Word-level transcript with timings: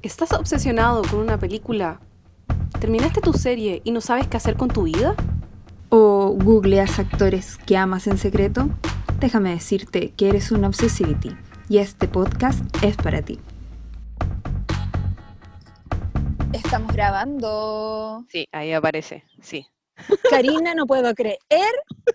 ¿Estás 0.00 0.32
obsesionado 0.32 1.02
con 1.02 1.18
una 1.18 1.38
película? 1.38 2.00
¿Terminaste 2.78 3.20
tu 3.20 3.32
serie 3.32 3.82
y 3.82 3.90
no 3.90 4.00
sabes 4.00 4.28
qué 4.28 4.36
hacer 4.36 4.56
con 4.56 4.68
tu 4.68 4.84
vida? 4.84 5.16
¿O 5.88 6.36
googleas 6.38 7.00
actores 7.00 7.56
que 7.58 7.76
amas 7.76 8.06
en 8.06 8.16
secreto? 8.16 8.68
Déjame 9.18 9.50
decirte 9.50 10.12
que 10.16 10.28
eres 10.28 10.52
una 10.52 10.68
obsessivity 10.68 11.36
y 11.68 11.78
este 11.78 12.06
podcast 12.06 12.62
es 12.84 12.96
para 12.96 13.22
ti. 13.22 13.40
Estamos 16.52 16.92
grabando. 16.92 18.24
Sí, 18.28 18.46
ahí 18.52 18.72
aparece, 18.72 19.24
sí. 19.42 19.66
Karina, 20.30 20.74
no 20.74 20.86
puedo 20.86 21.14
creer 21.14 21.38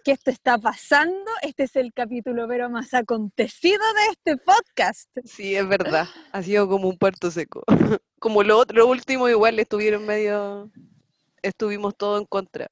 que 0.03 0.11
esto 0.11 0.31
está 0.31 0.57
pasando. 0.57 1.29
Este 1.41 1.63
es 1.63 1.75
el 1.75 1.93
capítulo 1.93 2.47
pero 2.47 2.69
más 2.69 2.93
acontecido 2.93 3.81
de 3.93 4.11
este 4.11 4.37
podcast. 4.37 5.09
Sí, 5.25 5.55
es 5.55 5.67
verdad. 5.67 6.07
Ha 6.31 6.41
sido 6.43 6.67
como 6.67 6.87
un 6.89 6.97
puerto 6.97 7.31
seco. 7.31 7.63
Como 8.19 8.41
lo, 8.41 8.57
otro, 8.57 8.77
lo 8.77 8.87
último 8.87 9.27
igual 9.27 9.59
estuvieron 9.59 10.05
medio... 10.05 10.71
Estuvimos 11.41 11.93
todo 11.97 12.17
en 12.17 12.25
contra. 12.25 12.67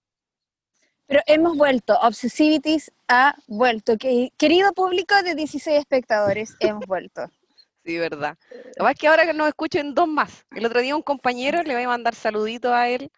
Pero 1.06 1.20
hemos 1.26 1.58
vuelto. 1.58 1.98
Obsessivities 2.02 2.90
ha 3.10 3.36
vuelto. 3.48 3.98
Que- 3.98 4.32
Querido 4.38 4.72
público 4.72 5.14
de 5.24 5.36
16 5.36 5.78
espectadores, 5.78 6.56
hemos 6.60 6.86
vuelto. 6.86 7.24
Sí, 7.84 7.98
verdad. 7.98 8.38
Además 8.78 8.94
que 8.94 9.08
ahora 9.08 9.26
que 9.26 9.34
nos 9.34 9.48
escuchen 9.48 9.96
dos 9.96 10.08
más. 10.08 10.46
El 10.52 10.68
otro 10.68 10.82
día 10.82 10.96
un 10.96 11.02
compañero, 11.02 11.64
le 11.64 11.74
voy 11.74 11.82
a 11.82 11.88
mandar 11.88 12.14
saluditos 12.14 12.72
a 12.72 12.88
él, 12.88 13.12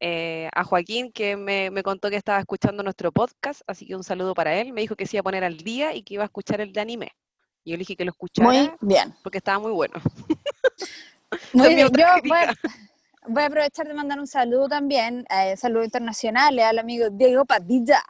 eh, 0.00 0.48
a 0.54 0.64
Joaquín, 0.64 1.10
que 1.12 1.36
me, 1.36 1.70
me 1.70 1.82
contó 1.82 2.10
que 2.10 2.16
estaba 2.16 2.38
escuchando 2.38 2.82
nuestro 2.82 3.12
podcast, 3.12 3.62
así 3.66 3.86
que 3.86 3.96
un 3.96 4.04
saludo 4.04 4.34
para 4.34 4.54
él. 4.54 4.72
Me 4.72 4.80
dijo 4.82 4.96
que 4.96 5.06
se 5.06 5.16
iba 5.16 5.20
a 5.20 5.24
poner 5.24 5.44
al 5.44 5.56
día 5.58 5.94
y 5.94 6.02
que 6.02 6.14
iba 6.14 6.22
a 6.24 6.26
escuchar 6.26 6.60
el 6.60 6.72
de 6.72 6.80
anime. 6.80 7.12
Y 7.64 7.70
yo 7.70 7.76
le 7.76 7.80
dije 7.80 7.96
que 7.96 8.04
lo 8.04 8.10
escuchara 8.12 8.48
Muy 8.48 8.70
bien. 8.80 9.14
porque 9.22 9.38
estaba 9.38 9.58
muy 9.58 9.72
bueno. 9.72 9.94
Muy 11.52 11.74
bien. 11.74 11.88
Yo 11.88 11.90
voy 11.92 12.02
a, 12.02 12.14
autocrítica. 12.14 12.54
voy 13.28 13.42
a 13.42 13.46
aprovechar 13.46 13.88
de 13.88 13.94
mandar 13.94 14.20
un 14.20 14.26
saludo 14.26 14.68
también, 14.68 15.24
eh, 15.30 15.56
saludo 15.56 15.82
internacional 15.84 16.58
al 16.60 16.78
amigo 16.78 17.10
Diego 17.10 17.44
Padilla, 17.44 18.00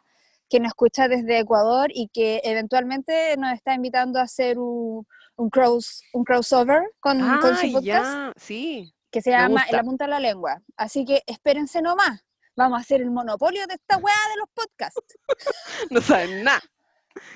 que 0.50 0.60
nos 0.60 0.68
escucha 0.68 1.08
desde 1.08 1.38
Ecuador 1.38 1.88
y 1.94 2.08
que 2.08 2.40
eventualmente 2.44 3.34
nos 3.38 3.52
está 3.54 3.74
invitando 3.74 4.18
a 4.18 4.22
hacer 4.24 4.58
un, 4.58 5.06
un, 5.36 5.50
cross, 5.50 6.02
un 6.12 6.24
crossover 6.24 6.82
con, 7.00 7.18
con 7.40 7.56
su 7.56 7.66
Ah, 7.66 7.70
podcast. 7.72 7.82
ya, 7.84 8.32
sí. 8.36 8.92
Que 9.16 9.22
se 9.22 9.30
llama 9.30 9.64
En 9.70 9.76
la 9.76 9.82
punta 9.82 10.04
de 10.04 10.10
la 10.10 10.20
lengua. 10.20 10.60
Así 10.76 11.06
que 11.06 11.22
espérense 11.26 11.80
nomás. 11.80 12.22
Vamos 12.54 12.78
a 12.78 12.82
hacer 12.82 13.00
el 13.00 13.10
monopolio 13.10 13.66
de 13.66 13.74
esta 13.74 13.96
weá 13.96 14.14
de 14.32 14.36
los 14.40 14.48
podcasts. 14.52 15.16
No 15.90 16.02
saben 16.02 16.44
nada. 16.44 16.60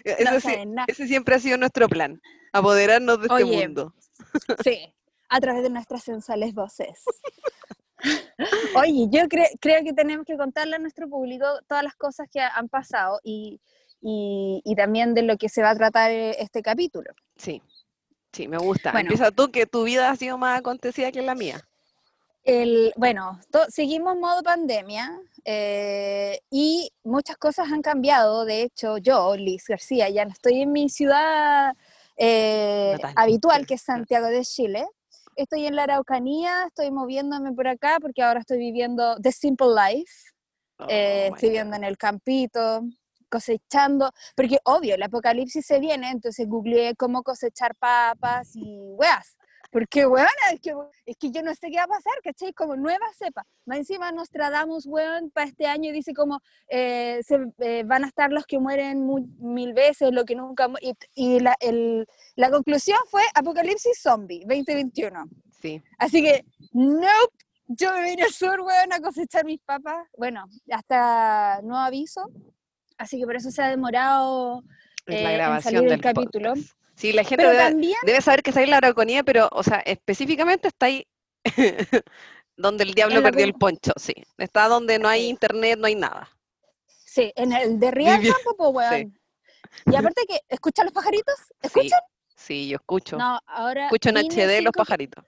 Ese, 0.05 0.25
No 0.25 0.41
saben 0.41 0.75
nada. 0.75 0.85
ese 0.89 1.07
siempre 1.07 1.35
ha 1.37 1.39
sido 1.39 1.57
nuestro 1.57 1.89
plan, 1.89 2.21
apoderarnos 2.53 3.19
de 3.23 3.29
este 3.29 3.45
mundo. 3.47 3.95
Sí, 4.63 4.95
a 5.31 5.41
través 5.41 5.63
de 5.63 5.71
nuestras 5.71 6.03
sensuales 6.05 6.53
voces. 6.53 7.03
Oye, 8.77 9.09
yo 9.11 9.23
cre- 9.23 9.57
creo 9.59 9.83
que 9.83 9.95
tenemos 9.95 10.27
que 10.27 10.37
contarle 10.37 10.77
a 10.77 10.79
nuestro 10.79 11.09
público 11.09 11.47
todas 11.67 11.83
las 11.83 11.95
cosas 11.97 12.29
que 12.31 12.41
han 12.41 12.69
pasado 12.69 13.21
y, 13.25 13.59
y- 14.03 14.61
y 14.65 14.77
también 14.77 15.15
de 15.15 15.23
lo 15.23 15.39
que 15.39 15.49
se 15.49 15.63
va 15.63 15.71
a 15.71 15.75
tratar 15.77 16.11
eh, 16.11 16.37
este 16.41 16.63
capítulo. 16.63 17.11
Sí, 17.37 17.63
sí, 18.33 18.49
me 18.49 18.59
gusta. 18.59 18.93
Bueno. 18.93 19.11
Empieza 19.11 19.31
tú, 19.31 19.51
que 19.51 19.65
tu 19.67 19.85
vida 19.85 20.11
ha 20.11 20.17
sido 20.17 20.37
más 20.37 20.59
acontecida 20.59 21.11
que 21.11 21.23
la 21.23 21.35
mía. 21.35 21.67
El, 22.43 22.93
bueno, 22.97 23.39
to- 23.51 23.67
seguimos 23.69 24.17
modo 24.17 24.43
pandemia 24.43 25.19
eh, 25.45 26.41
y 26.51 26.91
muchas 27.05 27.37
cosas 27.37 27.71
han 27.71 27.83
cambiado. 27.83 28.45
De 28.45 28.63
hecho, 28.63 28.99
yo, 28.99 29.37
Liz 29.37 29.65
García, 29.69 30.09
ya 30.09 30.25
no 30.25 30.33
estoy 30.33 30.63
en 30.63 30.73
mi 30.73 30.89
ciudad 30.89 31.75
eh, 32.17 32.97
habitual, 33.17 33.67
que 33.67 33.75
es 33.75 33.83
Santiago 33.83 34.27
de 34.27 34.43
Chile. 34.45 34.87
Estoy 35.37 35.67
en 35.67 35.77
la 35.77 35.85
Araucanía, 35.85 36.65
estoy 36.67 36.91
moviéndome 36.91 37.53
por 37.53 37.69
acá 37.69 37.99
porque 38.01 38.23
ahora 38.23 38.41
estoy 38.41 38.59
viviendo 38.59 39.17
The 39.21 39.33
Simple 39.33 39.69
Life. 39.69 40.13
Oh, 40.79 40.87
eh, 40.89 41.29
my 41.31 41.35
estoy 41.35 41.49
viviendo 41.51 41.77
en 41.77 41.85
el 41.85 41.97
campito, 41.99 42.83
cosechando, 43.31 44.11
porque 44.35 44.59
obvio, 44.65 44.97
el 44.97 45.03
apocalipsis 45.03 45.65
se 45.65 45.79
viene, 45.79 46.11
entonces 46.11 46.49
googleé 46.49 46.97
cómo 46.97 47.23
cosechar 47.23 47.75
papas 47.77 48.51
y 48.55 48.79
weas. 48.97 49.37
Porque, 49.71 50.05
weón, 50.07 50.27
es 50.53 50.61
que, 50.61 50.75
es 51.07 51.17
que 51.17 51.31
yo 51.31 51.43
no 51.43 51.55
sé 51.55 51.71
qué 51.71 51.77
va 51.77 51.85
a 51.85 51.89
pasar, 51.89 52.13
¿cachai? 52.25 52.53
Como 52.53 52.75
nueva 52.77 53.07
cepa. 53.17 53.45
Más 53.67 53.79
encima 53.79 54.11
Nostradamus, 54.11 54.85
weón, 54.87 55.31
para 55.31 55.47
este 55.47 55.67
año 55.67 55.93
dice 55.93 56.13
como 56.13 56.41
eh, 56.69 57.21
se, 57.25 57.39
eh, 57.61 57.85
van 57.87 58.03
a 58.05 58.09
estar 58.09 58.33
los 58.33 58.47
que 58.47 58.59
mueren 58.59 59.07
mu- 59.07 59.29
mil 59.39 59.73
veces, 59.73 60.11
lo 60.13 60.25
que 60.25 60.35
nunca... 60.35 60.69
Y, 60.81 60.95
y 61.15 61.39
la, 61.41 61.55
el- 61.61 62.07
la 62.35 62.51
conclusión 62.51 62.99
fue 63.09 63.23
Apocalipsis 63.35 64.01
Zombie 64.03 64.41
2021. 64.41 65.29
Sí, 65.63 65.81
Así 65.99 66.23
que, 66.23 66.45
nope, 66.73 67.35
yo 67.69 67.93
me 67.93 68.03
vine 68.03 68.25
al 68.25 68.33
sur, 68.33 68.61
weón, 68.63 68.93
a 68.93 69.01
cosechar 69.01 69.45
mis 69.45 69.61
papas. 69.61 70.05
Bueno, 70.19 70.47
hasta 70.73 71.61
no 71.63 71.77
aviso. 71.79 72.29
Así 72.99 73.19
que 73.21 73.25
por 73.25 73.37
eso 73.37 73.51
se 73.51 73.63
ha 73.63 73.69
demorado 73.69 74.65
eh, 75.07 75.23
la 75.23 75.31
en 75.31 75.37
grabación 75.39 75.63
salir 75.75 75.85
el 75.85 75.91
del 75.91 76.01
capítulo. 76.01 76.55
podcast. 76.55 76.75
Sí, 77.01 77.13
la 77.13 77.25
gente 77.25 77.47
debe, 77.47 77.57
también, 77.57 77.97
debe 78.05 78.21
saber 78.21 78.43
que 78.43 78.51
está 78.51 78.61
ahí 78.61 78.65
en 78.65 78.71
la 78.73 78.77
Araucanía, 78.77 79.25
pero, 79.25 79.49
o 79.53 79.63
sea, 79.63 79.79
específicamente 79.79 80.69
está 80.69 80.85
ahí 80.87 81.07
donde 82.57 82.85
el 82.85 82.93
diablo 82.93 83.23
perdió 83.23 83.47
el 83.47 83.55
poncho, 83.55 83.93
sí. 83.97 84.13
Está 84.37 84.69
donde 84.69 84.99
no 84.99 85.09
hay 85.09 85.27
internet, 85.27 85.79
no 85.79 85.87
hay 85.87 85.95
nada. 85.95 86.29
sí, 87.07 87.33
en 87.37 87.55
el 87.55 87.81
de 87.81 87.91
Real 87.91 88.21
Campo, 88.23 88.55
pues, 88.55 88.91
weón. 88.91 89.19
Y 89.87 89.97
aparte 89.97 90.27
que, 90.29 90.41
¿escuchan 90.49 90.85
los 90.85 90.93
pajaritos? 90.93 91.35
¿Escuchan? 91.63 92.01
sí, 92.37 92.69
yo 92.69 92.77
escucho. 92.77 93.17
No, 93.17 93.41
ahora 93.47 93.85
escucho 93.85 94.11
en 94.11 94.17
HD 94.17 94.61
los 94.61 94.73
cinco 94.73 94.73
pajaritos. 94.73 95.25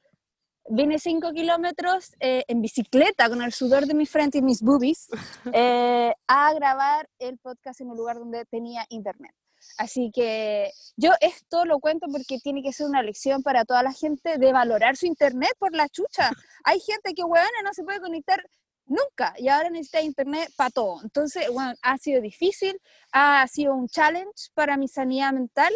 Vine 0.68 0.98
5 0.98 1.32
kilómetros 1.32 2.14
eh, 2.20 2.44
en 2.46 2.62
bicicleta 2.62 3.28
con 3.28 3.42
el 3.42 3.52
sudor 3.52 3.86
de 3.86 3.94
mi 3.94 4.06
frente 4.06 4.38
y 4.38 4.42
mis 4.42 4.62
boobies 4.62 5.08
eh, 5.52 6.14
a 6.28 6.54
grabar 6.54 7.08
el 7.18 7.38
podcast 7.38 7.80
en 7.80 7.90
un 7.90 7.96
lugar 7.96 8.18
donde 8.18 8.44
tenía 8.44 8.86
internet. 8.88 9.34
Así 9.78 10.10
que 10.14 10.70
yo 10.96 11.10
esto 11.20 11.64
lo 11.64 11.78
cuento 11.78 12.06
porque 12.10 12.38
tiene 12.38 12.62
que 12.62 12.72
ser 12.72 12.86
una 12.86 13.02
lección 13.02 13.42
para 13.42 13.64
toda 13.64 13.82
la 13.82 13.92
gente 13.92 14.38
de 14.38 14.52
valorar 14.52 14.96
su 14.96 15.06
internet 15.06 15.52
por 15.58 15.74
la 15.74 15.88
chucha. 15.88 16.30
Hay 16.64 16.80
gente 16.80 17.14
que, 17.14 17.24
weón, 17.24 17.46
no 17.64 17.72
se 17.72 17.84
puede 17.84 18.00
conectar 18.00 18.42
nunca 18.86 19.34
y 19.38 19.48
ahora 19.48 19.70
necesita 19.70 20.00
internet 20.00 20.50
para 20.56 20.70
todo. 20.70 21.00
Entonces, 21.02 21.48
bueno, 21.50 21.74
ha 21.82 21.98
sido 21.98 22.20
difícil, 22.20 22.78
ha 23.12 23.46
sido 23.48 23.74
un 23.74 23.88
challenge 23.88 24.50
para 24.54 24.76
mi 24.76 24.88
sanidad 24.88 25.32
mental 25.32 25.72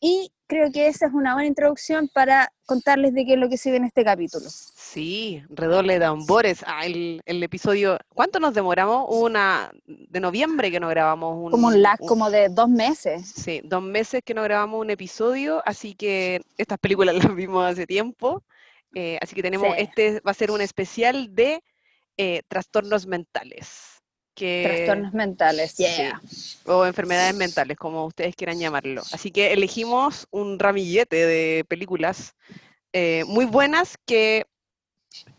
y 0.00 0.32
creo 0.46 0.70
que 0.70 0.88
esa 0.88 1.06
es 1.06 1.12
una 1.12 1.34
buena 1.34 1.48
introducción 1.48 2.08
para 2.12 2.52
contarles 2.66 3.14
de 3.14 3.24
qué 3.24 3.34
es 3.34 3.38
lo 3.38 3.48
que 3.48 3.56
se 3.56 3.70
ve 3.70 3.76
en 3.78 3.84
este 3.84 4.04
capítulo. 4.04 4.44
Sí, 4.50 5.42
redoble 5.48 5.94
de 5.94 6.00
tambores. 6.00 6.62
Ah, 6.66 6.84
el, 6.84 7.20
el 7.24 7.42
episodio. 7.42 7.98
¿Cuánto 8.14 8.40
nos 8.40 8.52
demoramos? 8.54 9.06
Una 9.08 9.70
de 9.86 10.20
noviembre 10.20 10.70
que 10.70 10.80
no 10.80 10.88
grabamos 10.88 11.36
un. 11.36 11.50
Como 11.50 11.68
un 11.68 11.80
lag 11.82 12.00
un- 12.00 12.08
como 12.08 12.30
de 12.30 12.48
dos 12.48 12.68
meses. 12.68 13.26
Sí, 13.34 13.60
dos 13.64 13.82
meses 13.82 14.20
que 14.24 14.34
no 14.34 14.42
grabamos 14.42 14.80
un 14.80 14.90
episodio, 14.90 15.62
así 15.64 15.94
que 15.94 16.42
estas 16.58 16.78
películas 16.78 17.14
las 17.32 17.34
vimos 17.34 17.64
hace 17.64 17.86
tiempo. 17.86 18.42
eh, 18.94 19.18
así 19.20 19.34
que 19.34 19.42
tenemos, 19.42 19.68
Sí. 19.76 19.82
este 19.82 20.20
va 20.20 20.30
a 20.30 20.34
ser 20.34 20.50
un 20.50 20.60
especial 20.60 21.34
de 21.34 21.62
eh, 22.16 22.42
trastornos 22.48 23.06
mentales. 23.06 23.95
Que, 24.36 24.62
Trastornos 24.64 25.14
mentales, 25.14 25.72
sí, 25.72 25.86
o 26.66 26.84
enfermedades 26.84 27.34
mentales, 27.34 27.76
como 27.78 28.04
ustedes 28.04 28.36
quieran 28.36 28.58
llamarlo. 28.60 29.00
Así 29.12 29.30
que 29.30 29.52
elegimos 29.54 30.26
un 30.30 30.58
ramillete 30.58 31.16
de 31.26 31.64
películas 31.66 32.34
eh, 32.92 33.24
muy 33.26 33.46
buenas 33.46 33.96
que, 34.06 34.44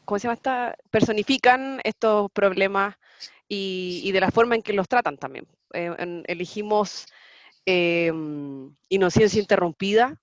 ¿cómo 0.03 0.17
se 0.17 0.23
llama 0.23 0.33
esta? 0.33 0.75
Personifican 0.89 1.79
estos 1.83 2.31
problemas 2.31 2.95
y, 3.47 4.01
y 4.03 4.11
de 4.11 4.19
la 4.19 4.31
forma 4.31 4.55
en 4.55 4.63
que 4.63 4.73
los 4.73 4.87
tratan 4.87 5.17
también. 5.17 5.47
Eh, 5.73 5.93
en- 5.99 6.23
elegimos 6.27 7.05
eh, 7.67 8.11
Inocencia 8.89 9.39
Interrumpida 9.39 10.19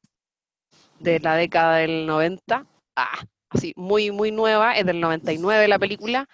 de 0.98 1.20
la 1.20 1.36
década 1.36 1.76
del 1.76 2.06
90. 2.06 2.66
Ah, 2.96 3.24
así, 3.50 3.72
muy, 3.76 4.10
muy 4.10 4.32
nueva, 4.32 4.72
es 4.76 4.84
del 4.84 5.00
99 5.00 5.68
la 5.68 5.78
película. 5.78 6.28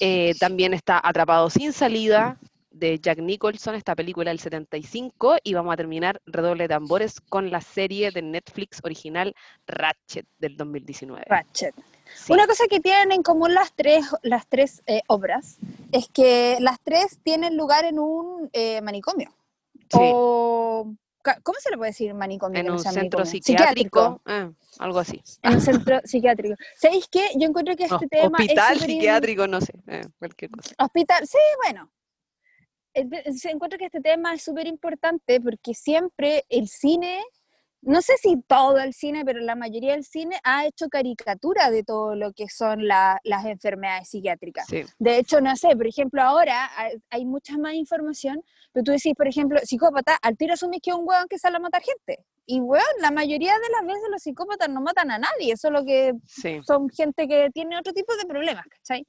Eh, 0.00 0.34
también 0.38 0.74
está 0.74 1.00
Atrapado 1.02 1.50
sin 1.50 1.72
salida 1.72 2.38
de 2.74 2.98
Jack 2.98 3.18
Nicholson, 3.18 3.76
esta 3.76 3.94
película 3.94 4.30
del 4.30 4.40
75, 4.40 5.36
y 5.44 5.54
vamos 5.54 5.72
a 5.72 5.76
terminar 5.76 6.20
redoble 6.26 6.64
de 6.64 6.68
tambores 6.68 7.20
con 7.20 7.50
la 7.50 7.60
serie 7.60 8.10
de 8.10 8.20
Netflix 8.20 8.80
original 8.82 9.34
Ratchet 9.66 10.26
del 10.38 10.56
2019. 10.56 11.24
Ratchet. 11.28 11.74
Sí, 12.14 12.32
Una 12.32 12.46
cosa 12.46 12.64
que 12.68 12.80
tienen 12.80 13.12
en 13.12 13.22
común 13.22 13.54
las 13.54 13.72
tres, 13.74 14.06
las 14.22 14.46
tres 14.46 14.82
eh, 14.86 15.02
obras 15.06 15.58
es 15.92 16.08
que 16.08 16.58
las 16.60 16.80
tres 16.80 17.18
tienen 17.22 17.56
lugar 17.56 17.84
en 17.84 17.98
un 17.98 18.50
eh, 18.52 18.80
manicomio. 18.82 19.30
sí, 19.88 19.98
O, 20.00 20.92
¿Cómo 21.42 21.58
se 21.60 21.70
le 21.70 21.76
puede 21.76 21.90
decir 21.90 22.12
manicomio? 22.14 22.60
en 22.60 22.66
no 22.66 22.72
un 22.74 22.78
sea 22.78 22.92
centro 22.92 23.20
manicomio? 23.20 23.42
psiquiátrico, 23.42 24.20
eh, 24.26 24.50
algo 24.78 24.98
así. 24.98 25.22
En 25.42 25.54
un 25.54 25.60
centro 25.60 26.00
psiquiátrico. 26.04 26.54
¿Sabéis 26.76 27.08
qué? 27.08 27.28
Yo 27.36 27.48
encuentro 27.48 27.74
que 27.76 27.86
No, 27.88 27.96
este 27.96 28.08
tema 28.08 28.38
hospital 28.38 28.76
es 28.76 28.82
in- 28.82 28.86
psiquiátrico, 28.88 29.46
no 29.46 29.60
sé, 29.60 29.72
eh, 29.86 30.02
cualquier 30.18 30.50
cosa. 30.50 30.74
Hospital, 30.78 31.26
sí, 31.26 31.38
bueno. 31.64 31.90
Eh, 32.94 33.32
se 33.32 33.50
encuentro 33.50 33.78
que 33.78 33.86
este 33.86 34.00
tema 34.00 34.34
es 34.34 34.42
súper 34.42 34.66
importante 34.66 35.40
porque 35.40 35.74
siempre 35.74 36.44
el 36.48 36.68
cine 36.68 37.20
no 37.86 38.02
sé 38.02 38.14
si 38.16 38.40
todo 38.46 38.78
el 38.78 38.92
cine, 38.94 39.24
pero 39.24 39.40
la 39.40 39.54
mayoría 39.56 39.92
del 39.92 40.04
cine 40.04 40.36
ha 40.44 40.66
hecho 40.66 40.88
caricatura 40.88 41.70
de 41.70 41.82
todo 41.84 42.14
lo 42.16 42.32
que 42.32 42.48
son 42.48 42.86
la- 42.86 43.20
las 43.24 43.44
enfermedades 43.44 44.08
psiquiátricas. 44.08 44.66
Sí, 44.66 44.82
De 44.98 45.18
hecho, 45.18 45.40
no 45.40 45.54
sé, 45.56 45.68
por 45.76 45.86
ejemplo, 45.86 46.22
ahora 46.22 46.70
hay, 46.76 46.94
hay 47.10 47.24
mucha 47.24 47.56
más 47.58 47.74
información, 47.74 48.42
pero 48.72 48.84
tú 48.84 48.92
decís, 48.92 49.14
por 49.16 49.28
ejemplo, 49.28 49.58
psicópata, 49.62 50.16
al 50.22 50.36
tiro 50.36 50.54
asumís 50.54 50.80
que 50.82 50.90
es 50.90 50.96
un 50.96 51.06
hueón 51.08 51.26
que 51.28 51.38
sale 51.38 51.56
a 51.56 51.60
matar 51.60 51.82
gente. 51.82 52.24
Y 52.46 52.60
weón, 52.60 52.84
la 53.00 53.10
mayoría 53.10 53.52
de 53.54 53.68
las 53.72 53.86
veces 53.86 54.08
los 54.10 54.22
psicópatas 54.22 54.68
no 54.68 54.80
matan 54.82 55.10
a 55.10 55.18
nadie, 55.18 55.56
solo 55.56 55.84
que 55.84 56.12
sí. 56.26 56.60
son 56.66 56.90
gente 56.90 57.26
que 57.26 57.48
tiene 57.54 57.78
otro 57.78 57.92
tipo 57.92 58.14
de 58.16 58.24
problemas, 58.26 58.66
¿cachai? 58.66 59.06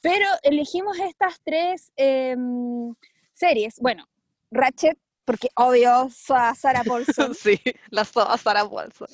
Pero 0.00 0.26
elegimos 0.42 0.98
estas 0.98 1.40
tres 1.42 1.90
em, 1.96 2.94
series. 3.32 3.78
Bueno, 3.80 4.06
Ratchet, 4.50 4.98
porque 5.24 5.48
obvio, 5.56 6.08
Sa- 6.10 6.54
Sarah 6.54 6.84
Paulson. 6.84 7.34
Sí, 7.34 7.60
la 7.90 8.04
so- 8.04 8.28
a 8.28 8.36
Sarah 8.38 8.68
Paulson. 8.68 9.08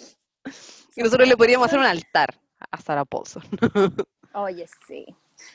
Y 0.96 1.02
nosotros 1.02 1.28
le 1.28 1.36
podríamos 1.36 1.66
hacer 1.66 1.78
un 1.78 1.84
altar 1.86 2.34
a 2.70 2.80
Sarah 2.80 3.04
Paulson. 3.04 3.42
Oye, 4.34 4.66
sí. 4.86 5.06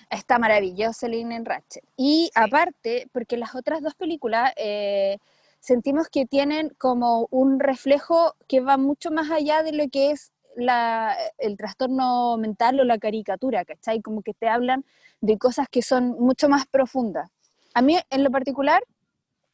Está 0.09 0.39
maravilloso 0.39 1.05
el 1.05 1.13
en 1.13 1.45
Ratchet. 1.45 1.83
Y 1.95 2.31
aparte, 2.33 3.07
porque 3.11 3.37
las 3.37 3.53
otras 3.53 3.81
dos 3.83 3.93
películas 3.93 4.51
eh, 4.55 5.19
sentimos 5.59 6.09
que 6.09 6.25
tienen 6.25 6.69
como 6.79 7.27
un 7.29 7.59
reflejo 7.59 8.35
que 8.47 8.61
va 8.61 8.77
mucho 8.77 9.11
más 9.11 9.29
allá 9.29 9.61
de 9.61 9.73
lo 9.73 9.87
que 9.89 10.11
es 10.11 10.31
la, 10.55 11.15
el 11.37 11.57
trastorno 11.57 12.37
mental 12.37 12.79
o 12.79 12.83
la 12.83 12.97
caricatura, 12.97 13.63
¿cachai? 13.65 14.01
Como 14.01 14.23
que 14.23 14.33
te 14.33 14.47
hablan 14.47 14.85
de 15.21 15.37
cosas 15.37 15.67
que 15.69 15.81
son 15.81 16.11
mucho 16.19 16.49
más 16.49 16.65
profundas. 16.65 17.29
A 17.73 17.81
mí, 17.81 17.97
en 18.09 18.23
lo 18.23 18.31
particular, 18.31 18.81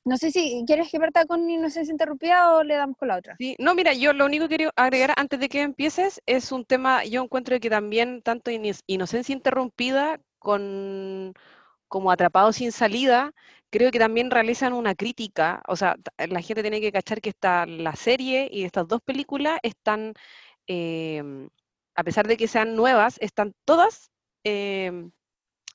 no 0.04 0.18
sé 0.18 0.32
si 0.32 0.64
quieres 0.66 0.90
que 0.90 1.00
parta 1.00 1.26
con 1.26 1.50
Inocencia 1.50 1.92
Interrumpida 1.92 2.56
o 2.56 2.64
le 2.64 2.76
damos 2.76 2.98
con 2.98 3.08
la 3.08 3.18
otra. 3.18 3.36
Sí, 3.38 3.56
no, 3.60 3.76
mira, 3.76 3.94
yo 3.94 4.14
lo 4.14 4.26
único 4.26 4.48
que 4.48 4.58
quiero 4.58 4.72
agregar 4.76 5.14
antes 5.18 5.40
de 5.40 5.50
que 5.50 5.62
empieces 5.62 6.22
es 6.26 6.52
un 6.52 6.66
tema, 6.66 7.06
yo 7.06 7.24
encuentro 7.24 7.60
que 7.60 7.70
también 7.70 8.22
tanto 8.22 8.52
Inocencia 8.88 9.34
Interrumpida 9.34 10.20
con 10.40 11.34
como 11.88 12.10
Atrapado 12.10 12.54
sin 12.54 12.72
salida, 12.72 13.34
creo 13.70 13.92
que 13.92 14.00
también 14.00 14.32
realizan 14.32 14.72
una 14.72 14.96
crítica, 14.96 15.62
o 15.68 15.76
sea, 15.76 15.98
la 16.18 16.42
gente 16.42 16.62
tiene 16.62 16.80
que 16.80 16.92
cachar 16.92 17.20
que 17.20 17.30
está 17.30 17.66
la 17.66 17.96
serie 17.98 18.48
y 18.50 18.64
estas 18.64 18.88
dos 18.88 19.02
películas 19.02 19.60
están, 19.62 20.14
em, 20.68 21.50
a 21.96 22.04
pesar 22.04 22.28
de 22.28 22.38
que 22.38 22.48
sean 22.48 22.76
nuevas, 22.76 23.18
están 23.20 23.54
todas 23.66 24.10
em, 24.44 25.12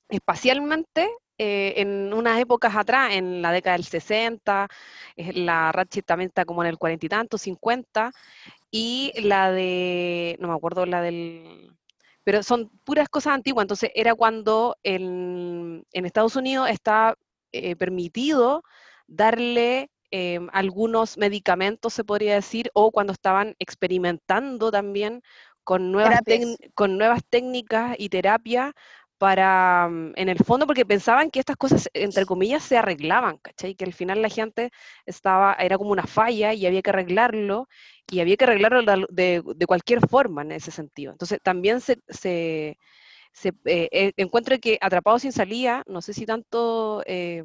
espacialmente 0.09 1.09
eh, 1.39 1.75
en 1.77 2.13
unas 2.15 2.41
épocas 2.41 2.75
atrás, 2.77 3.13
en 3.13 3.43
la 3.43 3.53
década 3.53 3.77
del 3.77 3.85
60, 3.85 4.69
eh, 5.17 5.33
la 5.35 5.73
Ratchet 5.73 6.05
también 6.05 6.29
está 6.29 6.45
como 6.45 6.63
en 6.63 6.71
el 6.71 6.79
cuarenta 6.79 7.07
y 7.07 7.09
tanto, 7.09 7.39
50, 7.39 8.11
y 8.71 9.13
la 9.23 9.53
de, 9.53 10.37
no 10.41 10.49
me 10.49 10.55
acuerdo, 10.55 10.87
la 10.87 11.03
del, 11.03 11.71
pero 12.25 12.43
son 12.43 12.71
puras 12.85 13.09
cosas 13.09 13.35
antiguas, 13.35 13.65
entonces 13.65 13.91
era 13.95 14.15
cuando 14.15 14.77
en, 14.83 15.85
en 15.93 16.07
Estados 16.07 16.37
Unidos 16.37 16.69
está 16.71 17.17
eh, 17.53 17.77
permitido 17.77 18.63
darle 19.07 19.91
eh, 20.11 20.41
algunos 20.53 21.19
medicamentos, 21.19 21.93
se 21.95 22.05
podría 22.05 22.35
decir, 22.35 22.71
o 22.75 22.91
cuando 22.91 23.13
estaban 23.13 23.55
experimentando 23.59 24.71
también 24.71 25.23
con 25.65 25.91
nuevas, 25.93 26.21
con 26.75 26.97
nuevas 26.97 27.23
técnicas 27.29 27.97
y 27.99 28.09
terapias 28.09 28.73
para, 29.19 29.89
mm, 29.91 30.13
en 30.17 30.29
el 30.29 30.39
fondo, 30.45 30.67
porque 30.67 30.85
pensaban 30.87 31.31
que 31.31 31.41
estas 31.41 31.57
cosas, 31.57 31.89
entre 31.95 32.27
comillas, 32.27 32.63
se 32.65 32.77
arreglaban, 32.77 33.39
¿cachai? 33.39 33.75
Que 33.75 33.85
al 33.85 33.93
final 33.95 34.23
la 34.23 34.29
gente 34.29 34.71
estaba, 35.07 35.55
era 35.55 35.79
como 35.79 35.91
una 35.93 36.07
falla 36.07 36.53
y 36.55 36.67
había 36.67 36.83
que 36.83 36.91
arreglarlo, 36.91 37.69
y 38.11 38.21
había 38.21 38.37
que 38.37 38.45
arreglarlo 38.45 38.83
de, 39.11 39.43
de- 39.57 39.67
cualquier 39.67 40.07
forma 40.09 40.43
en 40.43 40.53
ese 40.53 40.71
sentido. 40.71 41.13
Entonces, 41.13 41.39
también 41.43 41.81
se, 41.81 41.99
se, 42.09 42.79
se, 43.33 43.51
eh, 43.67 43.89
eh, 43.93 44.13
encuentro 44.19 44.59
que 44.61 44.79
Atrapado 44.81 45.19
sin 45.21 45.33
salida, 45.33 45.83
no 45.87 46.03
sé 46.03 46.15
si 46.15 46.27
tanto, 46.27 47.03
eh, 47.07 47.45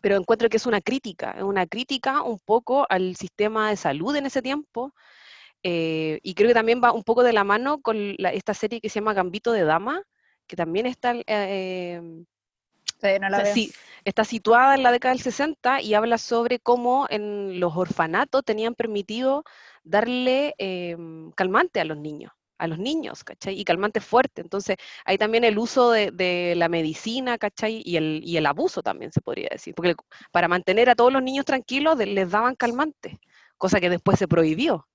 pero 0.00 0.16
encuentro 0.16 0.48
que 0.48 0.56
es 0.56 0.66
una 0.66 0.80
crítica, 0.80 1.32
es 1.36 1.42
una 1.42 1.66
crítica 1.66 2.22
un 2.22 2.38
poco 2.38 2.86
al 2.88 3.16
sistema 3.16 3.70
de 3.70 3.76
salud 3.76 4.16
en 4.16 4.26
ese 4.26 4.40
tiempo, 4.42 4.94
y 5.62 6.34
creo 6.34 6.48
que 6.48 6.54
también 6.54 6.80
va 6.82 6.92
un 6.92 7.02
poco 7.04 7.22
de 7.22 7.32
la 7.32 7.44
mano 7.44 7.80
con 7.80 8.14
la- 8.18 8.32
esta 8.32 8.54
serie 8.54 8.80
que 8.80 8.88
se 8.88 9.00
llama 9.00 9.14
Gambito 9.14 9.52
de 9.52 9.64
Dama, 9.64 10.02
que 10.50 10.56
también 10.56 10.86
está, 10.86 11.14
eh, 11.28 12.02
Todavía 12.98 13.20
no 13.20 13.28
la 13.28 13.46
sí, 13.46 13.72
está 14.04 14.24
situada 14.24 14.74
en 14.74 14.82
la 14.82 14.90
década 14.90 15.14
del 15.14 15.22
60 15.22 15.80
y 15.80 15.94
habla 15.94 16.18
sobre 16.18 16.58
cómo 16.58 17.06
en 17.08 17.60
los 17.60 17.76
orfanatos 17.76 18.44
tenían 18.44 18.74
permitido 18.74 19.44
darle 19.84 20.56
em, 20.58 21.30
calmante 21.36 21.78
a 21.78 21.84
los 21.84 21.98
niños, 21.98 22.32
a 22.58 22.66
los 22.66 22.80
niños, 22.80 23.22
¿cachai? 23.22 23.60
Y 23.60 23.64
calmante 23.64 24.00
fuerte. 24.00 24.42
Entonces, 24.42 24.76
hay 25.04 25.18
también 25.18 25.44
el 25.44 25.56
uso 25.56 25.92
de, 25.92 26.10
de 26.10 26.54
la 26.56 26.68
medicina, 26.68 27.38
¿cachai? 27.38 27.80
Y 27.84 27.96
el, 27.96 28.20
y 28.24 28.36
el 28.36 28.46
abuso 28.46 28.82
también 28.82 29.12
se 29.12 29.20
podría 29.20 29.50
decir, 29.52 29.72
porque 29.76 29.94
para 30.32 30.48
mantener 30.48 30.90
a 30.90 30.96
todos 30.96 31.12
los 31.12 31.22
niños 31.22 31.44
tranquilos 31.44 31.96
les 31.96 32.28
daban 32.28 32.56
calmante, 32.56 33.20
cosa 33.56 33.78
que 33.78 33.88
después 33.88 34.18
se 34.18 34.26
prohibió 34.26 34.89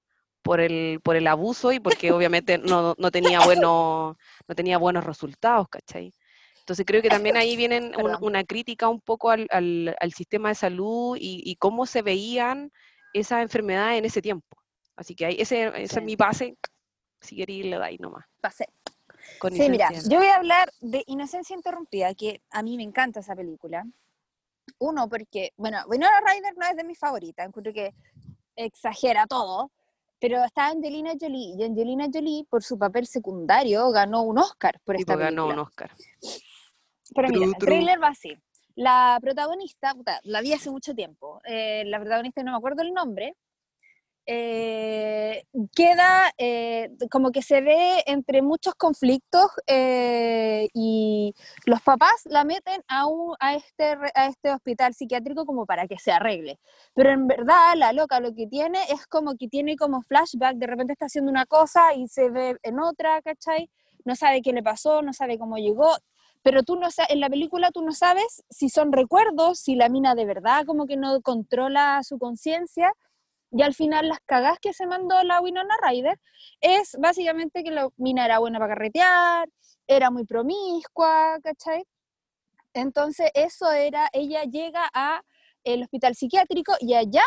por 0.46 0.60
el, 0.62 1.00
por 1.04 1.16
el 1.16 1.26
abuso 1.26 1.72
y 1.72 1.80
porque 1.80 2.12
obviamente 2.12 2.60
no, 2.60 2.94
no 3.00 3.10
tenía 3.10 3.44
bueno, 3.44 4.16
no 4.48 4.56
tenía 4.56 4.78
buenos 4.78 5.04
resultados, 5.04 5.68
¿cachai? 5.68 6.14
Entonces 6.60 6.86
creo 6.86 7.02
que 7.02 7.10
también 7.10 7.36
ahí 7.36 7.56
un- 7.66 7.92
Perdón. 7.92 8.18
una 8.22 8.44
crítica 8.44 8.88
un 8.88 9.02
poco 9.02 9.32
al, 9.32 9.48
al- 9.50 9.96
al 10.00 10.14
sistema 10.14 10.50
de 10.50 10.56
salud 10.56 11.18
y, 11.20 11.42
y 11.44 11.56
cómo 11.56 11.88
se 11.88 12.04
veían 12.04 12.72
esas 13.12 13.42
enfermedades 13.42 13.98
en 13.98 14.06
ese 14.06 14.22
tiempo. 14.22 14.56
Así 14.96 15.16
que 15.16 15.26
ahí, 15.26 15.36
ese, 15.40 15.72
Sí. 15.76 15.98
es 15.98 16.04
mi 16.04 16.16
base, 16.16 16.56
si 17.22 17.36
queréis 17.38 17.66
le 17.66 17.80
dais 17.80 18.00
nomás. 18.00 18.26
Con 19.40 19.52
Sí, 19.52 19.68
mira, 19.68 19.90
yo 20.08 20.20
voy 20.20 20.28
a 20.28 20.36
hablar 20.36 20.72
de 20.80 21.04
Inocencia 21.08 21.56
Interrumpida, 21.56 22.14
que 22.14 22.40
a 22.52 22.62
mí 22.62 22.78
me 22.78 22.84
encanta 22.84 23.22
esa 23.22 23.36
película. 23.36 23.84
Uno, 24.78 25.10
porque, 25.10 25.54
bueno, 25.58 25.80
Winona 25.88 26.22
Ryder 26.22 26.56
no 26.56 26.68
es 26.68 26.76
de 26.76 26.84
mis 26.84 27.00
favoritas, 27.00 27.48
encuentro 27.48 27.74
que 27.74 27.96
exagera 28.56 29.26
todo, 29.26 29.72
pero 30.28 30.44
está 30.44 30.70
Angelina 30.70 31.12
Jolie, 31.22 31.54
y 31.56 31.64
Angelina 31.64 32.08
Jolie, 32.12 32.46
por 32.50 32.64
su 32.64 32.80
papel 32.80 33.06
secundario, 33.06 33.92
ganó 33.92 34.24
un 34.24 34.40
Oscar 34.40 34.82
por 34.84 34.96
esta 34.96 35.14
pues, 35.14 35.24
ganó 35.24 35.44
película. 35.44 35.54
un 35.54 35.60
Oscar. 35.68 35.92
Pero 37.14 37.30
mira, 37.30 37.46
el 37.46 37.56
trailer 37.58 38.02
va 38.02 38.08
así. 38.08 38.36
La 38.74 39.20
protagonista, 39.22 39.94
la 40.24 40.42
vi 40.42 40.54
hace 40.54 40.72
mucho 40.72 40.96
tiempo, 40.96 41.42
eh, 41.46 41.84
la 41.86 42.00
protagonista 42.00 42.42
no 42.42 42.54
me 42.54 42.58
acuerdo 42.58 42.82
el 42.82 42.92
nombre, 42.92 43.36
eh, 44.26 45.46
queda 45.76 46.32
eh, 46.38 46.90
como 47.12 47.32
que 47.32 47.42
se 47.42 47.62
ve 47.62 48.04
entre 48.06 48.42
muchos 48.42 48.76
conflictos 48.76 49.48
eh, 49.68 50.68
y 50.74 51.34
los 51.66 51.82
papás 51.82 52.24
la 52.26 52.44
meten 52.44 52.82
a, 52.88 53.08
un, 53.08 53.36
a, 53.40 53.56
este, 53.56 53.98
a 54.16 54.28
este 54.28 54.52
hospital 54.52 54.94
psiquiátrico 54.94 55.46
como 55.46 55.66
para 55.66 55.88
que 55.88 55.98
se 55.98 56.12
arregle. 56.12 56.60
Pero 56.94 57.12
en 57.12 57.28
verdad 57.28 57.76
la 57.76 57.94
loca 57.94 58.20
lo 58.20 58.34
que 58.34 58.48
tiene 58.48 58.80
es 58.90 59.06
como 59.08 59.36
que 59.36 59.48
tiene 59.48 59.76
como 59.76 60.02
flashback, 60.02 60.56
de 60.58 60.68
repente 60.68 60.94
está 60.94 61.06
haciendo 61.06 61.32
una 61.32 61.46
cosa 61.46 61.94
y 61.94 62.08
se 62.08 62.30
ve 62.30 62.58
en 62.64 62.80
otra, 62.80 63.22
¿cachai? 63.22 63.70
No 64.06 64.16
sabe 64.16 64.42
qué 64.42 64.54
le 64.54 64.64
pasó, 64.64 65.02
no 65.02 65.14
sabe 65.14 65.38
cómo 65.40 65.58
llegó, 65.58 65.96
pero 66.46 66.62
tú 66.62 66.76
no 66.76 66.90
en 67.10 67.20
la 67.20 67.30
película 67.30 67.72
tú 67.72 67.84
no 67.84 67.92
sabes 67.92 68.44
si 68.52 68.70
son 68.70 68.92
recuerdos, 68.92 69.60
si 69.60 69.76
la 69.76 69.90
mina 69.90 70.14
de 70.14 70.26
verdad 70.26 70.64
como 70.66 70.86
que 70.86 70.96
no 70.96 71.22
controla 71.22 72.02
su 72.04 72.20
conciencia, 72.20 72.94
y 73.56 73.62
al 73.62 73.74
final 73.74 74.10
las 74.10 74.20
cagás 74.26 74.60
que 74.60 74.74
se 74.74 74.86
mandó 74.86 75.24
la 75.24 75.40
Winona 75.40 75.76
Ryder 75.82 76.20
es 76.60 76.98
básicamente 77.00 77.64
que 77.64 77.72
la 77.72 77.88
mina 77.96 78.26
era 78.26 78.40
buena 78.40 78.60
para 78.60 78.74
carretear, 78.74 79.48
era 79.88 80.12
muy 80.12 80.26
promiscua, 80.26 81.40
¿cachai? 81.42 81.86
Entonces 82.74 83.32
eso 83.34 83.72
era, 83.72 84.10
ella 84.12 84.44
llega 84.44 84.90
a 84.94 85.22
el 85.64 85.84
hospital 85.84 86.16
psiquiátrico 86.16 86.74
y 86.82 86.96
allá 86.96 87.24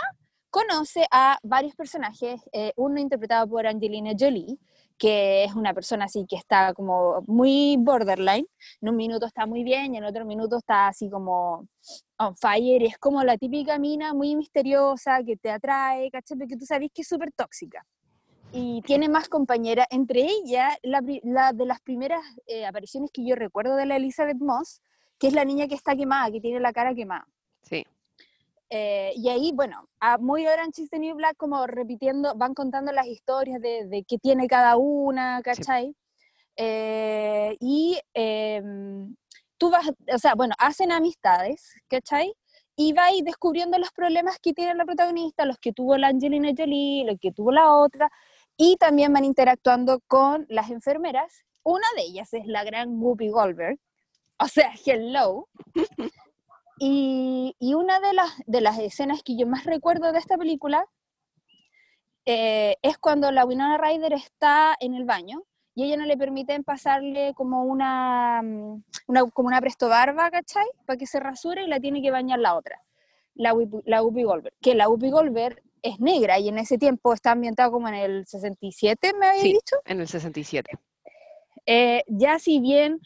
conoce 0.50 1.06
a 1.10 1.38
varios 1.42 1.74
personajes, 1.74 2.42
eh, 2.52 2.72
uno 2.76 3.00
interpretado 3.00 3.48
por 3.48 3.66
Angelina 3.66 4.12
Jolie, 4.18 4.58
que 4.98 5.44
es 5.44 5.54
una 5.54 5.72
persona 5.72 6.06
así 6.06 6.26
que 6.28 6.36
está 6.36 6.74
como 6.74 7.22
muy 7.26 7.76
borderline, 7.78 8.46
en 8.80 8.88
un 8.88 8.96
minuto 8.96 9.26
está 9.26 9.46
muy 9.46 9.62
bien 9.62 9.94
y 9.94 9.98
en 9.98 10.04
otro 10.04 10.24
minuto 10.24 10.58
está 10.58 10.88
así 10.88 11.08
como 11.08 11.66
on 12.18 12.36
fire, 12.36 12.82
es 12.82 12.98
como 12.98 13.22
la 13.22 13.38
típica 13.38 13.78
mina 13.78 14.12
muy 14.12 14.34
misteriosa 14.34 15.22
que 15.24 15.36
te 15.36 15.50
atrae, 15.50 16.10
¿cachai? 16.10 16.36
Porque 16.36 16.56
tú 16.56 16.66
sabes 16.66 16.90
que 16.92 17.02
es 17.02 17.08
súper 17.08 17.32
tóxica. 17.32 17.86
Y 18.50 18.80
tiene 18.82 19.08
más 19.08 19.28
compañeras, 19.28 19.86
entre 19.90 20.22
ellas, 20.22 20.76
la, 20.82 21.02
de 21.02 21.66
las 21.66 21.80
primeras 21.80 22.22
eh, 22.46 22.64
apariciones 22.64 23.10
que 23.12 23.24
yo 23.24 23.36
recuerdo 23.36 23.76
de 23.76 23.84
la 23.84 23.96
Elizabeth 23.96 24.38
Moss, 24.38 24.80
que 25.18 25.28
es 25.28 25.34
la 25.34 25.44
niña 25.44 25.68
que 25.68 25.74
está 25.74 25.94
quemada, 25.94 26.30
que 26.30 26.40
tiene 26.40 26.58
la 26.58 26.72
cara 26.72 26.94
quemada. 26.94 27.26
Sí, 28.70 28.76
Eh, 28.76 29.12
y 29.16 29.28
ahí, 29.28 29.52
bueno, 29.54 29.88
a 30.00 30.18
muy 30.18 30.46
Orange 30.46 30.82
is 30.82 30.90
the 30.90 30.98
New 30.98 31.16
Black, 31.16 31.36
como 31.36 31.66
repitiendo, 31.66 32.34
van 32.36 32.54
contando 32.54 32.92
las 32.92 33.06
historias 33.06 33.60
de, 33.60 33.86
de 33.86 34.04
qué 34.04 34.18
tiene 34.18 34.46
cada 34.46 34.76
una, 34.76 35.40
¿cachai? 35.42 35.94
Eh, 36.56 37.56
y 37.60 37.98
em, 38.14 39.14
tú 39.58 39.70
vas, 39.70 39.88
o 40.12 40.18
sea, 40.18 40.34
bueno, 40.34 40.54
hacen 40.58 40.92
amistades, 40.92 41.74
¿cachai? 41.88 42.34
y 42.80 42.92
va 42.92 43.06
ahí 43.06 43.22
descubriendo 43.22 43.76
los 43.76 43.90
problemas 43.90 44.38
que 44.38 44.54
tiene 44.54 44.72
la 44.76 44.84
protagonista, 44.84 45.44
los 45.44 45.58
que 45.58 45.72
tuvo 45.72 45.96
la 45.96 46.08
Angelina 46.08 46.52
Jolie, 46.56 47.04
los 47.04 47.16
que 47.20 47.32
tuvo 47.32 47.50
la 47.50 47.74
otra, 47.74 48.08
y 48.56 48.76
también 48.76 49.12
van 49.12 49.24
interactuando 49.24 50.00
con 50.06 50.46
las 50.48 50.70
enfermeras. 50.70 51.42
Una 51.64 51.86
de 51.96 52.02
ellas 52.02 52.32
es 52.34 52.46
la 52.46 52.62
gran 52.62 52.90
Whoopi 53.02 53.30
Goldberg, 53.30 53.78
o 54.38 54.46
sea, 54.46 54.72
hello. 54.86 55.48
Y, 56.78 57.56
y 57.58 57.74
una 57.74 58.00
de 58.00 58.12
las, 58.12 58.30
de 58.46 58.60
las 58.60 58.78
escenas 58.78 59.22
que 59.22 59.36
yo 59.36 59.46
más 59.46 59.64
recuerdo 59.64 60.12
de 60.12 60.18
esta 60.18 60.36
película 60.36 60.86
eh, 62.26 62.76
es 62.82 62.98
cuando 62.98 63.30
la 63.32 63.44
Winona 63.44 63.78
Ryder 63.78 64.12
está 64.12 64.76
en 64.80 64.94
el 64.94 65.04
baño 65.04 65.42
y 65.74 65.84
ella 65.84 65.96
no 65.96 66.04
le 66.06 66.16
permiten 66.16 66.64
pasarle 66.64 67.32
como 67.34 67.64
una, 67.64 68.42
mm, 68.42 68.82
una, 69.06 69.30
como 69.30 69.48
una 69.48 69.60
presto 69.60 69.88
barba, 69.88 70.30
¿cachai? 70.30 70.66
Para 70.86 70.96
que 70.96 71.06
se 71.06 71.20
rasure 71.20 71.62
y 71.62 71.68
la 71.68 71.80
tiene 71.80 72.02
que 72.02 72.10
bañar 72.10 72.38
la 72.40 72.54
otra, 72.56 72.82
la 73.34 73.54
la 73.84 74.02
Whoopi 74.02 74.22
Goldberg. 74.24 74.54
Que 74.60 74.74
la 74.74 74.88
Whoopi 74.88 75.10
Goldberg 75.10 75.62
es 75.82 76.00
negra 76.00 76.38
y 76.38 76.48
en 76.48 76.58
ese 76.58 76.76
tiempo 76.78 77.14
está 77.14 77.30
ambientado 77.30 77.70
como 77.70 77.88
en 77.88 77.94
el 77.94 78.26
67, 78.26 79.12
me 79.18 79.26
había 79.28 79.42
Sí. 79.42 79.52
dicho. 79.52 79.76
En 79.84 80.00
el 80.00 80.08
67. 80.08 80.72
Eh, 81.66 82.02
ya 82.08 82.38
si 82.40 82.58
bien 82.60 83.00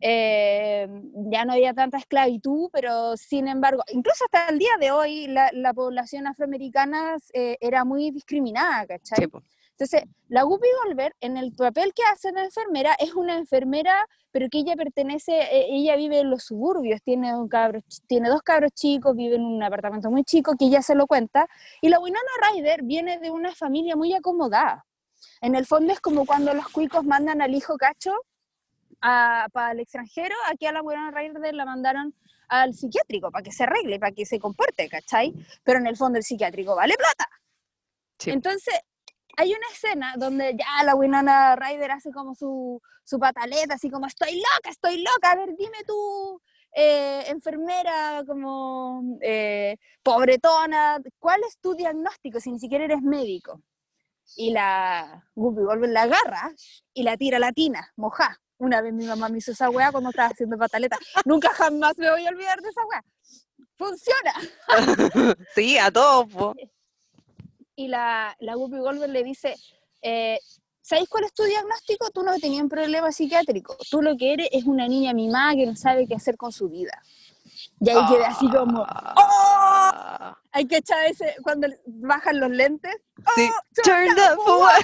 eh, 0.00 0.88
ya 1.30 1.44
no 1.44 1.52
había 1.52 1.74
tanta 1.74 1.98
esclavitud, 1.98 2.70
pero 2.72 3.16
sin 3.16 3.48
embargo, 3.48 3.82
incluso 3.92 4.24
hasta 4.24 4.48
el 4.48 4.58
día 4.58 4.76
de 4.80 4.90
hoy 4.90 5.26
la, 5.26 5.50
la 5.52 5.74
población 5.74 6.26
afroamericana 6.26 7.16
eh, 7.32 7.56
era 7.60 7.84
muy 7.84 8.10
discriminada, 8.10 8.86
¿cachai? 8.86 9.24
Sí. 9.24 9.38
Entonces, 9.78 10.02
la 10.28 10.44
Whoopi 10.44 10.66
Goldberg, 10.82 11.14
en 11.20 11.36
el 11.36 11.52
papel 11.52 11.92
que 11.94 12.02
hace 12.02 12.32
de 12.32 12.42
enfermera, 12.42 12.96
es 12.98 13.14
una 13.14 13.38
enfermera, 13.38 14.08
pero 14.32 14.48
que 14.50 14.58
ella 14.58 14.74
pertenece, 14.74 15.38
eh, 15.38 15.66
ella 15.70 15.94
vive 15.94 16.18
en 16.18 16.30
los 16.30 16.42
suburbios, 16.42 17.00
tiene, 17.00 17.36
un 17.36 17.46
cabro, 17.48 17.80
tiene 18.08 18.28
dos 18.28 18.42
cabros 18.42 18.72
chicos, 18.72 19.14
vive 19.14 19.36
en 19.36 19.44
un 19.44 19.62
apartamento 19.62 20.10
muy 20.10 20.24
chico, 20.24 20.56
que 20.58 20.64
ella 20.64 20.82
se 20.82 20.96
lo 20.96 21.06
cuenta, 21.06 21.46
y 21.80 21.90
la 21.90 22.00
Winona 22.00 22.28
Ryder 22.42 22.82
viene 22.82 23.20
de 23.20 23.30
una 23.30 23.54
familia 23.54 23.94
muy 23.94 24.12
acomodada. 24.14 24.84
En 25.40 25.54
el 25.54 25.64
fondo 25.64 25.92
es 25.92 26.00
como 26.00 26.26
cuando 26.26 26.54
los 26.54 26.68
cuicos 26.70 27.04
mandan 27.04 27.40
al 27.40 27.54
hijo 27.54 27.76
cacho 27.76 28.12
para 29.00 29.72
el 29.72 29.80
extranjero, 29.80 30.34
aquí 30.50 30.66
a 30.66 30.72
la 30.72 30.82
Winona 30.82 31.10
Ryder 31.10 31.54
la 31.54 31.64
mandaron 31.64 32.14
al 32.48 32.74
psiquiátrico 32.74 33.30
para 33.30 33.42
que 33.42 33.52
se 33.52 33.64
arregle, 33.64 33.98
para 33.98 34.12
que 34.12 34.26
se 34.26 34.38
comporte, 34.38 34.88
¿cachai? 34.88 35.34
Pero 35.62 35.78
en 35.78 35.86
el 35.86 35.96
fondo 35.96 36.18
el 36.18 36.24
psiquiátrico 36.24 36.74
vale 36.74 36.94
plata. 36.96 37.28
Sí. 38.18 38.30
Entonces, 38.30 38.74
hay 39.36 39.50
una 39.52 39.66
escena 39.72 40.14
donde 40.16 40.56
ya 40.56 40.84
la 40.84 40.94
Winona 40.94 41.54
Ryder 41.54 41.92
hace 41.92 42.10
como 42.10 42.34
su, 42.34 42.80
su 43.04 43.18
pataleta, 43.18 43.74
así 43.74 43.90
como, 43.90 44.06
estoy 44.06 44.34
loca, 44.36 44.70
estoy 44.70 45.02
loca, 45.02 45.30
a 45.30 45.36
ver, 45.36 45.54
dime 45.56 45.78
tú, 45.86 46.40
eh, 46.74 47.24
enfermera, 47.28 48.24
como 48.26 49.18
eh, 49.22 49.76
pobretona, 50.02 51.00
¿cuál 51.18 51.40
es 51.46 51.58
tu 51.58 51.74
diagnóstico 51.74 52.40
si 52.40 52.50
ni 52.50 52.58
siquiera 52.58 52.84
eres 52.84 53.00
médico? 53.02 53.62
Y 54.36 54.50
la 54.50 55.24
Whoopi 55.34 55.62
Goldberg 55.62 55.92
la 55.92 56.02
agarra 56.02 56.52
y 56.92 57.02
la 57.02 57.16
tira 57.16 57.38
a 57.38 57.40
la 57.40 57.52
tina, 57.52 57.92
moja. 57.96 58.38
Una 58.58 58.80
vez 58.80 58.92
mi 58.92 59.06
mamá 59.06 59.28
me 59.28 59.38
hizo 59.38 59.52
esa 59.52 59.70
weá 59.70 59.90
cuando 59.92 60.10
estaba 60.10 60.28
haciendo 60.28 60.56
pataleta. 60.58 60.98
Nunca 61.24 61.50
jamás 61.54 61.96
me 61.96 62.10
voy 62.10 62.26
a 62.26 62.30
olvidar 62.30 62.60
de 62.60 62.68
esa 62.68 62.84
weá. 62.86 63.04
Funciona. 63.76 64.34
sí, 65.54 65.78
a 65.78 65.90
todos, 65.90 66.32
po. 66.32 66.54
y 67.76 67.86
la, 67.88 68.36
la 68.40 68.56
Whoopi 68.56 68.78
Goldberg 68.78 69.12
le 69.12 69.22
dice, 69.22 69.54
eh, 70.02 70.40
¿sabéis 70.82 71.08
cuál 71.08 71.24
es 71.24 71.32
tu 71.32 71.44
diagnóstico? 71.44 72.10
Tú 72.10 72.24
no 72.24 72.36
tenías 72.38 72.62
un 72.64 72.68
problema 72.68 73.12
psiquiátrico, 73.12 73.76
tú 73.90 74.02
lo 74.02 74.16
que 74.16 74.32
eres 74.32 74.48
es 74.50 74.64
una 74.64 74.88
niña 74.88 75.12
mimada 75.14 75.54
que 75.54 75.66
no 75.66 75.76
sabe 75.76 76.08
qué 76.08 76.16
hacer 76.16 76.36
con 76.36 76.50
su 76.50 76.68
vida. 76.68 77.00
Y 77.80 77.90
ahí 77.90 78.06
quedé 78.08 78.24
así 78.24 78.48
como, 78.50 78.82
¡oh! 78.82 78.86
Ah, 78.88 80.36
Hay 80.50 80.66
que 80.66 80.78
echar 80.78 81.04
ese, 81.06 81.36
cuando 81.44 81.68
bajan 81.86 82.40
los 82.40 82.50
lentes, 82.50 82.96
Sí. 83.36 83.48
¡oh! 83.48 83.82
Turn 83.84 84.14
down 84.16 84.38
up 84.38 84.60
what? 84.60 84.82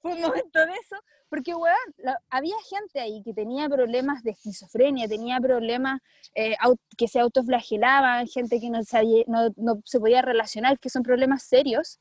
Fue 0.00 0.12
un 0.14 0.20
momento 0.22 0.58
de 0.58 0.72
eso, 0.72 0.96
porque, 1.32 1.54
weón, 1.54 1.94
la- 1.96 2.18
había 2.28 2.54
gente 2.68 3.00
ahí 3.00 3.22
que 3.22 3.32
tenía 3.32 3.66
problemas 3.66 4.22
de 4.22 4.32
esquizofrenia, 4.32 5.08
tenía 5.08 5.40
problemas 5.40 5.98
eh, 6.34 6.56
que 6.98 7.08
se 7.08 7.20
autoflagelaban, 7.20 8.26
gente 8.26 8.60
que 8.60 8.68
no, 8.68 8.82
se 8.82 9.98
podía 9.98 10.20
relacionar, 10.20 10.78
que 10.78 10.90
son 10.90 11.02
problemas 11.02 11.42
serios. 11.42 11.98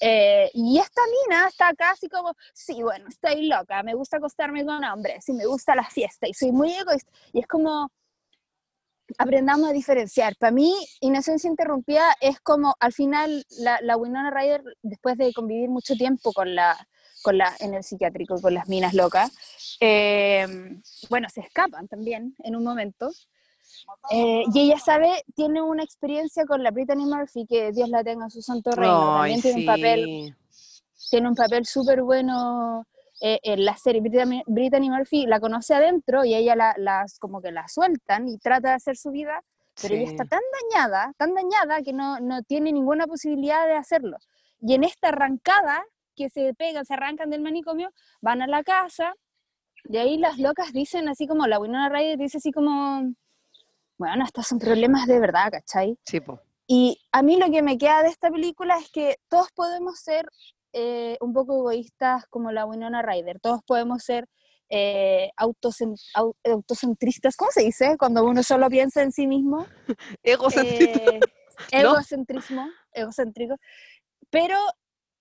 Eh, 0.00 0.50
y 0.52 0.80
esta 0.80 1.00
mina 1.22 1.46
está 1.46 1.68
acá 1.68 1.92
así 1.92 2.08
como, 2.08 2.34
sí, 2.52 2.82
bueno, 2.82 3.06
estoy 3.08 3.46
loca, 3.46 3.84
me 3.84 3.94
gusta 3.94 4.16
acostarme 4.16 4.64
con 4.66 4.82
hombres, 4.82 5.28
y 5.28 5.32
me 5.32 5.46
gusta 5.46 5.76
la 5.76 5.84
fiesta, 5.88 6.26
y 6.26 6.34
soy 6.34 6.50
muy 6.50 6.72
egoísta. 6.72 7.12
Y 7.32 7.38
es 7.38 7.46
como, 7.46 7.92
aprendamos 9.16 9.70
a 9.70 9.72
diferenciar. 9.72 10.34
Para 10.38 10.50
mí, 10.50 10.74
Inocencia 11.00 11.48
Interrumpida 11.48 12.16
es 12.20 12.40
como, 12.40 12.74
al 12.80 12.92
final, 12.92 13.44
la, 13.60 13.78
la 13.80 13.96
Winona 13.96 14.32
Ryder, 14.32 14.64
después 14.82 15.16
de 15.18 15.32
convivir 15.32 15.68
mucho 15.68 15.94
tiempo 15.94 16.32
con 16.32 16.52
la, 16.56 16.76
con 17.22 17.38
la, 17.38 17.54
en 17.60 17.74
el 17.74 17.82
psiquiátrico, 17.84 18.40
con 18.40 18.54
las 18.54 18.68
minas 18.68 18.94
locas, 18.94 19.30
eh, 19.80 20.46
bueno, 21.08 21.28
se 21.28 21.40
escapan 21.40 21.88
también 21.88 22.34
en 22.44 22.56
un 22.56 22.64
momento. 22.64 23.10
Eh, 24.10 24.42
y 24.52 24.60
ella 24.60 24.78
sabe, 24.78 25.24
tiene 25.34 25.62
una 25.62 25.82
experiencia 25.82 26.44
con 26.44 26.62
la 26.62 26.70
Brittany 26.70 27.04
Murphy, 27.06 27.46
que 27.46 27.72
Dios 27.72 27.88
la 27.88 28.02
tenga 28.02 28.24
en 28.24 28.30
su 28.30 28.42
santo 28.42 28.70
reino. 28.72 29.20
Ay, 29.22 29.32
También 29.34 29.42
tiene 29.42 29.60
un 29.60 29.66
papel 29.66 30.36
sí. 30.50 30.82
tiene 31.10 31.28
un 31.28 31.34
papel 31.34 31.64
súper 31.66 32.02
bueno 32.02 32.84
eh, 33.20 33.38
en 33.42 33.64
la 33.64 33.76
serie. 33.76 34.00
Brittany, 34.00 34.42
Brittany 34.46 34.90
Murphy 34.90 35.26
la 35.26 35.40
conoce 35.40 35.74
adentro 35.74 36.24
y 36.24 36.34
ella 36.34 36.56
la, 36.56 36.74
las 36.78 37.18
como 37.18 37.40
que 37.40 37.52
la 37.52 37.68
sueltan 37.68 38.28
y 38.28 38.38
trata 38.38 38.70
de 38.70 38.74
hacer 38.74 38.96
su 38.96 39.10
vida, 39.10 39.42
pero 39.80 39.94
ella 39.94 40.06
Sí. 40.06 40.12
está 40.12 40.24
tan 40.24 40.40
dañada, 40.72 41.12
tan 41.16 41.34
dañada 41.34 41.82
que 41.82 41.92
no, 41.92 42.18
no 42.20 42.42
tiene 42.42 42.72
ninguna 42.72 43.06
posibilidad 43.06 43.66
de 43.66 43.74
hacerlo. 43.76 44.16
Y 44.60 44.74
en 44.74 44.84
esta 44.84 45.08
arrancada 45.08 45.84
que 46.20 46.28
se 46.30 46.52
pegan, 46.54 46.84
se 46.84 46.94
arrancan 46.94 47.30
del 47.30 47.40
manicomio, 47.40 47.90
van 48.20 48.42
a 48.42 48.46
la 48.46 48.62
casa 48.62 49.14
y 49.84 49.96
ahí 49.96 50.18
las 50.18 50.38
locas 50.38 50.72
dicen 50.72 51.08
así 51.08 51.26
como, 51.26 51.46
la 51.46 51.58
Winona 51.58 51.88
Ryder 51.88 52.18
dice 52.18 52.36
así 52.38 52.52
como, 52.52 53.14
bueno, 53.98 54.24
estos 54.24 54.46
son 54.46 54.58
problemas 54.58 55.06
de 55.06 55.18
verdad, 55.18 55.50
¿cachai? 55.50 55.98
Sí, 56.04 56.20
po. 56.20 56.40
Y 56.66 57.00
a 57.12 57.22
mí 57.22 57.36
lo 57.38 57.50
que 57.50 57.62
me 57.62 57.78
queda 57.78 58.02
de 58.02 58.08
esta 58.10 58.30
película 58.30 58.78
es 58.78 58.90
que 58.92 59.16
todos 59.28 59.48
podemos 59.54 59.98
ser 60.00 60.26
eh, 60.72 61.16
un 61.20 61.32
poco 61.32 61.54
egoístas 61.60 62.26
como 62.28 62.52
la 62.52 62.64
Winona 62.66 63.02
Ryder, 63.02 63.40
todos 63.40 63.60
podemos 63.66 64.02
ser 64.04 64.26
eh, 64.68 65.30
autocen- 65.36 65.98
au- 66.14 66.36
autocentristas, 66.44 67.36
¿cómo 67.36 67.50
se 67.50 67.62
dice? 67.62 67.96
Cuando 67.98 68.22
uno 68.24 68.42
solo 68.42 68.68
piensa 68.68 69.02
en 69.02 69.10
sí 69.12 69.26
mismo. 69.26 69.66
Egocentrismo. 70.22 71.00
Eh, 71.02 71.20
egocentrismo, 71.72 72.68
egocéntrico. 72.92 73.56
Pero 74.30 74.56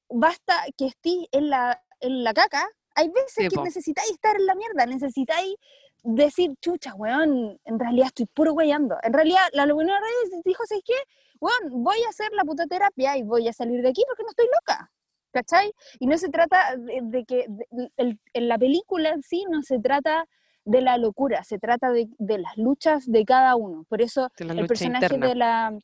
basta 0.10 0.54
que 0.78 0.88
estés 0.88 1.28
en 1.32 1.50
la, 1.50 1.82
en 2.00 2.24
la 2.24 2.34
caca. 2.34 2.68
Hay 2.96 3.08
veces 3.10 3.34
Sí, 3.36 3.48
que 3.48 3.56
po. 3.56 3.64
necesitáis 3.64 4.12
estar 4.12 4.36
en 4.36 4.46
la 4.46 4.56
mierda, 4.56 4.86
necesitáis 4.86 5.56
decir, 6.04 6.52
chucha, 6.62 6.96
weón, 6.96 7.60
en 7.66 7.80
realidad 7.80 8.08
estoy 8.08 8.26
puro 8.28 8.54
weyando. 8.54 8.98
En 9.04 9.14
realidad, 9.14 9.42
la 9.54 9.64
Winona 9.66 10.00
Ryder 10.00 10.42
dijo, 10.46 10.64
¿sabes 10.66 10.84
qué? 10.86 10.94
Weón, 11.40 11.84
voy 11.84 11.98
a 12.06 12.10
hacer 12.10 12.32
la 12.34 12.44
puta 12.44 12.66
terapia 12.68 13.18
y 13.18 13.24
voy 13.24 13.48
a 13.48 13.54
salir 13.54 13.82
de 13.82 13.90
aquí 13.90 14.04
porque 14.08 14.24
no 14.24 14.30
estoy 14.30 14.48
loca. 14.48 14.92
¿Cachai? 15.32 15.72
Y 16.00 16.08
no 16.08 16.18
se 16.18 16.30
trata 16.30 16.76
de, 16.76 17.02
de 17.04 17.24
que 17.24 17.46
de- 17.48 17.92
el- 17.98 18.20
en 18.34 18.48
la 18.48 18.58
película 18.58 19.10
en 19.10 19.22
sí 19.22 19.46
no 19.48 19.62
se 19.62 19.78
trata 19.80 20.26
de 20.66 20.82
la 20.82 20.98
locura, 20.98 21.44
se 21.44 21.60
trata 21.60 21.92
de, 21.92 22.10
de 22.18 22.40
las 22.40 22.58
luchas 22.58 23.06
de 23.06 23.24
cada 23.26 23.56
uno. 23.56 23.86
Por 23.88 24.02
eso 24.02 24.30
De 24.40 24.46
el 24.46 24.66
personaje 24.66 25.06
interna. 25.06 25.28
de 25.28 25.36
la 25.36 25.80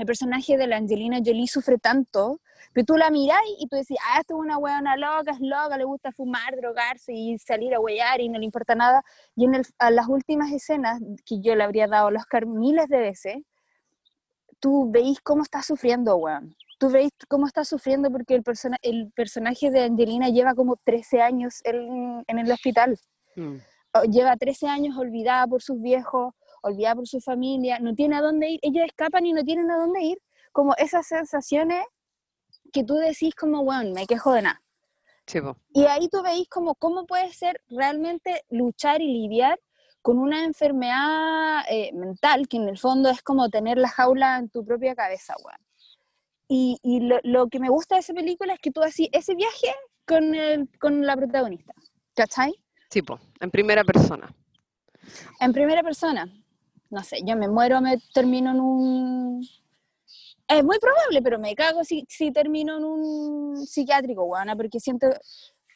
el 0.00 0.06
personaje 0.06 0.56
de 0.56 0.66
la 0.66 0.76
Angelina 0.76 1.18
Jolie 1.24 1.46
sufre 1.46 1.78
tanto 1.78 2.40
que 2.74 2.84
tú 2.84 2.96
la 2.96 3.10
mirás 3.10 3.40
y 3.58 3.66
tú 3.68 3.76
decís, 3.76 3.96
ah, 4.06 4.20
esta 4.20 4.34
es 4.34 4.38
una 4.40 4.56
weona 4.58 4.96
loca, 4.96 5.32
es 5.32 5.40
loca, 5.40 5.76
le 5.76 5.84
gusta 5.84 6.12
fumar, 6.12 6.56
drogarse 6.56 7.12
y 7.12 7.36
salir 7.38 7.74
a 7.74 7.80
huear 7.80 8.20
y 8.20 8.28
no 8.28 8.38
le 8.38 8.44
importa 8.44 8.74
nada. 8.74 9.02
Y 9.36 9.44
en 9.44 9.54
el- 9.56 9.66
a 9.78 9.90
las 9.90 10.08
últimas 10.08 10.50
escenas, 10.52 11.00
que 11.24 11.40
yo 11.40 11.54
le 11.54 11.64
habría 11.64 11.86
dado 11.86 12.08
al 12.08 12.16
Oscar 12.16 12.46
miles 12.46 12.88
de 12.88 12.98
veces, 12.98 13.36
tú 14.60 14.90
veis 14.90 15.20
cómo 15.20 15.42
está 15.42 15.62
sufriendo, 15.62 16.16
weón. 16.16 16.54
Tú 16.78 16.88
veis 16.90 17.10
cómo 17.28 17.46
está 17.46 17.64
sufriendo 17.64 18.10
porque 18.10 18.34
el, 18.34 18.42
persona, 18.42 18.76
el 18.82 19.10
personaje 19.14 19.70
de 19.70 19.82
Angelina 19.84 20.28
lleva 20.28 20.54
como 20.54 20.76
13 20.82 21.20
años 21.20 21.60
en, 21.64 22.24
en 22.26 22.38
el 22.38 22.50
hospital 22.50 22.98
Mm. 23.36 23.58
lleva 24.10 24.36
13 24.36 24.66
años 24.66 24.96
olvidada 24.96 25.46
por 25.46 25.62
sus 25.62 25.80
viejos, 25.80 26.34
olvidada 26.62 26.96
por 26.96 27.08
su 27.08 27.20
familia, 27.20 27.78
no 27.78 27.94
tiene 27.94 28.16
a 28.16 28.22
dónde 28.22 28.50
ir, 28.50 28.60
ellos 28.62 28.84
escapan 28.84 29.26
y 29.26 29.32
no 29.32 29.44
tienen 29.44 29.70
a 29.70 29.76
dónde 29.76 30.02
ir, 30.02 30.18
como 30.52 30.74
esas 30.76 31.06
sensaciones 31.06 31.84
que 32.72 32.84
tú 32.84 32.94
decís 32.94 33.34
como, 33.34 33.64
bueno, 33.64 33.92
me 33.94 34.06
quejo 34.06 34.32
de 34.32 34.42
nada. 34.42 34.62
Sí. 35.26 35.38
Y 35.74 35.84
ahí 35.84 36.08
tú 36.08 36.22
veis 36.22 36.48
como 36.48 36.74
cómo 36.74 37.06
puede 37.06 37.32
ser 37.32 37.60
realmente 37.68 38.42
luchar 38.50 39.00
y 39.00 39.06
lidiar 39.06 39.60
con 40.02 40.18
una 40.18 40.44
enfermedad 40.44 41.62
eh, 41.68 41.92
mental, 41.92 42.48
que 42.48 42.56
en 42.56 42.68
el 42.68 42.78
fondo 42.78 43.10
es 43.10 43.22
como 43.22 43.48
tener 43.48 43.78
la 43.78 43.88
jaula 43.88 44.38
en 44.38 44.48
tu 44.48 44.64
propia 44.64 44.94
cabeza, 44.94 45.34
weón. 45.44 45.60
Y, 46.48 46.78
y 46.82 47.00
lo, 47.00 47.20
lo 47.22 47.48
que 47.48 47.60
me 47.60 47.68
gusta 47.68 47.94
de 47.94 48.00
esa 48.00 48.12
película 48.12 48.54
es 48.54 48.60
que 48.60 48.72
tú 48.72 48.82
haces 48.82 49.08
ese 49.12 49.34
viaje 49.34 49.68
con, 50.04 50.34
el, 50.34 50.68
con 50.80 51.06
la 51.06 51.16
protagonista, 51.16 51.72
¿cachai? 52.14 52.52
Sí, 52.90 53.02
po. 53.02 53.20
En 53.38 53.50
primera 53.50 53.84
persona. 53.84 54.34
En 55.38 55.52
primera 55.52 55.82
persona. 55.82 56.26
No 56.90 57.02
sé, 57.04 57.20
yo 57.24 57.36
me 57.36 57.48
muero, 57.48 57.80
me 57.80 57.98
termino 58.12 58.50
en 58.50 58.60
un... 58.60 59.48
Es 60.48 60.64
muy 60.64 60.78
probable, 60.80 61.22
pero 61.22 61.38
me 61.38 61.54
cago 61.54 61.84
si, 61.84 62.04
si 62.08 62.32
termino 62.32 62.76
en 62.78 62.84
un 62.84 63.66
psiquiátrico, 63.66 64.24
weona, 64.24 64.56
porque 64.56 64.80
siento, 64.80 65.06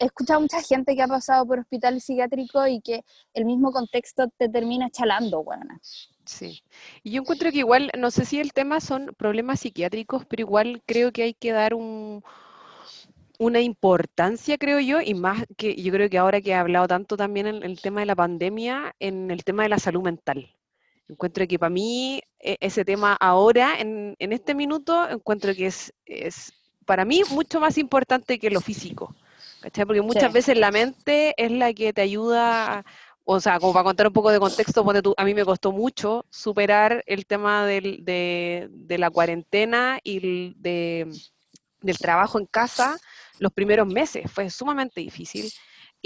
he 0.00 0.06
escuchado 0.06 0.38
a 0.38 0.42
mucha 0.42 0.60
gente 0.60 0.96
que 0.96 1.02
ha 1.02 1.06
pasado 1.06 1.46
por 1.46 1.60
hospital 1.60 2.00
psiquiátrico 2.00 2.66
y 2.66 2.80
que 2.80 3.04
el 3.34 3.44
mismo 3.44 3.70
contexto 3.70 4.28
te 4.36 4.48
termina 4.48 4.90
chalando, 4.90 5.40
weona. 5.40 5.80
Sí. 6.24 6.62
Y 7.04 7.12
yo 7.12 7.20
encuentro 7.20 7.52
que 7.52 7.58
igual, 7.58 7.92
no 7.96 8.10
sé 8.10 8.24
si 8.24 8.40
el 8.40 8.52
tema 8.52 8.80
son 8.80 9.14
problemas 9.16 9.60
psiquiátricos, 9.60 10.24
pero 10.26 10.40
igual 10.40 10.82
creo 10.86 11.12
que 11.12 11.22
hay 11.22 11.34
que 11.34 11.52
dar 11.52 11.74
un, 11.74 12.24
una 13.38 13.60
importancia, 13.60 14.58
creo 14.58 14.80
yo, 14.80 15.00
y 15.00 15.14
más 15.14 15.44
que 15.56 15.76
yo 15.76 15.92
creo 15.92 16.08
que 16.08 16.18
ahora 16.18 16.40
que 16.40 16.50
he 16.50 16.54
hablado 16.54 16.88
tanto 16.88 17.16
también 17.16 17.46
en 17.46 17.62
el 17.62 17.80
tema 17.80 18.00
de 18.00 18.06
la 18.06 18.16
pandemia, 18.16 18.94
en 19.00 19.30
el 19.30 19.44
tema 19.44 19.64
de 19.64 19.68
la 19.68 19.78
salud 19.78 20.02
mental. 20.02 20.53
Encuentro 21.08 21.46
que 21.46 21.58
para 21.58 21.70
mí 21.70 22.22
e- 22.40 22.56
ese 22.60 22.84
tema 22.84 23.16
ahora, 23.20 23.78
en, 23.78 24.16
en 24.18 24.32
este 24.32 24.54
minuto, 24.54 25.08
encuentro 25.08 25.54
que 25.54 25.66
es, 25.66 25.92
es 26.06 26.52
para 26.86 27.04
mí 27.04 27.22
mucho 27.30 27.60
más 27.60 27.76
importante 27.78 28.38
que 28.38 28.50
lo 28.50 28.60
físico. 28.60 29.14
¿cachai? 29.60 29.86
Porque 29.86 30.02
muchas 30.02 30.24
Sí. 30.28 30.32
veces 30.32 30.58
la 30.58 30.70
mente 30.70 31.34
es 31.36 31.50
la 31.50 31.72
que 31.72 31.92
te 31.92 32.02
ayuda, 32.02 32.78
a- 32.78 32.84
o 33.24 33.40
sea, 33.40 33.58
como 33.58 33.72
para 33.72 33.84
contar 33.84 34.06
un 34.06 34.12
poco 34.12 34.30
de 34.30 34.38
contexto, 34.38 34.84
tú, 35.02 35.14
a 35.16 35.24
mí 35.24 35.32
me 35.34 35.44
costó 35.44 35.72
mucho 35.72 36.26
superar 36.30 37.02
el 37.06 37.24
tema 37.26 37.64
del- 37.66 38.04
de, 38.04 38.68
de 38.70 38.98
la 38.98 39.10
cuarentena 39.10 39.98
y 40.02 40.52
de, 40.58 41.08
del 41.80 41.98
trabajo 41.98 42.38
en 42.38 42.46
casa 42.46 42.98
los 43.38 43.52
primeros 43.52 43.86
meses. 43.86 44.30
Fue 44.30 44.48
sumamente 44.50 45.00
difícil. 45.00 45.50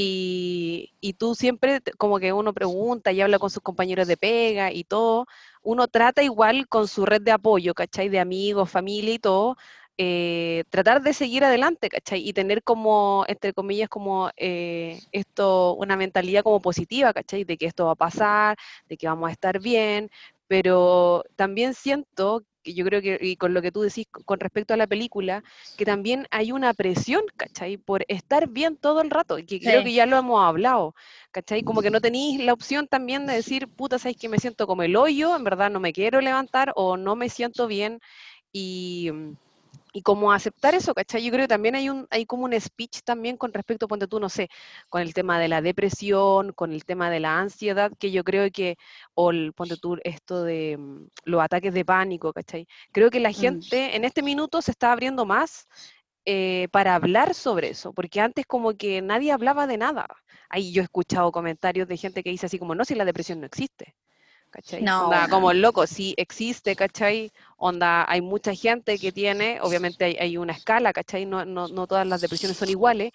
Y, 0.00 0.92
y 1.00 1.14
tú 1.14 1.34
siempre, 1.34 1.80
como 1.96 2.20
que 2.20 2.32
uno 2.32 2.52
pregunta 2.52 3.10
y 3.10 3.20
habla 3.20 3.40
con 3.40 3.50
sus 3.50 3.62
compañeros 3.64 4.06
de 4.06 4.16
pega 4.16 4.72
y 4.72 4.84
todo, 4.84 5.26
uno 5.60 5.88
trata 5.88 6.22
igual 6.22 6.68
con 6.68 6.86
su 6.86 7.04
red 7.04 7.20
de 7.20 7.32
apoyo, 7.32 7.74
¿cachai? 7.74 8.08
De 8.08 8.20
amigos, 8.20 8.70
familia 8.70 9.14
y 9.14 9.18
todo, 9.18 9.56
eh, 9.96 10.62
tratar 10.70 11.02
de 11.02 11.12
seguir 11.14 11.42
adelante, 11.44 11.88
¿cachai? 11.88 12.26
Y 12.28 12.32
tener 12.32 12.62
como, 12.62 13.24
entre 13.26 13.52
comillas, 13.52 13.88
como 13.88 14.30
eh, 14.36 15.00
esto, 15.10 15.74
una 15.74 15.96
mentalidad 15.96 16.44
como 16.44 16.60
positiva, 16.60 17.12
¿cachai? 17.12 17.42
De 17.42 17.56
que 17.56 17.66
esto 17.66 17.86
va 17.86 17.92
a 17.92 17.96
pasar, 17.96 18.56
de 18.88 18.96
que 18.96 19.08
vamos 19.08 19.28
a 19.28 19.32
estar 19.32 19.58
bien, 19.58 20.10
pero 20.48 21.24
también 21.36 21.74
siento, 21.74 22.42
que 22.62 22.74
yo 22.74 22.84
creo 22.84 23.00
que, 23.00 23.18
y 23.20 23.36
con 23.36 23.54
lo 23.54 23.62
que 23.62 23.70
tú 23.70 23.82
decís 23.82 24.06
con 24.10 24.40
respecto 24.40 24.74
a 24.74 24.76
la 24.76 24.86
película, 24.86 25.44
que 25.76 25.84
también 25.84 26.26
hay 26.30 26.50
una 26.50 26.74
presión, 26.74 27.22
¿cachai? 27.36 27.76
Por 27.76 28.04
estar 28.08 28.48
bien 28.48 28.76
todo 28.76 29.00
el 29.00 29.10
rato, 29.10 29.38
y 29.38 29.44
que 29.44 29.60
creo 29.60 29.84
que 29.84 29.92
ya 29.92 30.06
lo 30.06 30.18
hemos 30.18 30.42
hablado, 30.42 30.94
¿cachai? 31.30 31.62
Como 31.62 31.82
que 31.82 31.90
no 31.90 32.00
tenéis 32.00 32.40
la 32.40 32.54
opción 32.54 32.88
también 32.88 33.26
de 33.26 33.34
decir, 33.34 33.68
puta, 33.68 33.98
¿sabes 33.98 34.16
que 34.16 34.28
me 34.28 34.38
siento 34.38 34.66
como 34.66 34.82
el 34.82 34.96
hoyo? 34.96 35.36
En 35.36 35.44
verdad 35.44 35.70
no 35.70 35.78
me 35.78 35.92
quiero 35.92 36.20
levantar 36.20 36.72
o 36.74 36.96
no 36.96 37.14
me 37.14 37.28
siento 37.28 37.66
bien, 37.68 38.00
y... 38.52 39.12
mm, 39.92 39.98
y 39.98 40.02
como 40.02 40.32
aceptar 40.32 40.74
eso, 40.74 40.94
¿cachai? 40.94 41.22
Yo 41.22 41.30
creo 41.30 41.44
que 41.44 41.48
también 41.48 41.74
hay 41.74 41.88
un, 41.90 42.06
hay 42.10 42.26
como 42.26 42.44
un 42.44 42.58
speech 42.60 43.00
también 43.04 43.36
con 43.36 43.52
respecto, 43.52 43.88
ponte 43.88 44.06
tú, 44.06 44.20
no 44.20 44.28
sé, 44.28 44.48
con 44.88 45.02
el 45.02 45.14
tema 45.14 45.38
de 45.38 45.48
la 45.48 45.62
depresión, 45.62 46.52
con 46.52 46.72
el 46.72 46.84
tema 46.84 47.10
de 47.10 47.20
la 47.20 47.38
ansiedad, 47.38 47.92
que 47.98 48.10
yo 48.10 48.24
creo 48.24 48.50
que, 48.50 48.76
o 49.14 49.30
el, 49.30 49.52
ponte 49.52 49.76
tú, 49.76 49.98
esto 50.04 50.44
de 50.44 50.76
mm, 50.78 51.08
los 51.24 51.42
ataques 51.42 51.74
de 51.74 51.84
pánico, 51.84 52.32
¿cachai? 52.32 52.66
Creo 52.92 53.10
que 53.10 53.20
la 53.20 53.32
gente 53.32 53.96
en 53.96 54.04
este 54.04 54.22
minuto 54.22 54.62
se 54.62 54.72
está 54.72 54.92
abriendo 54.92 55.26
más 55.26 55.68
eh, 56.24 56.68
para 56.72 56.94
hablar 56.94 57.34
sobre 57.34 57.70
eso, 57.70 57.92
porque 57.94 58.20
antes 58.20 58.46
como 58.46 58.74
que 58.74 59.00
nadie 59.02 59.32
hablaba 59.32 59.66
de 59.66 59.78
nada. 59.78 60.06
Ahí 60.50 60.72
yo 60.72 60.82
he 60.82 60.84
escuchado 60.84 61.32
comentarios 61.32 61.88
de 61.88 61.96
gente 61.96 62.22
que 62.22 62.30
dice 62.30 62.46
así 62.46 62.58
como, 62.58 62.74
no, 62.74 62.84
si 62.84 62.94
la 62.94 63.06
depresión 63.06 63.40
no 63.40 63.46
existe. 63.46 63.94
¿Cachai? 64.50 64.82
No, 64.82 65.04
Onda, 65.04 65.28
como 65.28 65.52
loco, 65.52 65.86
sí 65.86 66.14
existe, 66.16 66.74
¿cachai? 66.74 67.30
Onda, 67.56 68.10
hay 68.10 68.20
mucha 68.22 68.54
gente 68.54 68.98
que 68.98 69.12
tiene, 69.12 69.60
obviamente 69.60 70.04
hay, 70.06 70.16
hay 70.18 70.36
una 70.38 70.54
escala, 70.54 70.92
¿cachai? 70.92 71.26
No, 71.26 71.44
no, 71.44 71.68
no 71.68 71.86
todas 71.86 72.06
las 72.06 72.20
depresiones 72.20 72.56
son 72.56 72.70
iguales, 72.70 73.12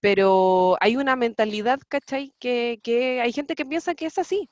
pero 0.00 0.76
hay 0.80 0.96
una 0.96 1.16
mentalidad, 1.16 1.80
¿cachai? 1.88 2.32
Que, 2.38 2.80
que 2.82 3.20
hay 3.20 3.32
gente 3.32 3.54
que 3.54 3.66
piensa 3.66 3.94
que 3.94 4.06
es 4.06 4.18
así. 4.18 4.48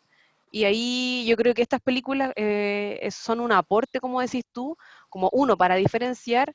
Y 0.50 0.64
ahí 0.64 1.26
yo 1.26 1.37
creo 1.37 1.55
que 1.55 1.62
estas 1.62 1.81
películas 1.81 2.33
eh, 2.37 3.09
son 3.11 3.40
un 3.40 3.52
aporte, 3.52 4.00
como 4.00 4.20
decís 4.20 4.44
tú, 4.52 4.76
como 5.09 5.29
uno, 5.33 5.57
para 5.57 5.76
diferenciar, 5.76 6.55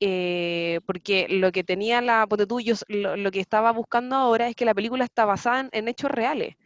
eh, 0.00 0.80
porque 0.86 1.26
lo 1.28 1.52
que 1.52 1.64
tenía 1.64 2.00
la, 2.00 2.26
ponte 2.26 2.46
tú, 2.46 2.60
yo 2.60 2.74
lo, 2.88 3.16
lo 3.16 3.30
que 3.30 3.40
estaba 3.40 3.72
buscando 3.72 4.16
ahora 4.16 4.48
es 4.48 4.56
que 4.56 4.64
la 4.64 4.74
película 4.74 5.04
está 5.04 5.24
basada 5.24 5.60
en, 5.60 5.68
en 5.72 5.88
hechos 5.88 6.10
reales. 6.10 6.56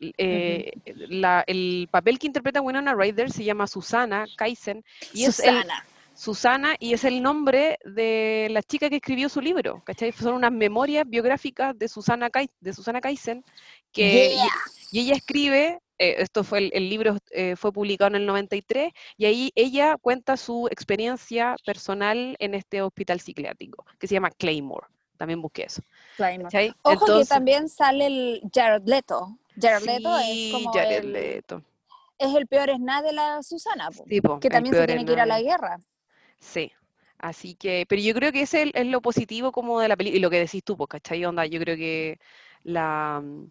Eh, 0.00 0.72
la- 1.08 1.44
el 1.46 1.88
papel 1.90 2.18
que 2.18 2.26
interpreta 2.26 2.60
Winona 2.60 2.94
Ryder 2.94 3.30
se 3.30 3.44
llama 3.44 3.66
Susana 3.66 4.26
Kaisen 4.36 4.84
y 5.12 5.24
es 5.24 5.38
el, 5.40 5.54
Susana. 5.54 5.84
Susana 6.14 6.76
y 6.78 6.92
es 6.94 7.04
el 7.04 7.22
nombre 7.22 7.78
de 7.84 8.48
la 8.50 8.62
chica 8.62 8.88
que 8.88 8.96
escribió 8.96 9.28
su 9.28 9.40
libro, 9.40 9.82
¿cachai? 9.84 10.12
Son 10.12 10.34
unas 10.34 10.52
memorias 10.52 11.04
biográficas 11.08 11.78
de 11.78 11.88
Susana, 11.88 12.30
Kai- 12.30 12.50
de 12.60 12.72
Susana 12.72 13.00
Kaisen 13.00 13.44
que, 13.92 14.26
y- 14.32 14.36
Yeah. 14.36 14.46
y, 14.92 15.00
ella 15.00 15.14
escribe, 15.16 15.78
eh, 15.98 16.16
esto 16.18 16.44
fue 16.44 16.58
el, 16.58 16.70
el 16.74 16.88
libro 16.90 17.16
eh, 17.30 17.56
fue 17.56 17.72
publicado 17.72 18.08
en 18.08 18.16
el 18.16 18.26
93 18.26 18.92
y 19.16 19.24
ahí 19.26 19.52
ella 19.54 19.96
cuenta 20.00 20.36
su 20.36 20.68
experiencia 20.70 21.56
personal 21.64 22.36
en 22.38 22.54
este 22.54 22.82
hospital 22.82 23.20
psiquiátrico 23.20 23.84
que 23.98 24.06
se 24.06 24.14
llama 24.14 24.30
Claymore. 24.30 24.86
También 25.18 25.40
busqué 25.40 25.64
eso. 25.64 25.82
Claymore. 26.18 26.74
Ojo 26.82 26.92
Entonces- 26.92 27.28
que 27.28 27.34
también 27.34 27.68
sale 27.70 28.06
el 28.06 28.42
Jared 28.54 28.82
Leto. 28.86 29.38
Jared 29.60 29.86
Leto 29.86 30.18
es 30.18 30.52
como 30.52 30.72
Jared 30.72 30.98
el, 31.04 31.12
Leto. 31.12 31.62
es 32.18 32.34
el 32.34 32.46
peor 32.46 32.70
es 32.70 32.80
nada 32.80 33.02
de 33.02 33.12
la 33.12 33.42
Susana, 33.42 33.90
po, 33.90 34.04
Sí, 34.08 34.20
po, 34.20 34.40
que 34.40 34.48
también 34.50 34.74
se 34.74 34.86
tiene 34.86 35.04
que 35.04 35.12
ir 35.12 35.20
a 35.20 35.26
la 35.26 35.40
guerra. 35.40 35.78
Sí, 36.38 36.70
así 37.18 37.54
que, 37.54 37.86
pero 37.88 38.00
yo 38.02 38.14
creo 38.14 38.32
que 38.32 38.42
ese 38.42 38.70
es, 38.74 38.86
lo 38.86 39.00
positivo 39.00 39.52
como 39.52 39.80
de 39.80 39.88
la 39.88 39.96
película, 39.96 40.18
y 40.18 40.20
lo 40.20 40.30
que 40.30 40.38
decís 40.40 40.62
tú, 40.62 40.76
pues, 40.76 40.88
¿cachai? 40.88 41.24
Onda, 41.24 41.46
yo 41.46 41.58
creo 41.60 41.76
que 41.76 42.18
la, 42.62 43.22
mm, 43.24 43.46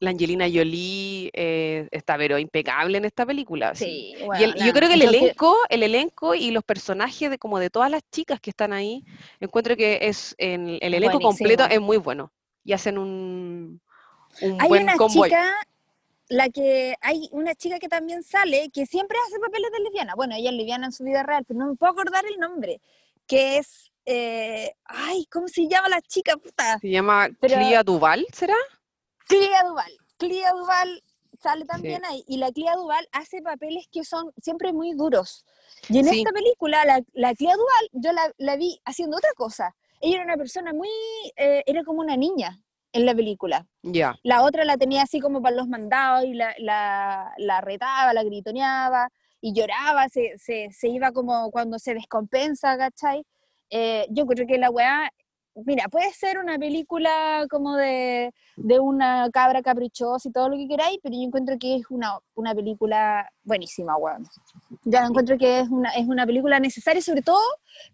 la 0.00 0.10
Angelina 0.10 0.44
Jolie 0.52 1.30
eh, 1.32 1.88
está 1.90 2.18
pero 2.18 2.38
impecable 2.38 2.98
en 2.98 3.06
esta 3.06 3.24
película. 3.24 3.74
Sí, 3.74 4.14
Y, 4.38 4.42
el- 4.42 4.54
y 4.56 4.66
yo 4.66 4.72
creo 4.74 4.88
que 4.88 4.94
el 4.96 5.00
que- 5.00 5.06
elenco, 5.08 5.56
el 5.70 5.82
elenco 5.82 6.34
y 6.34 6.50
los 6.50 6.62
personajes 6.64 7.30
de 7.30 7.38
como 7.38 7.58
de 7.58 7.70
todas 7.70 7.90
las 7.90 8.02
chicas 8.10 8.38
que 8.40 8.50
están 8.50 8.72
ahí, 8.74 9.02
encuentro 9.40 9.76
que 9.76 10.00
es 10.02 10.34
en, 10.36 10.78
el 10.80 10.94
elenco 10.94 11.20
completo 11.20 11.64
es 11.64 11.80
muy 11.80 11.96
bueno. 11.96 12.30
Y 12.64 12.72
hacen 12.72 12.98
un, 12.98 13.80
un 14.42 14.60
Hay 14.60 14.68
buen 14.68 14.82
una 14.84 14.96
convoy. 14.96 15.28
chica, 15.28 15.54
la 16.28 16.48
que 16.48 16.96
hay 17.00 17.28
una 17.32 17.54
chica 17.54 17.78
que 17.78 17.88
también 17.88 18.22
sale, 18.22 18.70
que 18.70 18.86
siempre 18.86 19.16
hace 19.26 19.38
papeles 19.38 19.70
de 19.72 19.80
lesbiana. 19.80 20.14
Bueno, 20.14 20.34
ella 20.34 20.50
es 20.50 20.56
lesbiana 20.56 20.86
en 20.86 20.92
su 20.92 21.04
vida 21.04 21.22
real, 21.22 21.44
pero 21.46 21.60
no 21.60 21.66
me 21.68 21.76
puedo 21.76 21.92
acordar 21.92 22.24
el 22.26 22.38
nombre. 22.38 22.80
Que 23.26 23.58
es, 23.58 23.90
eh, 24.06 24.74
ay, 24.84 25.26
¿cómo 25.30 25.48
se 25.48 25.66
llama 25.68 25.88
la 25.88 26.00
chica? 26.02 26.36
Puta. 26.36 26.78
Se 26.78 26.90
llama 26.90 27.28
Pero- 27.40 27.56
Clea 27.56 27.82
Duval, 27.82 28.26
¿será? 28.32 28.56
Clea 29.26 29.62
Duval. 29.64 29.92
Clea 30.18 30.52
Duval 30.52 31.02
sale 31.42 31.64
también 31.66 32.04
ahí. 32.04 32.24
Y 32.26 32.38
la 32.38 32.50
Clea 32.52 32.74
Duval 32.76 33.06
hace 33.12 33.42
papeles 33.42 33.86
que 33.92 34.04
son 34.04 34.32
siempre 34.40 34.72
muy 34.72 34.92
duros. 34.94 35.44
Y 35.88 35.98
en 35.98 36.06
Sí. 36.06 36.18
esta 36.20 36.32
película, 36.32 36.84
la, 36.86 37.02
la 37.12 37.34
Clea 37.34 37.54
Duval, 37.54 37.88
yo 37.92 38.12
la, 38.12 38.32
la 38.38 38.56
vi 38.56 38.80
haciendo 38.86 39.16
otra 39.18 39.30
cosa. 39.36 39.74
Ella 40.00 40.16
era 40.16 40.24
una 40.24 40.36
persona 40.36 40.72
muy, 40.72 40.88
eh, 41.36 41.62
era 41.66 41.82
como 41.84 42.00
una 42.00 42.16
niña 42.16 42.60
en 42.94 43.04
la 43.04 43.14
película. 43.14 43.66
Ya. 43.82 44.14
La 44.22 44.42
otra 44.42 44.64
la 44.64 44.76
tenía 44.78 45.02
así 45.02 45.20
como 45.20 45.42
para 45.42 45.56
los 45.56 45.68
mandados 45.68 46.24
y 46.24 46.32
la, 46.32 46.54
la, 46.58 47.32
la 47.36 47.60
retaba, 47.60 48.14
la 48.14 48.22
gritoneaba 48.22 49.08
y 49.40 49.52
lloraba, 49.52 50.08
se, 50.08 50.38
se, 50.38 50.68
se 50.72 50.88
iba 50.88 51.10
como 51.12 51.50
cuando 51.50 51.78
se 51.78 51.92
descompensa, 51.92 52.78
¿cachai? 52.78 53.26
Eh, 53.68 54.06
yo 54.10 54.24
creo 54.26 54.46
que 54.46 54.58
la 54.58 54.70
weá, 54.70 55.10
mira, 55.66 55.88
puede 55.88 56.12
ser 56.12 56.38
una 56.38 56.56
película 56.56 57.44
como 57.50 57.74
de, 57.76 58.32
de 58.56 58.78
una 58.78 59.28
cabra 59.32 59.60
caprichosa 59.60 60.28
y 60.28 60.32
todo 60.32 60.48
lo 60.48 60.56
que 60.56 60.68
queráis, 60.68 60.98
pero 61.02 61.16
yo 61.16 61.22
encuentro 61.22 61.56
que 61.58 61.74
es 61.76 61.82
una, 61.90 62.18
una 62.34 62.54
película 62.54 63.28
buenísima, 63.42 63.96
weón. 63.96 64.24
Ya 64.84 65.04
encuentro 65.04 65.36
que 65.36 65.60
es 65.60 65.68
una, 65.68 65.90
es 65.90 66.06
una 66.06 66.24
película 66.26 66.60
necesaria, 66.60 67.02
sobre 67.02 67.22
todo 67.22 67.42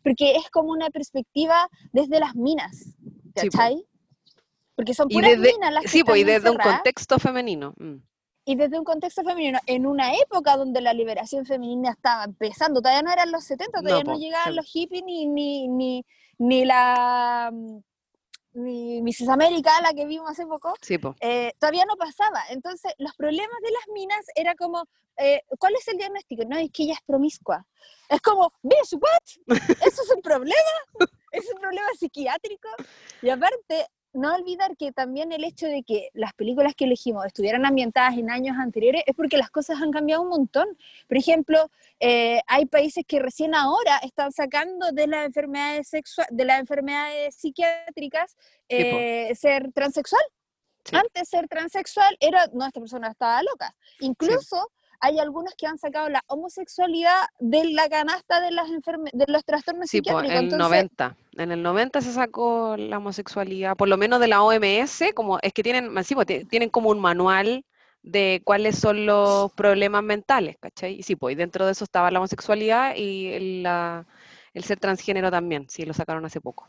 porque 0.04 0.36
es 0.36 0.50
como 0.50 0.70
una 0.72 0.90
perspectiva 0.90 1.68
desde 1.92 2.20
las 2.20 2.34
minas, 2.34 2.84
Sí. 3.36 3.48
¿cachai? 3.48 3.86
Porque 4.80 4.94
son 4.94 5.06
Y 5.10 5.14
puras 5.14 5.30
desde, 5.32 5.52
minas 5.52 5.72
las 5.74 5.82
que 5.82 5.88
sí, 5.88 6.04
pues, 6.04 6.20
y 6.20 6.24
desde 6.24 6.50
un 6.50 6.56
contexto 6.56 7.18
femenino. 7.18 7.74
mm. 7.78 7.96
y 8.46 8.56
desde 8.56 8.78
un 8.78 8.84
contexto 8.84 9.22
femenino, 9.22 9.58
en 9.66 9.86
una 9.86 10.14
época 10.14 10.56
donde 10.56 10.80
la 10.80 10.92
liberación 10.94 11.44
femenina 11.44 11.90
estaba 11.90 12.24
empezando, 12.24 12.80
todavía 12.80 13.02
no 13.02 13.12
eran 13.12 13.30
los 13.30 13.44
70, 13.44 13.80
todavía 13.80 14.02
no, 14.04 14.14
po, 14.14 14.18
llegaban 14.18 14.48
sí. 14.52 14.56
los 14.56 14.66
hippies 14.66 15.02
ni, 15.04 15.26
ni, 15.26 15.68
ni, 15.68 16.04
ni 16.38 16.64
la 16.64 17.50
mm, 17.52 17.78
ni 18.54 19.00
Mrs. 19.02 19.28
América, 19.28 19.70
la 19.82 19.92
que 19.92 20.06
vimos 20.06 20.28
hace 20.30 20.46
poco, 20.46 20.74
Sí, 20.80 20.98
pues. 20.98 21.14
eh, 21.20 21.52
todavía 21.60 21.84
no 21.86 21.96
pasaba. 21.96 22.40
Entonces, 22.50 22.92
los 22.98 23.14
problemas 23.14 23.56
de 23.62 23.70
las 23.70 23.82
minas 23.94 24.24
era 24.34 24.54
como, 24.56 24.84
eh, 25.18 25.42
¿cuál 25.58 25.74
es 25.74 25.86
el 25.88 25.98
diagnóstico? 25.98 26.42
No, 26.48 26.56
es 26.56 26.70
que 26.72 26.82
ella 26.84 26.94
es 26.94 27.00
promiscua. 27.06 27.64
Es 28.08 28.20
como, 28.20 28.52
¿bitch, 28.62 28.94
what? 28.94 29.56
¿Eso 29.86 30.02
es 30.02 30.10
un 30.14 30.22
problema? 30.22 30.56
¿Es 31.32 31.44
un 31.54 31.60
problema 31.60 31.86
psiquiátrico? 31.96 32.68
Y 33.22 33.28
aparte, 33.28 33.86
no 34.12 34.35
olvidar 34.35 34.77
que 34.77 34.92
también 34.92 35.33
el 35.33 35.44
hecho 35.44 35.66
de 35.66 35.83
que 35.83 36.11
las 36.14 36.33
películas 36.35 36.75
que 36.75 36.85
elegimos 36.85 37.25
estuvieran 37.27 37.64
ambientadas 37.64 38.16
en 38.16 38.31
años 38.31 38.57
anteriores 38.59 39.03
es 39.07 39.14
porque 39.14 39.37
las 39.37 39.51
cosas 39.51 39.81
han 39.81 39.90
cambiado 39.90 40.23
un 40.23 40.29
montón. 40.29 40.68
Por 41.09 41.16
ejemplo, 41.16 41.70
eh, 42.01 42.40
hay 42.46 42.66
países 42.66 43.05
que 43.07 43.20
recién 43.20 43.55
ahora 43.55 43.99
están 44.03 44.33
sacando 44.33 44.92
de 44.92 45.07
las 45.07 45.27
enfermedades 45.27 45.88
sexuales, 45.88 46.37
de 46.37 46.44
las 46.44 46.61
enfermedades 46.61 47.35
psiquiátricas, 47.37 48.37
eh, 48.68 49.33
ser 49.35 49.73
transexual. 49.73 50.23
Antes 50.92 51.29
ser 51.29 51.46
transexual 51.46 52.16
era, 52.20 52.46
no, 52.53 52.66
esta 52.66 52.81
persona 52.81 53.09
estaba 53.09 53.42
loca. 53.42 53.75
Incluso 54.01 54.70
hay 55.00 55.18
algunos 55.18 55.54
que 55.54 55.66
han 55.66 55.78
sacado 55.78 56.08
la 56.08 56.22
homosexualidad 56.26 57.16
de 57.38 57.64
la 57.72 57.88
canasta 57.88 58.40
de, 58.40 58.50
las 58.50 58.68
de 58.70 59.24
los 59.26 59.44
trastornos 59.44 59.88
sí, 59.88 59.98
psiquiátricos. 59.98 60.38
en 60.38 60.52
el 60.52 60.58
90. 60.58 61.16
En 61.38 61.52
el 61.52 61.62
90 61.62 62.00
se 62.02 62.12
sacó 62.12 62.76
la 62.76 62.98
homosexualidad, 62.98 63.76
por 63.76 63.88
lo 63.88 63.96
menos 63.96 64.20
de 64.20 64.28
la 64.28 64.42
OMS, 64.42 65.12
como 65.14 65.38
es 65.40 65.52
que 65.52 65.62
tienen, 65.62 65.92
sí, 66.04 66.14
tienen 66.48 66.68
como 66.68 66.90
un 66.90 67.00
manual 67.00 67.64
de 68.02 68.42
cuáles 68.44 68.78
son 68.78 69.06
los 69.06 69.52
problemas 69.52 70.02
mentales, 70.02 70.56
¿cachai? 70.60 70.94
Y 70.98 71.02
sí, 71.02 71.16
pues 71.16 71.36
dentro 71.36 71.66
de 71.66 71.72
eso 71.72 71.84
estaba 71.84 72.10
la 72.10 72.18
homosexualidad 72.18 72.94
y 72.96 73.28
el, 73.28 73.66
el 74.54 74.64
ser 74.64 74.78
transgénero 74.78 75.30
también, 75.30 75.68
sí, 75.68 75.84
lo 75.84 75.94
sacaron 75.94 76.24
hace 76.24 76.40
poco. 76.40 76.68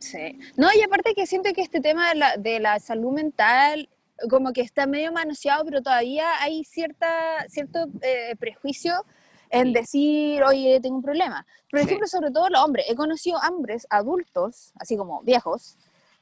Sí. 0.00 0.38
No, 0.56 0.68
y 0.74 0.82
aparte 0.82 1.14
que 1.14 1.26
siento 1.26 1.52
que 1.52 1.62
este 1.62 1.80
tema 1.80 2.10
de 2.10 2.14
la, 2.16 2.36
de 2.36 2.60
la 2.60 2.78
salud 2.80 3.12
mental 3.12 3.88
como 4.30 4.52
que 4.52 4.62
está 4.62 4.86
medio 4.86 5.12
manoseado, 5.12 5.64
pero 5.64 5.82
todavía 5.82 6.40
hay 6.40 6.64
cierta, 6.64 7.46
cierto 7.48 7.86
eh, 8.02 8.34
prejuicio 8.38 9.04
en 9.50 9.72
decir, 9.72 10.42
oye, 10.42 10.80
tengo 10.80 10.96
un 10.96 11.02
problema. 11.02 11.46
Por 11.70 11.80
ejemplo, 11.80 12.06
sobre 12.06 12.30
todo 12.30 12.48
los 12.48 12.62
hombres. 12.62 12.86
He 12.88 12.94
conocido 12.94 13.38
hombres 13.48 13.86
adultos, 13.90 14.72
así 14.76 14.96
como 14.96 15.22
viejos, 15.22 15.76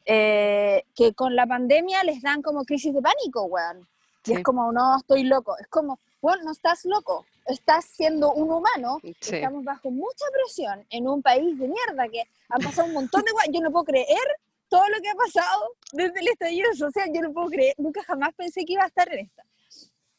eh, 0.05 0.85
que 0.95 1.15
con 1.15 1.35
la 1.35 1.47
pandemia 1.47 2.03
les 2.05 2.23
dan 2.23 2.43
como 2.43 2.65
crisis 2.65 2.93
de 2.93 3.01
pánico, 3.01 3.45
weón. 3.45 3.87
Y 4.27 4.33
es 4.33 4.43
como, 4.43 4.73
no, 4.73 4.97
estoy 4.99 5.25
loco. 5.25 5.57
Es 5.59 5.69
como, 5.69 5.99
bueno, 6.21 6.45
no 6.45 6.53
estás 6.53 6.85
loco, 6.85 7.27
estás 7.47 7.85
siendo 7.85 8.33
un 8.33 8.51
humano. 8.51 8.99
Estamos 9.21 9.65
bajo 9.65 9.91
mucha 9.91 10.25
presión 10.33 10.85
en 10.91 11.09
un 11.09 11.23
país 11.23 11.59
de 11.59 11.69
mierda 11.69 12.09
que 12.09 12.25
han 12.49 12.63
pasado 12.63 12.89
un 12.89 12.95
montón 12.95 13.23
de... 13.23 13.53
Yo 13.53 13.61
no 13.61 13.71
puedo 13.71 13.85
creer 13.85 14.27
todo 14.69 14.89
lo 14.89 15.01
que 15.01 15.09
ha 15.09 15.15
pasado 15.15 15.77
desde 15.93 16.21
el 16.21 16.29
estallido 16.29 16.73
social, 16.75 17.11
yo 17.13 17.23
no 17.23 17.33
puedo 17.33 17.49
creer, 17.49 17.75
nunca 17.79 18.03
jamás 18.05 18.31
pensé 18.37 18.65
que 18.65 18.75
iba 18.75 18.85
a 18.85 18.89
estar 18.89 19.13
en 19.13 19.27
esta. 19.27 19.45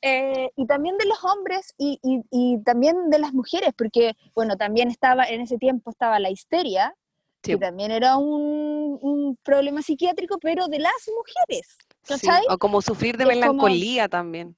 Eh, 0.01 0.51
y 0.55 0.67
también 0.67 0.97
de 0.97 1.05
los 1.05 1.23
hombres 1.23 1.73
y, 1.77 1.99
y, 2.03 2.63
también 2.63 3.09
de 3.09 3.17
las 3.17 3.33
mujeres, 3.33 3.71
porque, 3.75 4.13
bueno, 4.35 4.55
también 4.55 4.89
estaba, 4.89 5.25
en 5.25 5.41
ese 5.41 5.57
tiempo 5.57 5.89
estaba 5.89 6.19
la 6.19 6.29
histeria, 6.29 6.95
que 7.41 7.57
también 7.57 7.91
era 7.91 8.17
un, 8.17 8.97
un, 9.01 9.37
problema 9.43 9.81
psiquiátrico, 9.81 10.37
pero 10.39 10.67
de 10.67 10.79
las 10.79 10.93
mujeres. 11.07 11.77
O 12.49 12.57
como 12.57 12.81
sufrir 12.81 13.17
de 13.17 13.25
melancolía 13.25 14.07
también. 14.07 14.57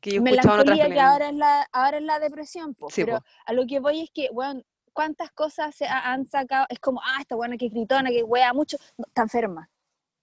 Que 0.00 0.12
yo 0.12 0.22
melancolía 0.22 0.88
que 0.88 1.00
ahora 1.00 1.28
es 1.28 1.34
la, 1.34 1.68
ahora 1.72 1.98
es 1.98 2.04
la 2.04 2.18
depresión, 2.18 2.76
pero 2.94 3.20
a 3.46 3.52
lo 3.52 3.66
que 3.66 3.80
voy 3.80 4.00
es 4.00 4.10
que, 4.12 4.30
bueno, 4.32 4.62
cuántas 4.92 5.30
cosas 5.32 5.74
se 5.74 5.86
han 5.86 6.26
sacado, 6.26 6.66
es 6.68 6.78
como, 6.78 7.00
ah, 7.02 7.18
esta 7.20 7.36
buena 7.36 7.56
que 7.56 7.68
gritona, 7.68 8.10
que 8.10 8.22
wea 8.22 8.52
mucho, 8.52 8.76
está 8.98 9.22
enferma, 9.22 9.70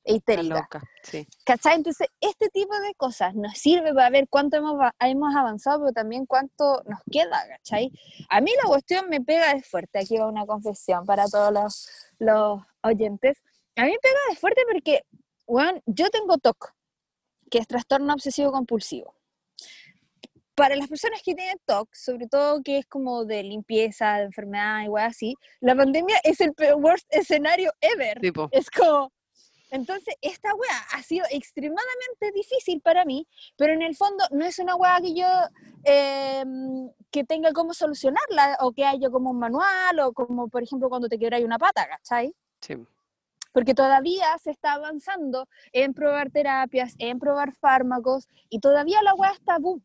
e 0.04 0.16
histérica. 0.16 0.56
Loca, 0.56 0.84
sí. 1.04 1.28
¿Cachai? 1.44 1.76
Entonces, 1.76 2.08
este 2.22 2.50
tipo 2.50 2.78
de 2.80 2.94
cosas 2.96 3.34
nos 3.34 3.58
sirve 3.58 3.94
para 3.94 4.10
ver 4.10 4.28
cuánto 4.30 4.58
hemos, 4.58 4.76
hemos 5.00 5.36
avanzado, 5.36 5.80
pero 5.80 5.94
también 5.94 6.26
cuánto 6.26 6.84
nos 6.86 7.00
queda, 7.12 7.44
¿cachai? 7.48 7.92
A 8.30 8.40
mí 8.40 8.52
la 8.62 8.70
cuestión 8.70 9.10
me 9.10 9.20
pega 9.22 9.54
de 9.54 9.64
fuerte, 9.64 10.00
aquí 10.00 10.18
va 10.18 10.28
una 10.28 10.46
confesión 10.46 11.06
para 11.06 11.26
todos 11.26 11.52
los, 11.52 11.90
los 12.20 12.62
oyentes. 12.84 13.42
A 13.76 13.84
mí 13.84 13.92
me 13.92 14.00
pega 14.00 14.20
de 14.30 14.36
fuerte 14.36 14.62
porque, 14.72 15.06
bueno, 15.48 15.82
yo 15.88 16.10
tengo 16.10 16.38
TOC, 16.38 16.74
que 17.50 17.58
es 17.58 17.68
trastorno 17.68 18.14
obsesivo 18.14 18.52
compulsivo 18.52 19.16
para 20.56 20.76
las 20.76 20.88
personas 20.88 21.22
que 21.22 21.36
tienen 21.36 21.60
TOC, 21.66 21.94
sobre 21.94 22.28
todo 22.28 22.64
que 22.64 22.80
es 22.80 22.86
como 22.88 23.26
de 23.26 23.44
limpieza, 23.44 24.18
de 24.18 24.24
enfermedad, 24.24 24.84
igual 24.84 25.06
así, 25.06 25.36
la 25.60 25.76
pandemia 25.76 26.18
es 26.24 26.40
el 26.40 26.54
worst 26.78 27.06
escenario 27.10 27.72
ever. 27.82 28.20
Es 28.52 28.70
como, 28.70 29.12
entonces, 29.70 30.16
esta 30.22 30.54
weá 30.56 30.80
ha 30.94 31.04
sido 31.04 31.26
extremadamente 31.30 32.32
difícil 32.34 32.82
para 32.82 33.04
mí, 33.04 33.28
pero 33.58 33.74
en 33.74 33.82
el 33.82 33.96
fondo 33.96 34.24
no 34.32 34.46
es 34.46 34.58
una 34.60 34.76
weá 34.76 35.02
que 35.02 35.14
yo 35.14 35.28
em, 35.84 36.90
que 37.12 37.26
tenga 37.26 37.52
cómo 37.52 37.74
solucionarla 37.74 38.58
o 38.62 38.72
que 38.72 38.86
haya 38.86 39.10
como 39.10 39.32
un 39.32 39.40
manual 39.40 40.00
o 40.00 40.14
como, 40.14 40.48
por 40.48 40.64
ejemplo, 40.64 40.88
cuando 40.88 41.10
te 41.10 41.20
quebráis 41.20 41.44
una 41.44 41.60
pata, 41.60 41.88
¿cachai? 41.88 42.34
Sí. 42.62 42.76
Porque 43.52 43.74
todavía 43.74 44.38
se 44.38 44.52
está 44.52 44.74
avanzando 44.74 45.48
en 45.74 45.94
probar 45.94 46.30
terapias, 46.30 46.96
en 46.98 47.20
probar 47.20 47.54
fármacos 47.54 48.28
y 48.50 48.60
todavía 48.60 49.02
la 49.02 49.14
weá 49.16 49.32
está 49.32 49.58
boom 49.60 49.82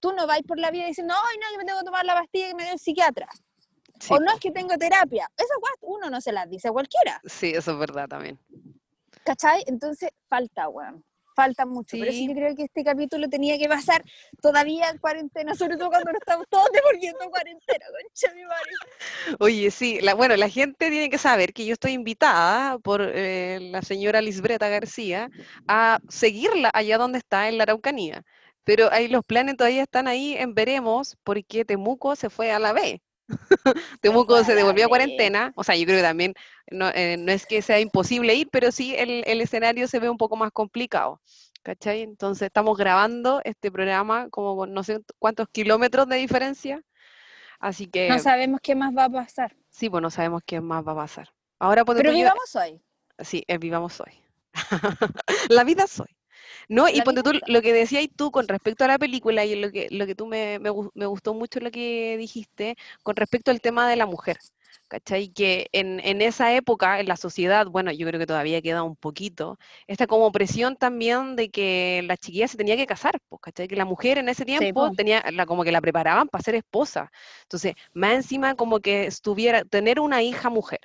tú 0.00 0.12
no 0.12 0.26
vais 0.26 0.42
por 0.42 0.58
la 0.58 0.70
vida 0.70 0.86
diciendo, 0.86 1.14
ay, 1.14 1.36
no, 1.38 1.46
que 1.52 1.58
me 1.58 1.64
tengo 1.64 1.78
que 1.80 1.84
tomar 1.84 2.04
la 2.04 2.14
pastilla 2.14 2.48
que 2.48 2.54
me 2.54 2.64
dio 2.64 2.72
el 2.72 2.78
psiquiatra. 2.78 3.28
o 4.10 4.20
no 4.20 4.32
es 4.32 4.40
que 4.40 4.50
tengo 4.50 4.76
terapia. 4.78 5.30
Esas 5.36 5.56
cosas 5.60 5.76
uno 5.80 6.10
no 6.10 6.20
se 6.20 6.32
las 6.32 6.48
dice 6.48 6.68
a 6.68 6.72
cualquiera. 6.72 7.20
Sí, 7.24 7.52
eso 7.54 7.72
es 7.72 7.78
verdad 7.78 8.08
también. 8.08 8.38
¿Cachai? 9.24 9.62
Entonces, 9.66 10.10
falta, 10.28 10.68
weón. 10.68 11.04
Falta 11.38 11.66
mucho. 11.66 11.96
Pero 11.96 12.10
sí 12.10 12.26
yo 12.26 12.34
creo 12.34 12.56
que 12.56 12.64
este 12.64 12.82
capítulo 12.82 13.28
tenía 13.28 13.56
que 13.58 13.68
pasar 13.68 14.02
todavía 14.42 14.88
en 14.88 14.98
cuarentena, 14.98 15.54
sobre 15.54 15.76
todo 15.76 15.88
cuando 15.88 16.10
no 16.10 16.18
estamos 16.18 16.46
todos 16.50 16.66
devolviendo 16.72 17.30
cuarentena, 17.30 17.86
concha 17.92 18.34
mi 18.34 18.42
madre. 18.42 19.36
Oye, 19.38 19.70
sí, 19.70 20.00
la, 20.00 20.14
bueno, 20.14 20.34
la 20.34 20.48
gente 20.48 20.90
tiene 20.90 21.08
que 21.08 21.18
saber 21.18 21.52
que 21.52 21.64
yo 21.64 21.74
estoy 21.74 21.92
invitada 21.92 22.80
por 22.80 23.02
eh, 23.02 23.60
la 23.60 23.82
señora 23.82 24.20
Lisbreta 24.20 24.68
García 24.68 25.30
a 25.68 26.00
seguirla 26.08 26.72
allá 26.74 26.98
donde 26.98 27.18
está, 27.18 27.48
en 27.48 27.58
la 27.58 27.62
Araucanía. 27.62 28.24
Pero 28.68 28.92
ahí 28.92 29.08
los 29.08 29.24
planes 29.24 29.56
todavía 29.56 29.84
están 29.84 30.08
ahí 30.08 30.36
en 30.36 30.52
veremos 30.52 31.16
porque 31.24 31.64
Temuco 31.64 32.14
se 32.16 32.28
fue 32.28 32.52
a 32.52 32.58
la 32.58 32.74
B. 32.74 33.00
Temuco 34.02 34.44
se 34.44 34.54
devolvió 34.54 34.84
a 34.84 34.88
cuarentena, 34.88 35.54
o 35.56 35.64
sea, 35.64 35.74
yo 35.74 35.86
creo 35.86 35.96
que 35.96 36.02
también 36.02 36.34
no, 36.70 36.90
eh, 36.90 37.16
no 37.18 37.32
es 37.32 37.46
que 37.46 37.62
sea 37.62 37.80
imposible 37.80 38.34
ir, 38.34 38.50
pero 38.52 38.70
sí 38.70 38.94
el, 38.94 39.24
el, 39.26 39.40
escenario 39.40 39.88
se 39.88 40.00
ve 40.00 40.10
un 40.10 40.18
poco 40.18 40.36
más 40.36 40.52
complicado, 40.52 41.22
¿cachai? 41.62 42.02
Entonces 42.02 42.44
estamos 42.44 42.76
grabando 42.76 43.40
este 43.44 43.72
programa 43.72 44.28
como 44.28 44.54
con 44.54 44.74
no 44.74 44.82
sé 44.82 45.00
cuántos 45.18 45.48
kilómetros 45.48 46.06
de 46.06 46.16
diferencia, 46.16 46.82
así 47.60 47.86
que... 47.86 48.10
No 48.10 48.18
sabemos 48.18 48.60
qué 48.62 48.74
más 48.74 48.94
va 48.94 49.04
a 49.04 49.10
pasar. 49.10 49.56
Sí, 49.70 49.88
pues 49.88 50.02
no 50.02 50.10
sabemos 50.10 50.42
qué 50.44 50.60
más 50.60 50.86
va 50.86 50.92
a 50.92 50.96
pasar. 50.96 51.30
Ahora 51.58 51.86
Pero 51.86 52.12
vivamos 52.12 52.54
hoy. 52.54 52.82
Sí, 53.20 53.44
eh, 53.48 53.56
vivamos 53.56 53.98
hoy. 53.98 54.12
la 55.48 55.64
vida 55.64 55.84
es 55.84 56.00
hoy. 56.00 56.17
No, 56.68 56.88
y 56.88 57.00
ponte 57.02 57.22
tú 57.22 57.32
lo 57.46 57.62
que 57.62 57.72
decías 57.72 58.06
tú 58.16 58.30
con 58.30 58.48
respecto 58.48 58.84
a 58.84 58.88
la 58.88 58.98
película 58.98 59.44
y 59.44 59.56
lo 59.56 59.70
que, 59.70 59.88
lo 59.90 60.06
que 60.06 60.14
tú 60.14 60.26
me, 60.26 60.58
me, 60.58 60.70
gustó 61.06 61.34
mucho 61.34 61.60
lo 61.60 61.70
que 61.70 62.16
dijiste 62.18 62.76
con 63.02 63.16
respecto 63.16 63.50
al 63.50 63.60
tema 63.60 63.88
de 63.88 63.96
la 63.96 64.06
mujer. 64.06 64.38
¿Cachai? 64.88 65.28
Que 65.28 65.68
en, 65.72 66.00
en, 66.00 66.22
esa 66.22 66.54
época, 66.54 66.98
en 66.98 67.08
la 67.08 67.16
sociedad, 67.16 67.66
bueno, 67.66 67.92
yo 67.92 68.06
creo 68.06 68.18
que 68.18 68.26
todavía 68.26 68.62
queda 68.62 68.82
un 68.82 68.96
poquito, 68.96 69.58
esta 69.86 70.06
como 70.06 70.32
presión 70.32 70.76
también 70.76 71.36
de 71.36 71.50
que 71.50 72.02
la 72.06 72.16
chiquilla 72.16 72.48
se 72.48 72.56
tenía 72.56 72.74
que 72.76 72.86
casar, 72.86 73.20
pues, 73.28 73.40
¿cachai? 73.42 73.68
Que 73.68 73.76
la 73.76 73.84
mujer 73.84 74.16
en 74.16 74.30
ese 74.30 74.46
tiempo 74.46 74.90
tenía, 74.92 75.22
la, 75.30 75.44
como 75.44 75.62
que 75.62 75.72
la 75.72 75.82
preparaban 75.82 76.28
para 76.28 76.42
ser 76.42 76.54
esposa. 76.54 77.12
Entonces, 77.42 77.74
más 77.92 78.14
encima 78.14 78.54
como 78.54 78.80
que 78.80 79.06
estuviera, 79.06 79.62
tener 79.64 80.00
una 80.00 80.22
hija 80.22 80.48
mujer, 80.48 80.80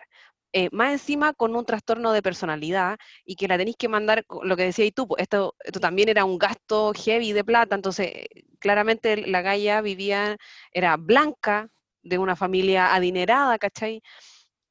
eh, 0.53 0.69
más 0.71 0.91
encima 0.91 1.33
con 1.33 1.55
un 1.55 1.65
trastorno 1.65 2.11
de 2.13 2.21
personalidad 2.21 2.97
y 3.25 3.35
que 3.35 3.47
la 3.47 3.57
tenéis 3.57 3.75
que 3.77 3.89
mandar, 3.89 4.23
lo 4.43 4.55
que 4.55 4.63
decías 4.63 4.91
tú, 4.93 5.07
esto, 5.17 5.55
esto 5.63 5.79
también 5.79 6.09
era 6.09 6.25
un 6.25 6.37
gasto 6.37 6.93
heavy 6.93 7.33
de 7.33 7.43
plata, 7.43 7.75
entonces 7.75 8.07
eh, 8.13 8.27
claramente 8.59 9.17
la 9.27 9.41
Gaia 9.41 9.81
vivía, 9.81 10.37
era 10.71 10.95
blanca, 10.97 11.69
de 12.03 12.17
una 12.17 12.35
familia 12.35 12.93
adinerada, 12.93 13.57
¿cachai? 13.57 14.03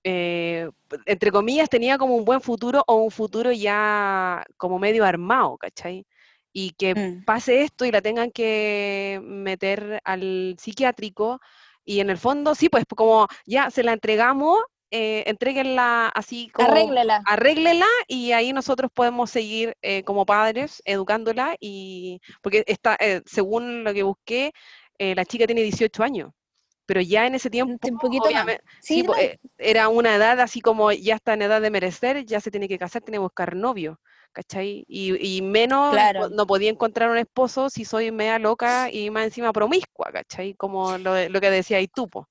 Eh, 0.04 0.68
entre 1.06 1.32
comillas, 1.32 1.68
tenía 1.68 1.98
como 1.98 2.16
un 2.16 2.24
buen 2.24 2.40
futuro 2.40 2.84
o 2.86 2.96
un 2.96 3.10
futuro 3.10 3.52
ya 3.52 4.44
como 4.56 4.78
medio 4.78 5.04
armado, 5.04 5.56
¿cachai? 5.58 6.06
Y 6.52 6.72
que 6.72 6.94
mm. 6.94 7.24
pase 7.24 7.62
esto 7.62 7.84
y 7.84 7.90
la 7.90 8.02
tengan 8.02 8.30
que 8.30 9.20
meter 9.24 10.00
al 10.04 10.56
psiquiátrico 10.58 11.40
y 11.84 12.00
en 12.00 12.10
el 12.10 12.18
fondo, 12.18 12.54
sí, 12.54 12.68
pues 12.68 12.84
como 12.94 13.26
ya 13.46 13.70
se 13.70 13.82
la 13.82 13.92
entregamos 13.92 14.58
eh, 14.92 15.24
entreguenla 15.26 16.08
así 16.08 16.50
como... 16.50 16.68
Arréglela. 16.68 17.22
Arréglela 17.26 17.86
y 18.06 18.32
ahí 18.32 18.52
nosotros 18.52 18.90
podemos 18.92 19.30
seguir 19.30 19.74
eh, 19.82 20.04
como 20.04 20.26
padres 20.26 20.82
educándola 20.84 21.56
y... 21.58 22.20
Porque 22.42 22.62
está, 22.66 22.96
eh, 23.00 23.22
según 23.24 23.84
lo 23.84 23.94
que 23.94 24.02
busqué, 24.02 24.52
eh, 24.98 25.14
la 25.14 25.24
chica 25.24 25.46
tiene 25.46 25.62
18 25.62 26.02
años 26.02 26.30
pero 26.84 27.00
ya 27.00 27.26
en 27.26 27.34
ese 27.34 27.48
tiempo 27.48 27.78
un 27.88 27.98
poquito 27.98 28.26
Sí, 28.80 29.06
era 29.56 29.88
una 29.88 30.16
edad 30.16 30.40
así 30.40 30.60
como 30.60 30.92
ya 30.92 31.14
está 31.14 31.32
en 31.32 31.42
edad 31.42 31.62
de 31.62 31.70
merecer, 31.70 32.26
ya 32.26 32.40
se 32.40 32.50
tiene 32.50 32.68
que 32.68 32.78
casar, 32.78 33.00
tiene 33.00 33.16
que 33.16 33.22
buscar 33.22 33.56
novio, 33.56 33.98
¿cachai? 34.32 34.84
Y, 34.88 35.36
y 35.36 35.40
menos 35.40 35.96
no 36.32 36.46
podía 36.46 36.68
encontrar 36.68 37.08
un 37.08 37.16
esposo 37.18 37.70
si 37.70 37.86
soy 37.86 38.10
media 38.10 38.38
loca 38.38 38.90
y 38.90 39.10
más 39.10 39.24
encima 39.24 39.52
promiscua, 39.52 40.10
¿cachai? 40.12 40.54
Como 40.54 40.98
lo, 40.98 41.28
lo 41.30 41.40
que 41.40 41.50
decía 41.50 41.80
Itupo. 41.80 42.28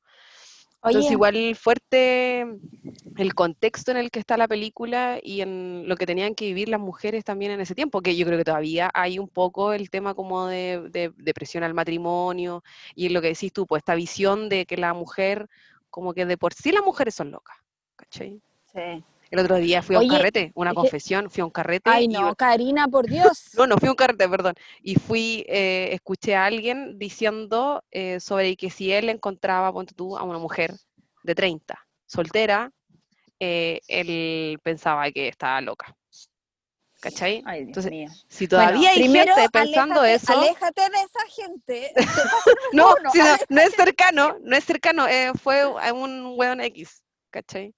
Entonces 0.83 1.05
Oye, 1.05 1.13
igual 1.13 1.55
fuerte 1.55 2.41
el 3.17 3.35
contexto 3.35 3.91
en 3.91 3.97
el 3.97 4.09
que 4.09 4.19
está 4.19 4.35
la 4.35 4.47
película 4.47 5.19
y 5.21 5.41
en 5.41 5.87
lo 5.87 5.95
que 5.95 6.07
tenían 6.07 6.33
que 6.33 6.45
vivir 6.45 6.69
las 6.69 6.79
mujeres 6.79 7.23
también 7.23 7.51
en 7.51 7.61
ese 7.61 7.75
tiempo, 7.75 8.01
que 8.01 8.15
yo 8.15 8.25
creo 8.25 8.39
que 8.39 8.45
todavía 8.45 8.89
hay 8.95 9.19
un 9.19 9.27
poco 9.27 9.73
el 9.73 9.91
tema 9.91 10.15
como 10.15 10.47
de, 10.47 10.81
de, 10.89 11.13
de 11.15 11.33
presión 11.35 11.63
al 11.63 11.75
matrimonio 11.75 12.63
y 12.95 13.09
lo 13.09 13.21
que 13.21 13.27
decís 13.27 13.53
tú, 13.53 13.67
pues 13.67 13.81
esta 13.81 13.93
visión 13.93 14.49
de 14.49 14.65
que 14.65 14.75
la 14.75 14.95
mujer, 14.95 15.47
como 15.91 16.15
que 16.15 16.25
de 16.25 16.37
por 16.37 16.53
sí 16.53 16.71
las 16.71 16.83
mujeres 16.83 17.13
son 17.13 17.29
locas, 17.29 17.57
¿cachai? 17.95 18.41
sí. 18.73 19.03
El 19.31 19.39
otro 19.39 19.55
día 19.55 19.81
fui 19.81 19.95
a 19.95 19.99
un 19.99 20.05
Oye, 20.05 20.17
carrete, 20.17 20.51
una 20.55 20.73
confesión, 20.73 21.31
fui 21.31 21.41
a 21.41 21.45
un 21.45 21.51
carrete 21.51 21.89
Ay, 21.89 22.07
no, 22.09 22.35
Karina, 22.35 22.87
por 22.89 23.07
Dios. 23.33 23.51
no, 23.57 23.65
no 23.65 23.77
fui 23.77 23.87
a 23.87 23.91
un 23.91 23.95
carrete, 23.95 24.27
perdón. 24.27 24.53
Y 24.81 24.95
fui, 24.95 25.45
eh, 25.47 25.89
escuché 25.93 26.35
a 26.35 26.45
alguien 26.45 26.99
diciendo 26.99 27.81
eh, 27.91 28.19
sobre 28.19 28.55
que 28.57 28.69
si 28.69 28.91
él 28.91 29.07
encontraba, 29.09 29.71
ponte 29.71 29.93
tú, 29.95 30.17
a 30.17 30.23
una 30.23 30.37
mujer 30.37 30.73
de 31.23 31.33
30, 31.33 31.79
soltera, 32.05 32.71
eh, 33.39 33.79
él 33.87 34.59
pensaba 34.61 35.09
que 35.11 35.29
estaba 35.29 35.61
loca. 35.61 35.95
¿Cachai? 36.99 37.41
Ay, 37.45 37.59
Dios 37.65 37.67
Entonces, 37.67 37.91
mío. 37.91 38.09
si 38.27 38.47
todavía 38.47 38.73
Bueno, 38.75 38.89
hay 38.89 38.95
primero, 38.99 39.33
gente 39.33 39.49
pensando 39.49 40.01
aléjate- 40.01 40.13
eso, 40.13 40.33
Aléjate 40.39 40.81
de 40.81 40.97
esa 40.97 41.25
gente. 41.35 41.93
no, 42.73 42.95
uno, 42.99 43.11
si 43.11 43.17
no, 43.17 43.25
no 43.49 43.61
es 43.61 43.73
cercano, 43.73 44.37
no 44.43 44.55
es 44.55 44.63
cercano, 44.65 45.07
eh, 45.07 45.31
fue 45.41 45.61
a 45.61 45.93
un 45.93 46.33
weón 46.37 46.61
X, 46.61 47.01
¿cachai? 47.31 47.73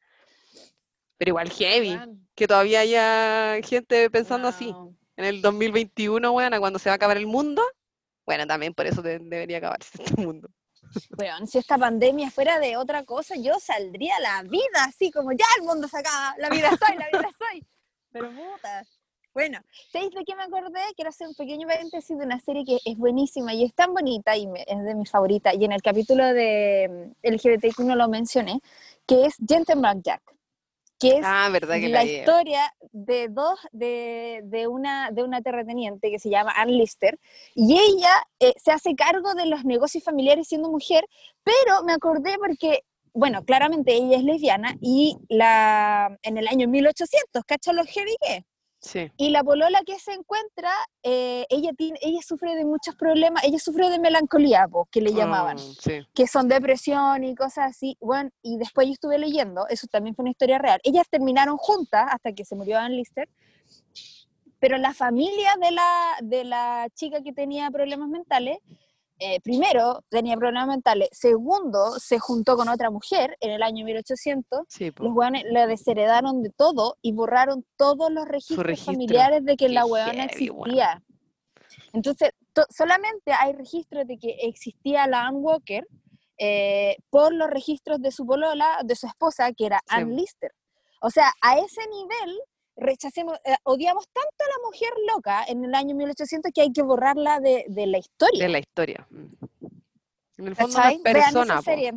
Pero 1.18 1.30
igual 1.30 1.50
heavy, 1.52 2.00
que 2.36 2.48
todavía 2.48 2.80
haya 2.82 3.62
gente 3.66 4.10
pensando 4.10 4.48
así. 4.48 4.72
no. 4.72 4.96
en 5.16 5.26
el 5.26 5.42
2021, 5.42 6.32
bueno, 6.32 6.60
cuando 6.60 6.80
se 6.80 6.90
va 6.90 6.94
a 6.94 6.96
acabar 6.96 7.18
el 7.18 7.28
mundo, 7.28 7.62
bueno, 8.26 8.48
también 8.48 8.74
por 8.74 8.88
eso 8.88 9.02
de- 9.02 9.20
debería 9.20 9.58
acabarse 9.60 9.92
este 10.04 10.22
mundo. 10.26 10.50
Weón, 11.18 11.48
si 11.48 11.58
esta 11.60 11.78
pandemia 11.78 12.30
fuera 12.30 12.60
de 12.60 12.78
otra 12.78 13.04
cosa, 13.04 13.36
yo 13.36 13.60
saldría 13.60 14.16
a 14.18 14.20
la 14.20 14.44
vida 14.44 14.84
así 14.88 15.12
como 15.12 15.32
ya 15.32 15.46
el 15.60 15.64
mundo 15.66 15.88
se 15.88 15.98
acaba, 16.00 16.36
la 16.38 16.50
vida 16.50 16.70
soy, 16.70 16.98
la 16.98 17.08
vida 17.08 17.30
soy. 17.38 17.66
Pero 18.12 18.30
puta. 18.30 18.84
Bueno, 19.34 19.60
¿sabéis 19.92 20.12
de 20.14 20.24
qué 20.26 20.36
me 20.36 20.44
acordé? 20.44 20.80
Quiero 20.96 21.10
hacer 21.10 21.28
un 21.28 21.34
pequeño 21.34 21.68
paréntesis 21.68 22.16
de 22.16 22.24
una 22.24 22.40
serie 22.40 22.64
que 22.66 22.78
es 22.86 22.96
buenísima 22.98 23.52
y 23.56 23.64
es 23.66 23.74
tan 23.74 23.92
bonita 23.94 24.38
y 24.38 24.46
me- 24.46 24.64
es 24.68 24.84
de 24.84 24.94
mis 24.94 25.10
favoritas. 25.10 25.56
Y 25.56 25.66
en 25.66 25.72
el 25.72 25.82
capítulo 25.82 26.24
de 26.26 27.12
mm, 27.24 27.28
LGBTQ 27.28 27.80
no 27.80 27.96
lo 27.96 28.08
mencioné, 28.10 28.60
que 29.08 29.26
es 29.26 29.36
Gentleman 29.48 30.04
Jack, 30.04 30.22
que 31.04 31.18
es 31.18 31.26
Ah, 31.26 31.50
verdad 31.52 31.76
que 31.76 31.90
la 31.90 32.04
la 32.04 32.12
historia 32.12 32.74
de 32.92 33.28
dos 33.30 33.60
de, 33.72 34.42
de 34.46 34.68
una 34.68 35.12
de 35.12 35.24
una 35.24 35.42
terrateniente 35.42 36.10
que 36.10 36.20
se 36.20 36.30
llama 36.30 36.52
Ann 36.56 36.70
Lister 36.72 37.20
y 37.56 37.74
ella 37.78 38.12
eh, 38.40 38.54
se 38.58 38.72
hace 38.72 38.96
cargo 38.96 39.34
de 39.34 39.46
los 39.46 39.66
negocios 39.66 40.04
familiares 40.04 40.48
siendo 40.48 40.70
mujer 40.70 41.06
pero 41.44 41.84
me 41.84 41.94
acordé 41.94 42.38
porque 42.38 42.84
bueno 43.14 43.44
claramente 43.46 43.94
ella 43.94 44.18
es 44.18 44.24
lesbiana 44.24 44.76
y 44.82 45.18
la 45.30 46.18
en 46.24 46.38
el 46.38 46.48
año 46.48 46.68
1800 46.68 47.44
¿cachai 47.46 47.76
los 47.76 47.88
heavy 47.88 48.16
que? 48.22 48.46
Sí, 48.84 49.10
y 49.16 49.30
la 49.30 49.44
polola 49.46 49.80
que 49.86 49.98
se 49.98 50.12
encuentra 50.12 50.70
eh, 51.04 51.46
ella 51.50 51.72
tiene 51.78 51.98
ella 52.02 52.20
sufre 52.22 52.54
de 52.54 52.66
muchos 52.66 52.96
problemas 52.96 53.42
ella 53.46 53.58
sufre 53.58 53.90
de 53.90 53.98
melancolía 53.98 54.68
po, 54.68 54.90
que 54.92 55.00
le 55.00 55.14
llamaban 55.14 55.56
Mm, 55.56 55.76
sí. 55.80 56.08
que 56.14 56.28
son 56.28 56.50
depresión 56.50 57.24
y 57.24 57.34
cosas 57.34 57.70
así. 57.72 57.98
Bueno, 58.02 58.30
y 58.42 58.58
después 58.58 58.88
yo 58.88 58.94
estuve 58.94 59.18
leyendo, 59.18 59.66
eso 59.70 59.88
también 59.88 60.16
fue 60.16 60.24
una 60.24 60.32
historia 60.32 60.58
real. 60.58 60.80
Ellas 60.84 61.08
terminaron 61.10 61.56
juntas 61.58 62.08
hasta 62.12 62.34
que 62.34 62.44
se 62.44 62.56
murió 62.56 62.78
Ann 62.78 62.96
Lister, 62.96 63.30
pero 64.60 64.78
la 64.78 64.94
familia 64.94 65.56
de 65.62 65.72
la, 65.72 66.16
de 66.22 66.44
la 66.44 66.88
chica 66.94 67.22
que 67.22 67.34
tenía 67.34 67.70
problemas 67.72 68.10
mentales, 68.10 68.58
eh, 69.20 69.40
primero 69.42 70.04
tenía 70.10 70.36
problemas 70.36 70.68
mentales, 70.68 71.10
segundo 71.12 71.98
se 72.00 72.20
juntó 72.20 72.58
con 72.58 72.68
otra 72.70 72.90
mujer 72.90 73.38
en 73.40 73.52
el 73.52 73.64
año 73.64 73.86
1800. 73.86 74.62
Sí, 74.68 74.92
po. 74.92 75.04
Los 75.04 75.14
weones 75.14 75.44
la 75.50 75.68
desheredaron 75.68 76.42
de 76.44 76.50
todo 76.50 76.98
y 77.02 77.14
borraron 77.14 77.66
todos 77.78 78.12
los 78.12 78.28
registros 78.28 78.66
registro. 78.66 78.94
familiares 78.94 79.46
de 79.46 79.56
que 79.56 79.68
Qué 79.68 79.74
la 79.74 79.86
weón. 79.86 80.20
existía. 80.20 81.02
Entonces, 81.94 82.32
to- 82.54 82.66
solamente 82.70 83.32
hay 83.34 83.54
registros 83.54 84.06
de 84.08 84.18
que 84.18 84.36
existía 84.42 85.08
la 85.08 85.28
Ann 85.28 85.36
Walker 85.38 85.86
eh, 86.38 86.98
por 87.10 87.34
los 87.34 87.50
registros 87.50 88.02
de 88.02 88.12
su 88.12 88.26
polola, 88.26 88.80
de 88.84 88.96
su 88.96 89.08
esposa, 89.08 89.52
que 89.54 89.68
era 89.68 89.80
Sí. 89.88 89.96
Ann 89.96 90.16
Lister. 90.16 90.52
O 91.02 91.10
sea, 91.10 91.32
a 91.42 91.58
ese 91.58 91.82
nivel 91.88 92.40
rechacemos, 92.76 93.38
eh, 93.46 93.56
odiamos 93.64 94.08
tanto 94.10 94.30
a 94.40 94.48
la 94.58 94.66
mujer 94.66 94.90
loca 95.14 95.44
en 95.48 95.64
el 95.66 95.76
año 95.76 95.96
1800 95.96 96.52
que 96.54 96.62
hay 96.62 96.72
que 96.72 96.82
borrarla 96.82 97.40
de, 97.40 97.66
de 97.68 97.88
la 97.88 97.98
historia. 98.00 98.44
de 98.44 98.50
la 98.50 98.60
historia. 98.60 99.08
mm. 99.10 99.26
En 100.38 100.48
el 100.48 100.56
fondo 100.56 100.80
persona, 101.04 101.54
esa 101.54 101.62
serie. 101.62 101.94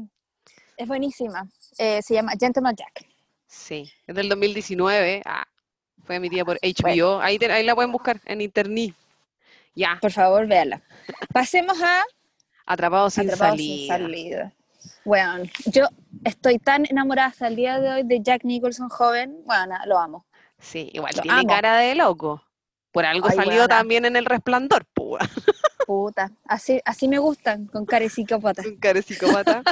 Es 0.77 0.87
buenísima. 0.87 1.49
Eh, 1.79 2.03
se 2.03 2.15
llama 2.15 2.33
Gentleman 2.39 2.77
Jack. 2.77 3.07
Sí, 3.47 3.91
es 4.07 4.15
del 4.15 4.29
2019. 4.29 5.23
Ah, 5.25 5.47
fue 6.05 6.17
emitida 6.17 6.45
por 6.45 6.59
HBO. 6.63 6.83
Bueno. 6.83 7.21
Ahí, 7.23 7.39
te- 7.39 7.51
ahí 7.51 7.65
la 7.65 7.75
pueden 7.75 7.91
buscar 7.93 8.21
en 8.27 8.43
internet. 8.43 8.95
Ya, 9.75 9.99
Por 10.03 10.13
favor, 10.13 10.47
véanla. 10.47 10.83
Pasemos 11.33 11.81
a 11.83 12.05
Atrapados 12.67 13.15
sin 13.15 13.25
Atrapados 13.31 13.57
sin 13.59 13.89
salida. 13.89 13.97
salida. 13.99 14.53
Bueno, 15.05 15.45
yo 15.67 15.87
estoy 16.25 16.59
tan 16.59 16.85
enamorada 16.89 17.29
hasta 17.29 17.49
el 17.49 17.57
día 17.57 17.79
de 17.81 17.89
hoy 17.91 18.03
de 18.05 18.21
Jack 18.23 18.45
Nicholson 18.45 18.89
joven. 18.89 19.43
Bueno, 19.45 19.77
lo 19.87 19.99
amo. 19.99 20.27
Sí, 20.67 20.91
igual 20.93 21.13
Lo 21.17 21.23
tiene 21.23 21.39
amo. 21.41 21.49
cara 21.49 21.79
de 21.79 21.95
loco. 21.95 22.43
Por 22.91 23.05
algo 23.05 23.29
Ay, 23.29 23.37
salió 23.37 23.69
también 23.69 24.05
en 24.05 24.17
El 24.17 24.25
Resplandor, 24.25 24.85
púa. 24.87 25.21
Puta, 25.87 26.33
así, 26.45 26.81
así 26.85 27.07
me 27.07 27.19
gustan, 27.19 27.67
con 27.67 27.87
cara 27.87 28.05
de 28.05 28.11
psicópata. 28.11 28.63
Un 28.67 28.77
cara 28.77 28.95
de 28.95 29.03
psicópata. 29.03 29.63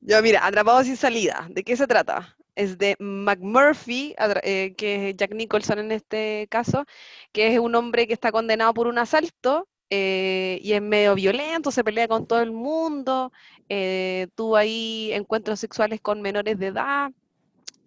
Ya, 0.00 0.20
mira, 0.22 0.44
Atrapados 0.44 0.86
sin 0.86 0.96
salida. 0.96 1.46
¿De 1.50 1.62
qué 1.62 1.76
se 1.76 1.86
trata? 1.86 2.36
Es 2.54 2.76
de 2.76 2.96
McMurphy, 2.98 4.14
eh, 4.42 4.74
que 4.76 5.10
es 5.10 5.16
Jack 5.16 5.32
Nicholson 5.32 5.78
en 5.78 5.92
este 5.92 6.48
caso, 6.50 6.86
que 7.32 7.52
es 7.52 7.58
un 7.58 7.74
hombre 7.74 8.06
que 8.06 8.12
está 8.12 8.32
condenado 8.32 8.74
por 8.74 8.88
un 8.88 8.98
asalto 8.98 9.68
eh, 9.90 10.58
y 10.62 10.72
es 10.72 10.82
medio 10.82 11.14
violento, 11.14 11.70
se 11.70 11.84
pelea 11.84 12.08
con 12.08 12.26
todo 12.26 12.40
el 12.40 12.50
mundo, 12.50 13.30
eh, 13.68 14.26
tuvo 14.34 14.56
ahí 14.56 15.12
encuentros 15.12 15.60
sexuales 15.60 16.00
con 16.00 16.20
menores 16.20 16.58
de 16.58 16.68
edad. 16.68 17.12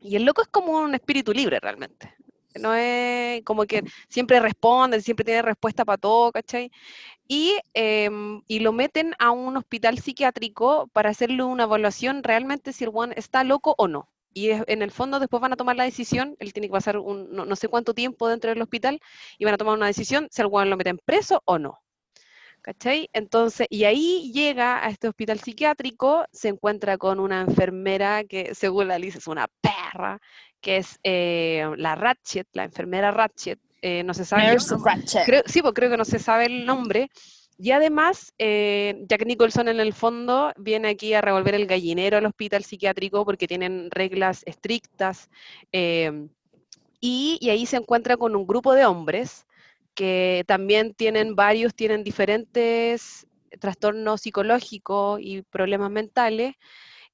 Y 0.05 0.15
el 0.15 0.23
loco 0.23 0.43
es 0.43 0.47
como 0.49 0.79
un 0.79 0.93
espíritu 0.93 1.33
libre 1.33 1.59
realmente. 1.59 2.13
No 2.59 2.75
es 2.75 3.43
como 3.43 3.65
que 3.65 3.83
siempre 4.07 4.39
responde, 4.39 5.01
siempre 5.01 5.25
tiene 5.25 5.41
respuesta 5.41 5.83
para 5.83 5.97
todo, 5.97 6.31
¿cachai? 6.31 6.71
Y, 7.27 7.57
em, 7.73 8.43
y 8.47 8.59
lo 8.59 8.71
meten 8.71 9.15
a 9.17 9.31
un 9.31 9.57
hospital 9.57 9.97
psiquiátrico 9.97 10.87
para 10.93 11.09
hacerle 11.09 11.43
una 11.43 11.63
evaluación 11.63 12.21
realmente 12.23 12.71
si 12.71 12.83
el 12.83 12.91
one 12.93 13.15
está 13.17 13.43
loco 13.43 13.73
o 13.79 13.87
no. 13.87 14.07
Y 14.31 14.49
en 14.51 14.81
el 14.83 14.91
fondo 14.91 15.19
después 15.19 15.41
van 15.41 15.53
a 15.53 15.57
tomar 15.57 15.75
la 15.75 15.85
decisión, 15.85 16.35
él 16.39 16.53
tiene 16.53 16.67
que 16.67 16.73
pasar 16.73 16.97
un, 16.99 17.31
no, 17.31 17.55
sé 17.55 17.67
cuánto 17.67 17.93
tiempo 17.95 18.27
dentro 18.27 18.51
del 18.51 18.61
hospital 18.61 18.99
y 19.39 19.45
van 19.45 19.55
a 19.55 19.57
tomar 19.57 19.75
una 19.75 19.87
decisión 19.87 20.27
si 20.29 20.41
al 20.41 20.49
one 20.51 20.69
lo 20.69 20.77
meten 20.77 20.99
preso 21.03 21.41
o 21.45 21.57
no. 21.57 21.81
¿Cachai? 22.65 23.07
Entonces, 23.13 23.67
y 23.69 23.83
ahí 23.83 24.31
llega 24.33 24.83
a 24.83 24.89
este 24.89 25.07
hospital 25.07 25.39
psiquiátrico, 25.39 26.25
se 26.31 26.47
encuentra 26.47 26.97
con 26.97 27.19
una 27.19 27.41
enfermera 27.41 28.23
que, 28.23 28.55
según 28.55 28.87
la 28.87 28.97
Liz, 28.97 29.15
es 29.15 29.27
una 29.27 29.45
perra, 29.61 30.19
que 30.61 30.77
es 30.77 30.97
eh, 31.03 31.63
la 31.77 31.93
Ratchet, 31.93 32.47
la 32.53 32.63
enfermera 32.63 33.11
Ratchet, 33.11 33.59
eh, 33.83 34.01
no 34.01 34.15
se 34.15 34.25
sabe. 34.25 34.49
Nurse 34.49 34.73
Ratchet. 34.83 35.25
Creo- 35.27 35.43
sí, 35.45 35.61
pues 35.61 35.75
creo 35.75 35.91
que 35.91 35.97
no 35.97 36.05
se 36.05 36.17
sabe 36.17 36.47
el 36.47 36.65
nombre. 36.65 37.11
Y 37.59 37.69
además, 37.69 38.33
eh, 38.39 38.95
Jack 39.07 39.27
Nicholson 39.27 39.67
en 39.67 39.79
el 39.79 39.93
fondo 39.93 40.51
viene 40.57 40.87
aquí 40.87 41.13
a 41.13 41.21
revolver 41.21 41.53
el 41.53 41.67
gallinero 41.67 42.17
al 42.17 42.25
hospital 42.25 42.63
psiquiátrico 42.63 43.25
porque 43.25 43.47
tienen 43.47 43.91
reglas 43.91 44.41
estrictas. 44.47 45.29
y, 45.71 47.37
y 47.39 47.49
ahí 47.51 47.67
se 47.67 47.77
encuentra 47.77 48.17
con 48.17 48.35
un 48.35 48.47
grupo 48.47 48.73
de 48.73 48.85
hombres 48.87 49.45
que 49.95 50.43
también 50.47 50.93
tienen 50.95 51.35
varios, 51.35 51.75
tienen 51.75 52.03
diferentes 52.03 53.27
trastornos 53.59 54.21
psicológicos 54.21 55.19
y 55.21 55.41
problemas 55.43 55.91
mentales. 55.91 56.53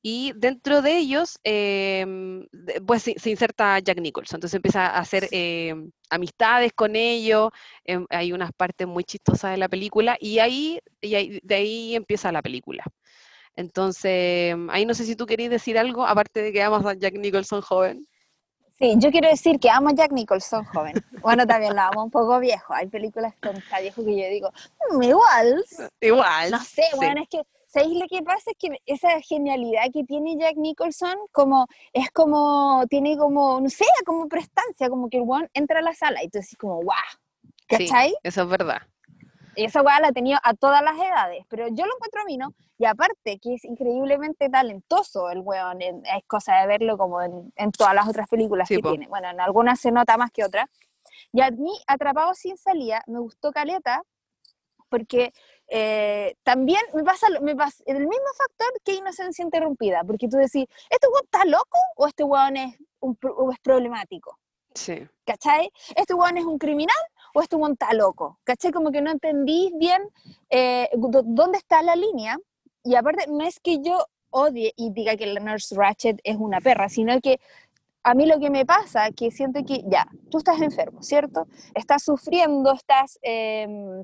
Y 0.02 0.34
dentro 0.36 0.82
de 0.82 0.98
ellos, 0.98 1.40
em, 1.44 2.48
pues 2.88 3.04
se, 3.04 3.16
se 3.20 3.30
inserta 3.30 3.80
Jack 3.80 4.00
Nicholson. 4.00 4.38
Entonces 4.38 4.56
empieza 4.56 4.88
a 4.88 5.00
hacer 5.00 5.28
em, 5.32 5.92
amistades 6.10 6.72
con 6.74 6.96
ellos. 6.96 7.50
em, 7.86 8.06
hay 8.10 8.34
unas 8.34 8.52
partes 8.54 8.88
muy 8.88 9.04
chistosas 9.04 9.52
de 9.52 9.58
la 9.58 9.70
película. 9.70 10.18
Y 10.20 10.40
ahí, 10.40 10.80
y 11.02 11.16
ahí- 11.16 11.40
de 11.44 11.56
ahí 11.56 11.96
empieza 11.96 12.32
la 12.32 12.42
película. 12.42 12.84
Entonces, 13.56 14.56
ahí 14.70 14.86
no 14.86 14.94
sé 14.94 15.06
si 15.06 15.16
tú 15.16 15.26
querías 15.26 15.50
decir 15.52 15.78
algo, 15.78 16.06
aparte 16.06 16.42
de 16.42 16.54
que 16.54 16.64
amas 16.64 16.86
a 16.86 16.94
Jack 16.96 17.16
Nicholson 17.16 17.62
joven. 17.62 18.08
Sí, 18.82 18.96
yo 18.98 19.12
quiero 19.12 19.30
decir 19.30 19.60
que 19.60 19.70
amo 19.70 19.90
a 19.90 19.94
Jack 19.94 20.12
Nicholson 20.12 20.66
joven. 20.66 20.94
Bueno, 21.22 21.46
también 21.46 21.76
lo 21.76 21.82
amo 21.84 22.04
un 22.06 22.10
poco 22.10 22.40
viejo. 22.40 22.74
Hay 22.74 22.88
películas 22.88 23.36
con 23.42 23.56
está 23.56 23.80
viejo 23.80 24.04
que 24.04 24.18
yo 24.20 24.28
digo, 24.28 24.50
"Mm, 24.92 25.04
igual. 25.04 25.66
Igual. 26.02 26.50
No 26.52 26.60
sé, 26.60 26.82
sí. 26.90 26.96
bueno, 26.98 27.22
es 27.22 27.30
que, 27.30 27.42
¿sabéis 27.68 28.00
lo 28.00 28.08
que 28.08 28.24
pasa? 28.24 28.50
Es 28.50 28.58
que 28.58 28.70
esa 28.88 29.22
genialidad 29.22 29.84
que 29.94 30.04
tiene 30.04 30.36
Jack 30.36 30.56
Nicholson, 30.58 31.14
como, 31.32 31.68
es 31.94 32.10
como, 32.10 32.84
tiene 32.90 33.16
como, 33.18 33.62
no 33.62 33.70
sé, 33.70 33.86
como 34.04 34.28
prestancia, 34.28 34.90
como 34.90 35.10
que 35.10 35.18
el 35.18 35.26
one 35.28 35.48
entra 35.54 35.78
a 35.78 35.84
la 35.84 35.94
sala 35.94 36.24
y 36.24 36.30
tú 36.30 36.40
decís 36.40 36.58
como, 36.58 36.82
Sí, 36.82 37.88
¿cachai? 37.88 38.16
eso 38.24 38.42
es 38.42 38.50
verdad. 38.50 38.82
Y 39.56 39.66
esa 39.66 39.82
weá 39.82 40.00
la 40.00 40.08
ha 40.10 40.12
tenido 40.12 40.40
a 40.44 40.54
todas 40.54 40.82
las 40.82 40.96
edades, 40.98 41.46
pero 41.50 41.68
yo 41.68 41.86
lo 41.86 41.94
encuentro 41.96 42.22
a 42.22 42.26
mí, 42.26 42.38
¿no? 42.38 42.54
Y 42.78 42.86
aparte, 42.86 43.38
que 43.40 43.56
es 43.56 43.66
increíblemente 43.66 44.50
talentoso 44.50 45.30
el 45.30 45.40
weón, 45.40 45.82
en- 45.82 46.06
es 46.06 46.24
cosa 46.26 46.56
de 46.62 46.68
verlo 46.68 46.98
como 46.98 47.22
en, 47.22 47.52
en 47.56 47.72
todas 47.72 47.94
las 47.94 48.08
otras 48.08 48.28
películas 48.28 48.68
Sí, 48.68 48.78
que 48.78 48.82
po. 48.82 48.90
tiene. 48.90 49.08
Bueno, 49.08 49.30
en 49.30 49.40
algunas 49.42 49.80
se 49.80 49.92
nota 49.92 50.18
más 50.18 50.32
que 50.32 50.44
otras. 50.46 50.66
Y 51.34 51.42
a 51.42 51.52
mí, 51.52 51.72
Atrapado 51.88 52.34
sin 52.34 52.58
salida, 52.58 53.04
me 53.08 53.20
gustó 53.20 53.52
Caleta, 53.52 54.02
porque 54.90 55.32
eh, 55.68 56.36
también 56.44 56.82
me 56.94 57.04
pasa, 57.04 57.28
me 57.42 57.56
pasa 57.56 57.82
el 57.86 58.00
mismo 58.00 58.28
factor 58.38 58.68
que 58.84 58.96
Inocencia 58.96 59.44
Interrumpida, 59.44 60.04
porque 60.06 60.28
tú 60.28 60.38
decís, 60.38 60.66
¿este 60.90 61.08
weón 61.08 61.24
está 61.26 61.46
loco 61.46 61.78
o 61.96 62.08
este 62.08 62.24
weón 62.24 62.58
es, 62.58 62.78
un, 63.00 63.18
o 63.24 63.52
es 63.52 63.60
problemático? 63.60 64.38
Sí. 64.74 65.08
¿cachai? 65.26 65.70
¿Este 65.96 66.14
weón 66.14 66.38
es 66.38 66.46
un 66.46 66.58
criminal 66.58 66.96
o 67.34 67.42
weón 67.58 67.74
está 67.74 67.94
loco? 67.94 68.40
¿Cachai? 68.44 68.72
Como 68.72 68.92
que 68.92 69.02
no 69.02 69.12
entendís 69.12 69.72
bien 69.78 70.02
eh, 70.50 70.90
dó- 70.94 71.24
dónde 71.26 71.58
está 71.58 71.82
la 71.82 71.96
línea. 71.96 72.38
Y 72.84 72.96
aparte, 72.96 73.26
no 73.28 73.44
es 73.44 73.60
que 73.60 73.80
yo 73.82 74.06
odie 74.32 74.74
y 74.76 74.92
diga 74.92 75.16
que 75.18 75.26
la 75.28 75.40
Nurse 75.40 75.76
Ratchet 75.76 76.20
es 76.24 76.38
una 76.38 76.60
perra, 76.62 76.90
sino 76.90 77.20
que 77.22 77.40
a 78.04 78.16
mí 78.16 78.26
lo 78.26 78.40
que 78.40 78.50
me 78.50 78.66
pasa, 78.66 79.12
que 79.12 79.30
siento 79.30 79.64
que 79.64 79.84
ya, 79.88 80.08
tú 80.32 80.40
estás 80.40 80.60
enfermo, 80.62 81.04
¿cierto? 81.04 81.48
Estás 81.76 82.04
sufriendo, 82.04 82.72
estás 82.74 83.20
em, 83.22 84.02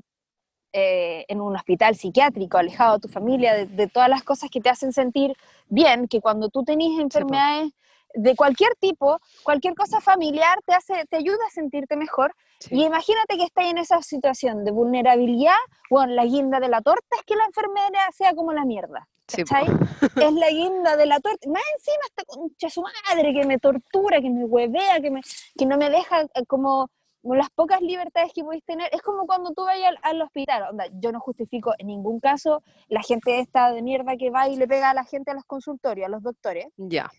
eh, 0.72 1.24
en 1.28 1.40
un 1.40 1.56
hospital 1.56 1.96
psiquiátrico, 1.96 2.58
alejado 2.58 2.94
de 2.94 3.00
tu 3.00 3.08
familia, 3.08 3.54
de, 3.54 3.66
de 3.66 3.86
todas 3.88 4.08
las 4.08 4.22
cosas 4.22 4.50
que 4.50 4.60
te 4.60 4.68
hacen 4.68 4.92
sentir 4.92 5.34
bien, 5.68 6.06
que 6.08 6.20
cuando 6.20 6.48
tú 6.50 6.62
tenés 6.62 6.98
enfermedades 7.00 7.72
de 8.14 8.34
cualquier 8.36 8.74
tipo, 8.80 9.20
cualquier 9.42 9.74
cosa 9.74 10.00
familiar 10.00 10.58
te 10.66 10.74
hace, 10.74 11.04
te 11.06 11.16
ayuda 11.16 11.38
a 11.46 11.50
sentirte 11.50 11.96
mejor. 11.96 12.34
sí. 12.60 12.76
Y 12.76 12.84
imagínate 12.84 13.36
que 13.36 13.44
estás 13.44 13.66
en 13.66 13.78
esa 13.78 14.02
situación 14.02 14.64
de 14.64 14.70
vulnerabilidad, 14.70 15.52
bueno, 15.90 16.14
la 16.14 16.24
guinda 16.24 16.60
de 16.60 16.68
la 16.68 16.80
torta 16.80 17.16
es 17.16 17.22
que 17.24 17.36
la 17.36 17.44
enfermera 17.44 18.00
sea 18.12 18.34
como 18.34 18.52
la 18.52 18.64
mierda. 18.64 19.08
Sí, 19.28 19.42
es 20.16 20.32
la 20.32 20.48
guinda 20.48 20.96
de 20.96 21.06
la 21.06 21.20
torta. 21.20 21.48
Más 21.50 21.62
encima 21.76 22.04
esta 22.06 22.24
concha 22.24 22.70
su 22.70 22.82
madre 22.82 23.34
que 23.34 23.46
me 23.46 23.58
tortura, 23.58 24.20
que 24.20 24.30
me 24.30 24.44
huevea, 24.44 25.00
que, 25.00 25.10
me, 25.10 25.20
que 25.56 25.66
no 25.66 25.76
me 25.76 25.90
deja 25.90 26.22
eh, 26.22 26.46
como, 26.46 26.90
las 27.22 27.50
pocas 27.50 27.82
libertades 27.82 28.32
que 28.34 28.42
podéis 28.42 28.64
tener. 28.64 28.88
Es 28.90 29.02
como 29.02 29.26
cuando 29.26 29.52
tú 29.52 29.64
vayas 29.66 29.88
al, 29.88 29.98
al 30.02 30.22
hospital. 30.22 30.70
Onda, 30.70 30.86
yo 30.94 31.12
no 31.12 31.20
justifico 31.20 31.74
en 31.76 31.88
ningún 31.88 32.20
caso 32.20 32.62
la 32.88 33.02
gente 33.02 33.38
esta 33.40 33.70
de 33.70 33.82
mierda 33.82 34.16
que 34.16 34.30
va 34.30 34.48
y 34.48 34.56
le 34.56 34.66
pega 34.66 34.90
a 34.90 34.94
la 34.94 35.04
gente 35.04 35.30
a 35.30 35.34
los 35.34 35.44
consultorios, 35.44 36.06
a 36.06 36.10
los 36.10 36.22
doctores. 36.22 36.66
Ya. 36.78 37.10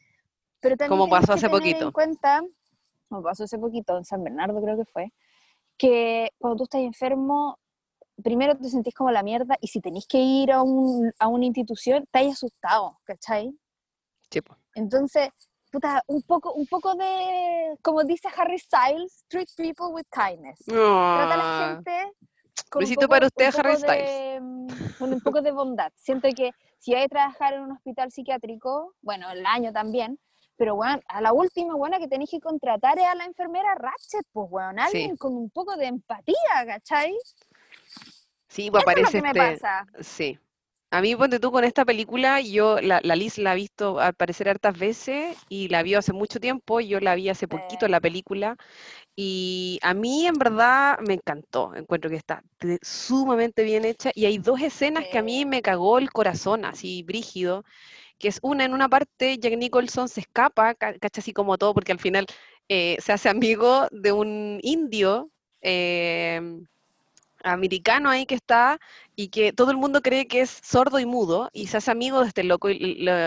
Pero 0.62 0.76
también 0.78 1.00
Como 1.00 1.10
pasó 1.10 1.34
hace 1.34 1.50
poquito. 1.50 1.86
en 1.86 1.92
cuenta, 1.92 2.42
como 3.08 3.24
pasó 3.24 3.44
hace 3.46 3.58
poquito 3.58 3.98
en 3.98 4.06
San 4.06 4.24
Bernardo 4.24 4.62
creo 4.62 4.78
que 4.78 4.86
fue, 4.86 5.14
que 5.78 6.32
cuando 6.38 6.58
tú 6.58 6.64
estás 6.64 6.82
enfermo, 6.82 7.58
primero 8.22 8.58
te 8.58 8.70
sentís 8.70 8.94
como 8.94 9.12
la 9.12 9.24
mierda 9.24 9.56
y 9.62 9.68
si 9.68 9.80
tenés 9.80 10.06
que 10.06 10.18
ir 10.20 10.52
a, 10.52 10.62
un, 10.62 11.12
a 11.20 11.28
una 11.28 11.46
institución, 11.46 12.04
estás 12.04 12.26
asustado, 12.34 12.98
¿cachai? 13.06 13.58
Sí, 14.30 14.42
po. 14.42 14.58
Entonces, 14.76 15.30
puta, 15.72 16.04
un 16.08 16.22
poco, 16.24 16.54
un 16.54 16.68
poco 16.68 16.96
de, 16.96 17.78
como 17.82 18.04
dice 18.04 18.28
Harry 18.36 18.60
Styles, 18.60 19.24
treat 19.30 19.48
people 19.56 19.88
with 19.94 20.06
kindness. 20.12 20.60
Trata 20.66 21.34
a 21.34 21.38
la 21.38 21.44
Ah, 21.44 21.82
gente 21.82 22.12
con 22.70 22.80
un 22.82 22.84
besito 22.84 23.02
poco- 23.02 23.10
para 23.10 23.26
un 23.26 23.28
usted, 23.28 23.46
poco 23.52 23.60
Harry 23.68 23.78
Styles. 23.78 24.42
mm, 24.42 24.68
con 25.00 25.14
un 25.14 25.22
poco 25.22 25.42
de 25.42 25.52
bondad. 25.52 25.92
Siento 25.96 26.28
que 26.36 26.52
si 26.78 26.94
hay 26.94 27.04
que 27.04 27.10
trabajar 27.10 27.54
en 27.54 27.62
un 27.62 27.72
hospital 27.72 28.12
psiquiátrico, 28.12 28.94
bueno, 29.02 29.30
el 29.32 29.46
año 29.46 29.72
también, 29.72 30.20
pero 30.60 30.76
bueno, 30.76 31.02
a 31.08 31.22
la 31.22 31.32
última 31.34 31.74
buena 31.76 32.00
que 32.00 32.10
tenéis 32.10 32.30
que 32.32 32.42
contratar 32.42 33.00
es 33.00 33.06
a 33.06 33.16
la 33.16 33.24
enfermera 33.26 33.76
Ratchet, 33.76 34.26
pues 34.34 34.50
bueno, 34.50 34.82
alguien 34.84 35.12
Sí. 35.14 35.18
con 35.18 35.34
un 35.36 35.50
poco 35.50 35.76
de 35.78 35.86
empatía, 35.88 36.36
¿cachai? 36.68 37.16
Sí, 38.50 38.70
pues 38.72 38.84
Eso 38.84 38.92
es 38.94 39.02
lo 39.02 39.08
aparece 39.08 39.22
me 39.22 39.30
este. 39.30 39.40
pasa. 39.40 39.86
Sí. 40.02 40.38
A 40.92 41.02
mí, 41.02 41.16
ponte 41.16 41.40
tú 41.40 41.52
con 41.52 41.64
esta 41.64 41.86
película, 41.86 42.42
yo, 42.42 42.82
la, 42.82 43.00
la 43.04 43.16
Liz 43.16 43.38
la 43.38 43.52
ha 43.52 43.56
visto 43.56 44.00
al 44.00 44.16
parecer 44.16 44.50
hartas 44.50 44.78
veces 44.78 45.38
y 45.48 45.68
la 45.70 45.84
vio 45.84 46.00
hace 46.00 46.14
mucho 46.14 46.40
tiempo, 46.40 46.80
yo 46.82 47.00
la 47.00 47.14
vi 47.16 47.30
hace 47.30 47.48
poquito 47.48 47.86
Eh. 47.86 47.90
la 47.90 48.02
película 48.02 48.58
y 49.16 49.80
a 49.84 49.94
mí 49.94 50.26
en 50.28 50.34
verdad 50.36 50.98
me 51.08 51.14
encantó, 51.16 51.76
encuentro 51.76 52.10
que 52.10 52.16
está 52.18 52.44
sumamente 52.82 53.64
bien 53.64 53.86
hecha 53.86 54.12
y 54.16 54.26
hay 54.26 54.40
dos 54.40 54.62
escenas 54.62 55.06
que 55.12 55.20
a 55.20 55.24
mí 55.24 55.46
me 55.46 55.62
cagó 55.62 56.00
el 56.00 56.12
corazón, 56.12 56.66
así 56.66 57.04
brígido, 57.04 57.64
que 58.20 58.28
es 58.30 58.40
una, 58.44 58.66
en 58.66 58.74
una 58.74 58.90
parte 58.90 59.38
Jack 59.40 59.58
Nicholson 59.58 60.10
se 60.10 60.22
escapa, 60.22 60.76
ca- 60.76 60.98
cacha 61.00 61.22
así 61.22 61.34
como 61.34 61.58
todo, 61.58 61.74
porque 61.74 61.92
al 61.94 62.00
final 62.00 62.26
eh, 62.70 62.98
se 63.02 63.14
hace 63.14 63.30
amigo 63.30 63.88
de 63.92 64.12
un 64.12 64.60
indio. 64.64 65.30
em, 65.62 66.66
americano 67.44 68.10
ahí 68.10 68.26
que 68.26 68.36
está 68.36 68.80
y 69.16 69.30
que 69.30 69.54
todo 69.54 69.72
el 69.72 69.78
mundo 69.78 70.02
cree 70.02 70.28
que 70.28 70.42
es 70.42 70.50
sordo 70.64 71.00
y 71.00 71.06
mudo 71.06 71.50
y 71.54 71.68
se 71.68 71.78
hace 71.78 71.92
amigo 71.92 72.22
de 72.22 72.28
este 72.28 72.44
loco 72.44 72.70
y 72.70 72.80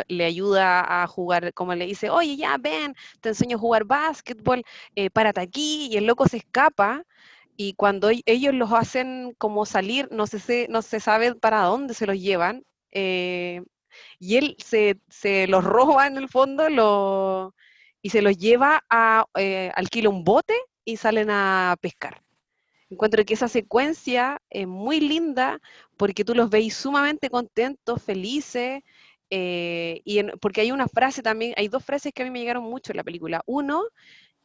le, 0.09 0.24
ayuda 0.24 1.02
a 1.02 1.07
jugar, 1.07 1.55
como 1.55 1.74
le 1.74 1.87
dice, 1.87 2.11
oye, 2.11 2.37
ya 2.37 2.59
ven, 2.59 2.94
te 3.20 3.31
enseño 3.31 3.57
a 3.57 3.61
jugar 3.61 3.85
básquetbol, 3.85 4.64
eh, 4.96 5.09
párate 5.11 5.40
aquí 5.40 5.88
y 5.90 5.96
el 5.96 6.07
loco 6.07 6.28
se 6.28 6.38
escapa 6.38 7.05
y 7.57 7.72
cuando 7.74 8.11
e- 8.11 8.22
ellos 8.26 8.55
los 8.55 8.72
hacen 8.72 9.35
como 9.38 9.64
salir, 9.66 10.09
no 10.11 10.26
se, 10.26 10.66
no 10.68 10.83
se 10.83 11.00
sabe 11.00 11.35
para 11.35 11.62
dónde 11.62 11.94
se 11.94 12.07
los 12.07 12.18
llevan 12.18 12.64
eh, 12.92 13.62
y 14.18 14.37
él 14.37 14.57
se, 14.59 14.98
se 15.09 15.46
los 15.46 15.64
roba 15.64 16.07
en 16.07 16.16
el 16.16 16.28
fondo 16.28 16.68
lo, 16.68 17.55
y 18.02 18.11
se 18.11 18.22
los 18.22 18.37
lleva 18.37 18.85
a, 18.90 19.24
eh, 19.37 19.70
alquila 19.74 20.09
un 20.09 20.24
bote 20.24 20.55
y 20.85 20.96
salen 20.96 21.31
a 21.31 21.76
pescar. 21.81 22.22
Encuentro 22.90 23.24
que 23.24 23.35
esa 23.35 23.48
secuencia 23.48 24.42
es 24.50 24.66
muy 24.66 25.00
linda 25.00 25.61
porque 25.96 26.24
tú 26.24 26.35
los 26.35 26.50
veis 26.50 26.74
sumamente 26.74 27.31
contentos, 27.31 28.02
felices, 28.02 28.83
eh, 29.31 30.02
y 30.05 30.22
porque 30.42 30.61
hay 30.61 30.72
una 30.72 30.88
frase 30.88 31.22
también, 31.22 31.55
hay 31.57 31.68
dos 31.68 31.83
frases 31.83 32.12
que 32.12 32.22
a 32.22 32.26
mí 32.26 32.31
me 32.31 32.40
llegaron 32.40 32.64
mucho 32.64 32.92
en 32.92 32.98
la 32.98 33.05
película. 33.05 33.42
Uno, 33.46 33.85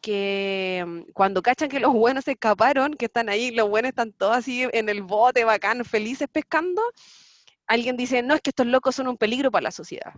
que 0.02 0.84
mm, 0.88 1.12
cuando 1.14 1.42
cachan 1.42 1.70
que 1.70 1.82
los 1.82 1.94
buenos 1.94 2.26
se 2.26 2.32
escaparon, 2.32 2.94
que 2.94 3.06
están 3.06 3.28
ahí, 3.28 3.52
los 3.52 3.70
buenos 3.70 3.90
están 3.90 4.14
todos 4.14 4.38
así 4.38 4.66
en 4.72 4.88
el 4.88 5.04
bote, 5.04 5.44
bacán, 5.44 5.84
felices 5.84 6.28
pescando, 6.32 6.82
alguien 7.68 7.98
dice, 7.98 8.24
no, 8.24 8.36
es 8.36 8.42
que 8.42 8.52
estos 8.52 8.68
locos 8.68 8.96
son 8.96 9.08
un 9.08 9.18
peligro 9.18 9.52
para 9.52 9.64
la 9.64 9.72
sociedad. 9.72 10.14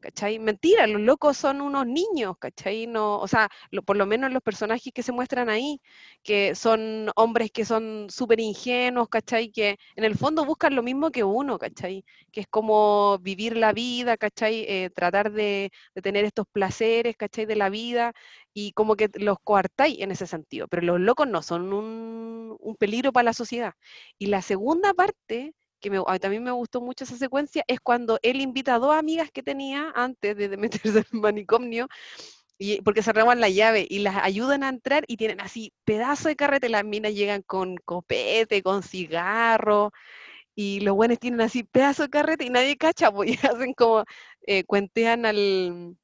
¿Cachai? 0.00 0.38
Mentira, 0.38 0.86
los 0.86 1.00
locos 1.00 1.36
son 1.36 1.60
unos 1.60 1.84
niños, 1.86 2.36
¿cachai? 2.38 2.86
No, 2.86 3.18
o 3.18 3.26
sea, 3.26 3.48
por 3.84 3.96
lo 3.96 4.06
menos 4.06 4.32
los 4.32 4.42
personajes 4.42 4.92
que 4.94 5.02
se 5.02 5.10
muestran 5.10 5.48
ahí, 5.48 5.80
que 6.22 6.54
son 6.54 7.10
hombres 7.16 7.50
que 7.50 7.64
son 7.64 8.06
súper 8.08 8.38
ingenuos, 8.38 9.08
¿cachai? 9.08 9.50
Que 9.50 9.76
en 9.96 10.04
el 10.04 10.16
fondo 10.16 10.44
buscan 10.44 10.76
lo 10.76 10.84
mismo 10.84 11.10
que 11.10 11.24
uno, 11.24 11.58
¿cachai? 11.58 12.04
Que 12.30 12.42
es 12.42 12.46
como 12.48 13.18
vivir 13.18 13.56
la 13.56 13.72
vida, 13.72 14.16
¿cachai? 14.16 14.64
Eh, 14.68 14.90
tratar 14.94 15.32
de, 15.32 15.72
tener 16.00 16.24
estos 16.24 16.46
placeres, 16.52 17.16
¿cachai? 17.16 17.46
De 17.46 17.56
la 17.56 17.68
vida 17.68 18.12
y 18.54 18.72
como 18.72 18.94
que 18.96 19.10
los 19.14 19.38
coartáis 19.42 20.00
en 20.00 20.12
ese 20.12 20.26
sentido, 20.28 20.68
pero 20.68 20.82
los 20.82 21.00
locos 21.00 21.26
no, 21.28 21.42
son 21.42 21.72
un 21.72 22.76
peligro 22.78 23.12
para 23.12 23.24
la 23.24 23.32
sociedad. 23.32 23.72
Y 24.18 24.26
la 24.26 24.42
segunda 24.42 24.94
parte 24.94 25.54
que 25.80 25.90
también 26.20 26.42
me 26.44 26.50
gustó 26.50 26.80
mucho 26.80 27.04
esa 27.04 27.16
secuencia, 27.16 27.64
es 27.66 27.80
cuando 27.80 28.18
él 28.22 28.40
invita 28.40 28.74
a 28.74 28.78
dos 28.78 28.94
amigas 28.94 29.30
que 29.30 29.42
tenía 29.42 29.92
antes 29.94 30.36
de, 30.36 30.48
de 30.48 30.56
meterse 30.58 30.98
el 30.98 31.20
manicomio, 31.20 31.88
y, 32.58 32.82
porque 32.82 33.02
se 33.02 33.12
la 33.12 33.48
llave 33.48 33.86
y 33.88 34.00
las 34.00 34.16
ayudan 34.16 34.64
a 34.64 34.68
entrar 34.68 35.04
y 35.06 35.16
tienen 35.16 35.40
así 35.40 35.72
pedazo 35.84 36.28
de 36.28 36.36
carrete, 36.36 36.68
las 36.68 36.84
minas 36.84 37.14
llegan 37.14 37.42
con 37.42 37.76
copete, 37.76 38.62
con 38.62 38.82
cigarro, 38.82 39.92
y 40.56 40.80
los 40.80 40.96
buenos 40.96 41.20
tienen 41.20 41.40
así 41.40 41.62
pedazo 41.62 42.02
de 42.02 42.10
carrete 42.10 42.44
y 42.44 42.50
nadie 42.50 42.76
cacha, 42.76 43.12
pues 43.12 43.30
y 43.44 43.46
hacen 43.46 43.74
como, 43.74 44.04
eh, 44.46 44.64
cuentean 44.64 45.24
al, 45.24 45.96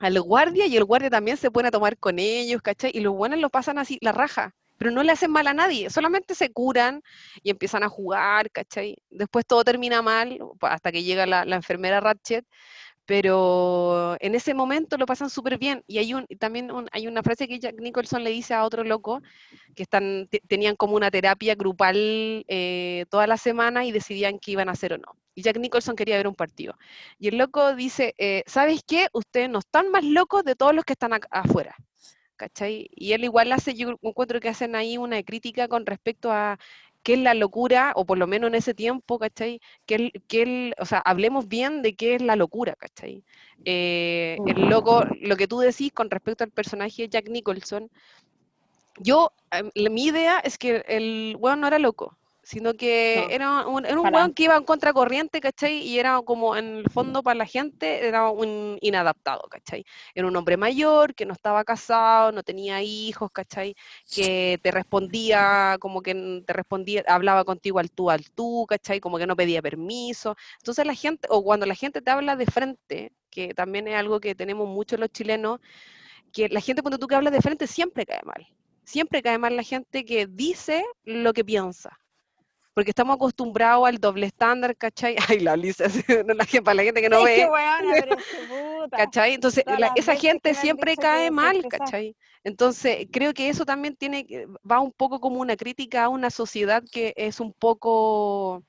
al 0.00 0.20
guardia 0.20 0.66
y 0.66 0.76
el 0.76 0.84
guardia 0.84 1.10
también 1.10 1.36
se 1.36 1.50
pone 1.50 1.68
a 1.68 1.70
tomar 1.70 1.96
con 1.98 2.18
ellos, 2.18 2.60
¿cachai? 2.62 2.90
Y 2.92 3.00
los 3.00 3.14
buenos 3.14 3.38
lo 3.38 3.50
pasan 3.50 3.78
así, 3.78 3.98
la 4.00 4.12
raja, 4.12 4.54
pero 4.80 4.92
no 4.92 5.02
le 5.02 5.12
hacen 5.12 5.30
mal 5.30 5.46
a 5.46 5.52
nadie, 5.52 5.90
solamente 5.90 6.34
se 6.34 6.50
curan 6.52 7.02
y 7.42 7.50
empiezan 7.50 7.82
a 7.82 7.90
jugar, 7.90 8.50
¿cachai? 8.50 8.96
Después 9.10 9.44
todo 9.46 9.62
termina 9.62 10.00
mal, 10.00 10.38
hasta 10.62 10.90
que 10.90 11.02
llega 11.02 11.26
la, 11.26 11.42
enfermera 11.54 12.00
Ratchet, 12.00 12.46
pero 13.04 14.16
en 14.20 14.34
ese 14.34 14.54
momento 14.54 14.96
lo 14.96 15.04
pasan 15.04 15.28
súper 15.28 15.58
bien. 15.58 15.84
Y 15.86 15.98
hay 15.98 16.14
también 16.38 16.70
hay 16.92 17.08
una 17.08 17.22
frase 17.22 17.46
que 17.46 17.58
Jack 17.60 17.74
Nicholson 17.78 18.24
le 18.24 18.30
dice 18.30 18.54
a 18.54 18.64
otro 18.64 18.82
loco, 18.82 19.20
que 19.76 19.82
están, 19.82 20.28
te- 20.30 20.40
tenían 20.48 20.76
como 20.76 20.96
una 20.96 21.10
terapia 21.10 21.54
grupal 21.56 22.44
eh, 22.48 23.04
toda 23.10 23.26
la 23.26 23.36
semana 23.36 23.84
y 23.84 23.92
decidían 23.92 24.38
qué 24.38 24.52
iban 24.52 24.70
a 24.70 24.72
hacer 24.72 24.94
o 24.94 24.98
no. 24.98 25.14
Y 25.34 25.42
Jack 25.42 25.58
Nicholson 25.58 25.94
quería 25.94 26.16
ver 26.16 26.26
un 26.26 26.34
partido. 26.34 26.74
Y 27.18 27.28
el 27.28 27.36
loco 27.36 27.74
dice, 27.74 28.14
eh, 28.16 28.44
¿sabes 28.46 28.80
qué? 28.86 29.08
Ustedes 29.12 29.50
no 29.50 29.58
están 29.58 29.90
más 29.90 30.04
locos 30.04 30.42
de 30.44 30.56
todos 30.56 30.74
los 30.74 30.86
que 30.86 30.94
están 30.94 31.12
afuera. 31.30 31.76
¿Cachai? 32.40 32.88
Y 32.94 33.12
él 33.12 33.24
igual 33.24 33.52
hace, 33.52 33.74
yo 33.74 33.98
encuentro 34.02 34.40
que 34.40 34.48
hacen 34.48 34.74
ahí 34.74 34.96
una 34.96 35.22
crítica 35.22 35.68
con 35.68 35.84
respecto 35.84 36.32
a 36.32 36.58
qué 37.02 37.14
es 37.14 37.18
la 37.20 37.34
locura, 37.34 37.92
o 37.96 38.06
por 38.06 38.16
lo 38.18 38.26
menos 38.26 38.48
en 38.48 38.54
ese 38.54 38.72
tiempo, 38.74 39.18
¿cachai? 39.18 39.60
Que 39.86 39.94
él, 39.96 40.12
que 40.26 40.42
él, 40.42 40.74
o 40.78 40.86
sea, 40.86 40.98
hablemos 41.00 41.48
bien 41.48 41.82
de 41.82 41.94
qué 41.94 42.14
es 42.14 42.22
la 42.22 42.36
locura, 42.36 42.74
¿cachai? 42.76 43.24
Eh, 43.66 44.38
el 44.46 44.68
loco, 44.70 45.04
lo 45.20 45.36
que 45.36 45.48
tú 45.48 45.58
decís 45.60 45.92
con 45.92 46.10
respecto 46.10 46.44
al 46.44 46.50
personaje 46.50 47.02
de 47.02 47.08
Jack 47.10 47.28
Nicholson, 47.28 47.90
yo, 48.98 49.32
em, 49.50 49.70
mi 49.92 50.04
idea 50.06 50.38
es 50.40 50.56
que 50.56 50.82
el 50.88 51.36
weón 51.38 51.60
no 51.60 51.66
era 51.66 51.78
loco, 51.78 52.16
sino 52.50 52.74
que 52.74 53.14
No, 53.16 53.30
era 53.30 53.66
un, 53.68 53.86
era 53.86 54.00
un 54.00 54.12
weón 54.12 54.34
que 54.34 54.42
iba 54.42 54.56
en 54.56 54.64
contracorriente, 54.64 55.40
¿cachai? 55.40 55.86
Y 55.86 56.00
era 56.00 56.20
como 56.22 56.56
en 56.56 56.78
el 56.78 56.90
fondo 56.90 57.22
para 57.22 57.36
la 57.36 57.46
gente, 57.46 58.08
era 58.08 58.28
un 58.28 58.76
inadaptado, 58.80 59.42
¿cachai? 59.48 59.84
Era 60.16 60.26
un 60.26 60.34
hombre 60.34 60.56
mayor 60.56 61.14
que 61.14 61.26
no 61.26 61.32
estaba 61.32 61.62
casado, 61.62 62.32
no 62.32 62.42
tenía 62.42 62.82
hijos, 62.82 63.30
¿cachai? 63.30 63.76
Que 64.12 64.58
te 64.60 64.72
respondía, 64.72 65.76
como 65.78 66.02
que 66.02 66.42
te 66.44 66.52
respondía, 66.52 67.04
hablaba 67.06 67.44
contigo 67.44 67.78
al 67.78 67.92
tú 67.92 68.10
al 68.10 68.28
tú, 68.32 68.66
¿cachai? 68.68 68.98
Como 68.98 69.16
que 69.16 69.28
no 69.28 69.36
pedía 69.36 69.62
permiso. 69.62 70.34
Entonces 70.58 70.84
la 70.84 70.94
gente, 70.94 71.28
o 71.30 71.44
cuando 71.44 71.66
la 71.66 71.76
gente 71.76 72.02
te 72.02 72.10
habla 72.10 72.34
de 72.34 72.46
frente, 72.46 73.12
que 73.30 73.54
también 73.54 73.86
es 73.86 73.94
algo 73.94 74.18
que 74.18 74.34
tenemos 74.34 74.68
mucho 74.68 74.96
los 74.96 75.10
chilenos, 75.10 75.60
que 76.32 76.48
la 76.48 76.60
gente 76.60 76.82
cuando 76.82 76.98
tú 76.98 77.06
que 77.06 77.14
hablas 77.14 77.32
de 77.32 77.42
frente 77.42 77.68
siempre 77.68 78.04
cae 78.06 78.22
mal. 78.24 78.44
Siempre 78.82 79.22
cae 79.22 79.38
mal 79.38 79.54
la 79.54 79.62
gente 79.62 80.04
que 80.04 80.26
dice 80.26 80.84
lo 81.04 81.32
que 81.32 81.44
piensa. 81.44 82.00
Porque 82.74 82.90
estamos 82.90 83.16
acostumbrados 83.16 83.86
al 83.88 83.98
doble 83.98 84.26
estándar, 84.26 84.76
¿cachai? 84.76 85.16
Ay, 85.28 85.40
la 85.40 85.56
Lisa, 85.56 85.84
la 86.36 86.44
gente, 86.44 86.62
para 86.62 86.74
la 86.76 86.82
gente 86.84 87.00
que 87.02 87.08
no 87.08 87.18
es 87.18 87.24
ve, 87.24 87.34
que 87.36 87.46
weona, 87.46 87.92
pero 88.00 88.16
es 88.18 88.24
puta. 88.48 88.96
¿cachai? 88.96 89.34
Entonces, 89.34 89.64
la- 89.66 89.92
esa 89.96 90.14
gente 90.16 90.54
siempre 90.54 90.96
cae 90.96 91.30
mal. 91.30 91.64
¿cachai? 91.68 92.16
Entonces, 92.44 93.06
creo 93.12 93.34
que 93.34 93.48
eso 93.48 93.64
también 93.66 93.96
tiene, 93.96 94.26
va 94.68 94.80
un 94.80 94.92
poco 94.92 95.20
como 95.20 95.40
una 95.40 95.56
crítica 95.56 96.04
a 96.04 96.08
una 96.08 96.30
sociedad 96.30 96.82
que 96.90 97.12
es 97.16 97.40
un 97.40 97.52
poco 97.52 98.62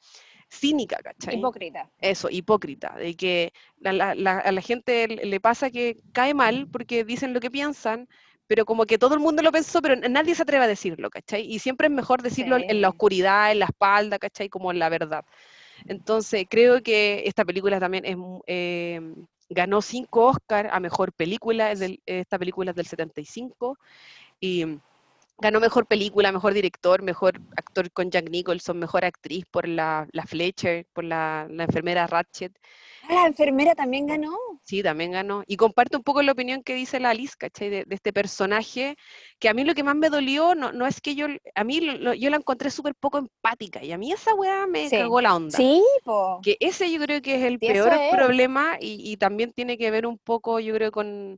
cínica, 0.49 0.97
¿cachai? 0.97 1.37
Hipócrita. 1.37 1.89
Eso, 2.01 2.29
hipócrita, 2.29 2.93
de 2.97 3.15
que 3.15 3.53
la- 3.79 3.93
la- 3.93 4.15
la- 4.15 4.39
a 4.39 4.51
la 4.51 4.61
gente 4.61 5.07
le 5.07 5.39
pasa 5.39 5.69
que 5.71 5.95
cae 6.11 6.33
mal 6.33 6.67
porque 6.69 7.05
dicen 7.05 7.33
lo 7.33 7.39
que 7.39 7.49
piensan, 7.49 8.09
pero 8.51 8.65
como 8.65 8.85
que 8.85 8.97
todo 8.97 9.13
el 9.13 9.21
mundo 9.21 9.41
lo 9.41 9.49
pensó, 9.49 9.81
pero 9.81 9.95
nadie 9.95 10.35
se 10.35 10.41
atreve 10.41 10.65
a 10.65 10.67
decirlo, 10.67 11.09
¿cachai? 11.09 11.49
Y 11.49 11.59
siempre 11.59 11.87
es 11.87 11.93
mejor 11.93 12.21
decirlo 12.21 12.57
en 12.57 12.81
la 12.81 12.89
oscuridad, 12.89 13.49
en 13.49 13.59
la 13.59 13.65
espalda, 13.67 14.19
¿cachai? 14.19 14.49
Como 14.49 14.73
en 14.73 14.79
la 14.79 14.89
verdad. 14.89 15.23
Entonces, 15.85 16.45
creo 16.49 16.83
que 16.83 17.23
esta 17.25 17.45
película 17.45 17.79
también 17.79 18.03
es, 18.03 18.17
eh, 18.47 18.99
ganó 19.49 19.81
cinco 19.81 20.25
Oscar 20.25 20.67
a 20.69 20.81
mejor 20.81 21.13
película, 21.13 21.71
es 21.71 21.79
del- 21.79 22.01
esta 22.05 22.37
película 22.37 22.71
es 22.71 22.75
del 22.75 22.87
75, 22.87 23.77
y 24.41 24.65
ganó 25.37 25.61
mejor 25.61 25.85
película, 25.85 26.33
mejor 26.33 26.53
director, 26.53 27.01
mejor 27.03 27.39
actor 27.55 27.89
con 27.93 28.11
Jack 28.11 28.29
Nicholson, 28.29 28.77
mejor 28.77 29.05
actriz 29.05 29.45
por 29.49 29.65
la, 29.65 30.09
la 30.11 30.25
Fletcher, 30.25 30.85
por 30.91 31.05
la, 31.05 31.47
la 31.49 31.63
enfermera 31.63 32.05
Ratchet. 32.05 32.51
Ah, 33.11 33.15
la 33.23 33.27
enfermera 33.27 33.75
también 33.75 34.07
ganó. 34.07 34.37
Sí, 34.63 34.81
también 34.81 35.11
ganó. 35.11 35.43
Y 35.47 35.57
comparto 35.57 35.97
un 35.97 36.03
poco 36.03 36.21
la 36.21 36.31
opinión 36.31 36.63
que 36.63 36.73
dice 36.75 36.99
la 36.99 37.09
Alice, 37.09 37.33
¿cachai? 37.37 37.69
De, 37.69 37.83
de 37.85 37.95
este 37.95 38.13
personaje, 38.13 38.95
que 39.37 39.49
a 39.49 39.53
mí 39.53 39.65
lo 39.65 39.73
que 39.75 39.83
más 39.83 39.95
me 39.95 40.09
dolió 40.09 40.55
no, 40.55 40.71
no 40.71 40.87
es 40.87 41.01
que 41.01 41.13
yo, 41.15 41.27
a 41.55 41.63
mí 41.65 41.81
lo- 41.81 42.13
yo 42.13 42.29
la 42.29 42.37
encontré 42.37 42.71
súper 42.71 42.95
poco 42.95 43.17
empática, 43.17 43.83
y 43.83 43.91
a 43.91 43.97
mí 43.97 44.13
esa 44.13 44.33
weá 44.33 44.65
me 44.67 44.87
Sí. 44.89 44.95
cagó 44.97 45.19
la 45.19 45.35
onda. 45.35 45.57
Sí, 45.57 45.83
po. 46.05 46.39
Que 46.41 46.55
ese 46.61 46.89
yo 46.89 47.01
creo 47.01 47.21
que 47.21 47.35
es 47.35 47.43
el 47.43 47.59
peor 47.59 47.91
es. 47.93 48.11
problema 48.15 48.77
y, 48.79 49.11
y 49.11 49.17
también 49.17 49.51
tiene 49.51 49.77
que 49.77 49.91
ver 49.91 50.07
un 50.07 50.17
poco, 50.17 50.59
yo 50.61 50.73
creo, 50.73 50.91
con, 50.91 51.37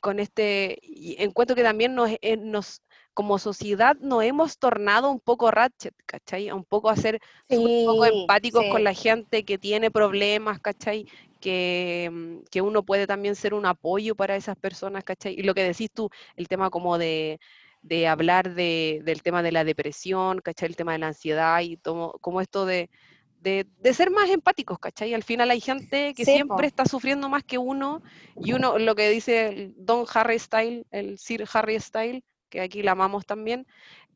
con 0.00 0.20
este, 0.20 0.78
y 0.82 1.16
encuentro 1.20 1.56
que 1.56 1.62
también 1.64 1.94
nos, 1.96 2.10
eh, 2.20 2.36
nos, 2.36 2.80
como 3.14 3.38
sociedad 3.38 3.96
nos 4.00 4.22
hemos 4.24 4.58
tornado 4.58 5.10
un 5.10 5.20
poco 5.20 5.50
ratchet, 5.50 5.94
¿cachai? 6.06 6.50
Un 6.50 6.64
poco 6.64 6.88
a 6.90 6.96
ser 6.96 7.20
súper 7.48 7.72
poco 7.82 8.04
Sí, 8.04 8.06
empáticos 8.06 8.66
con 8.66 8.84
sí. 8.84 8.84
la 8.84 8.94
gente 8.94 9.44
que 9.44 9.58
tiene 9.58 9.90
problemas, 9.90 10.60
¿cachai? 10.60 11.06
Que, 11.40 12.08
mm, 12.12 12.44
que 12.50 12.62
uno 12.62 12.82
puede 12.84 13.06
también 13.06 13.36
ser 13.36 13.54
un 13.54 13.66
apoyo 13.66 14.14
para 14.16 14.36
esas 14.36 14.56
personas, 14.56 15.04
¿cachai? 15.04 15.34
Y 15.38 15.42
lo 15.42 15.54
que 15.54 15.64
decís 15.64 15.90
tú, 15.92 16.10
el 16.36 16.48
tema 16.48 16.70
como 16.70 16.98
de, 16.98 17.40
de 17.82 18.06
hablar 18.08 18.54
de, 18.54 19.00
del 19.04 19.22
tema 19.22 19.42
de 19.42 19.52
la 19.52 19.64
depresión, 19.64 20.40
¿cachai? 20.40 20.68
El 20.68 20.76
tema 20.76 20.92
de 20.92 20.98
la 20.98 21.08
ansiedad 21.08 21.60
y 21.62 21.76
como 22.20 22.40
esto 22.40 22.64
de, 22.66 22.90
de, 23.38 23.66
de 23.78 23.94
ser 23.94 24.10
más 24.10 24.30
empáticos, 24.30 24.78
¿cachai? 24.78 25.14
Al 25.14 25.24
final 25.24 25.50
hay 25.50 25.60
gente 25.60 26.14
que 26.14 26.24
Sí, 26.24 26.26
siempre 26.26 26.66
po. 26.66 26.66
está 26.66 26.84
sufriendo 26.86 27.28
más 27.28 27.42
que 27.44 27.58
uno 27.58 28.02
y 28.38 28.52
uno, 28.52 28.78
lo 28.78 28.94
que 28.94 29.08
dice 29.10 29.72
Don 29.76 30.06
Harry 30.14 30.38
Style, 30.38 30.86
el 30.90 31.18
Sir 31.18 31.44
Harry 31.52 31.78
Style, 31.80 32.24
que 32.52 32.60
aquí 32.60 32.82
la 32.82 32.92
amamos 32.92 33.24
también, 33.24 33.66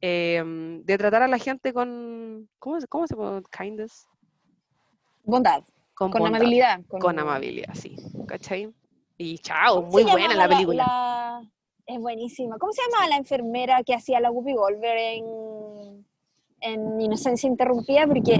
em, 0.03 0.85
de 0.85 0.99
tratar 0.99 1.23
a 1.23 1.27
la 1.29 1.39
gente 1.39 1.73
con, 1.73 2.49
¿cómo, 2.59 2.79
se- 2.79 2.87
cómo 2.87 3.07
se 3.07 3.17
llama? 3.17 3.41
Kindness. 3.51 4.07
Bondad. 5.25 5.63
Con, 5.95 6.11
Con 6.13 6.21
bondad, 6.21 6.37
amabilidad. 6.43 6.81
Con 6.87 7.19
amabilidad, 7.19 7.73
sí, 7.75 7.97
¿cachai? 8.29 8.71
Y 9.17 9.39
chao, 9.39 9.77
¿Cómo 9.77 9.99
se 9.99 10.03
muy 10.05 10.13
buena 10.13 10.35
la 10.35 10.49
película. 10.49 10.85
la- 10.87 11.43
Es 11.87 11.99
buenísima. 11.99 12.59
¿Cómo 12.59 12.73
se 12.73 12.83
llamaba 12.83 13.09
la 13.09 13.17
enfermera 13.17 13.83
que 13.83 13.95
hacía 13.95 14.21
la 14.21 14.31
Whoopi 14.31 14.53
Goldberg 14.53 14.99
en, 14.99 16.07
en 16.61 17.01
Inocencia 17.01 17.49
Interrumpida? 17.49 18.07
Porque 18.07 18.39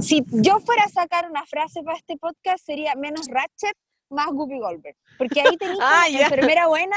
si 0.00 0.24
yo 0.32 0.58
fuera 0.58 0.82
a 0.84 0.88
sacar 0.88 1.30
una 1.30 1.44
frase 1.46 1.82
para 1.84 1.96
este 1.98 2.16
podcast 2.16 2.64
sería 2.64 2.94
menos 2.96 3.28
Ratchet, 3.28 3.76
más 4.10 4.28
Whoopi 4.32 4.58
Goldberg. 4.58 4.96
Porque 5.18 5.40
ahí 5.42 5.56
tenéis 5.58 5.78
Ah, 5.80 6.06
enfermera 6.10 6.66
buena, 6.66 6.96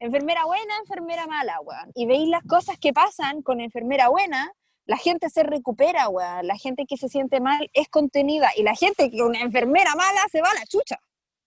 enfermera 0.00 0.44
buena, 0.44 0.76
enfermera 0.78 1.26
mala, 1.26 1.60
weón. 1.60 1.90
Y 1.94 2.06
veis 2.06 2.28
las 2.28 2.42
cosas 2.44 2.78
que 2.78 2.92
pasan 2.92 3.42
con 3.42 3.60
enfermera 3.60 4.08
buena, 4.08 4.52
la 4.86 4.96
gente 4.98 5.30
se 5.30 5.42
recupera, 5.42 6.08
weón. 6.08 6.46
La 6.46 6.56
gente 6.56 6.84
que 6.86 6.96
se 6.96 7.08
siente 7.08 7.40
mal 7.40 7.70
es 7.72 7.88
contenida. 7.88 8.50
Y 8.56 8.62
la 8.62 8.74
gente 8.74 9.10
que 9.10 9.22
una 9.22 9.40
enfermera 9.40 9.94
mala 9.94 10.20
se 10.30 10.40
va 10.42 10.50
a 10.50 10.54
la 10.54 10.66
chucha. 10.66 10.96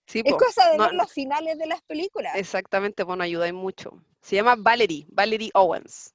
Sí, 0.06 0.22
Es 0.24 0.32
po. 0.32 0.38
cosa 0.38 0.70
de 0.70 0.78
No, 0.78 0.84
ver 0.84 0.94
los 0.94 1.12
finales 1.12 1.58
de 1.58 1.66
las 1.66 1.82
películas. 1.82 2.34
exactamente, 2.36 3.02
bueno, 3.02 3.24
ayudáis 3.24 3.52
mucho. 3.52 4.02
Se 4.22 4.36
llama 4.36 4.56
Valerie, 4.58 5.06
Valerie 5.10 5.50
Owens. 5.54 6.14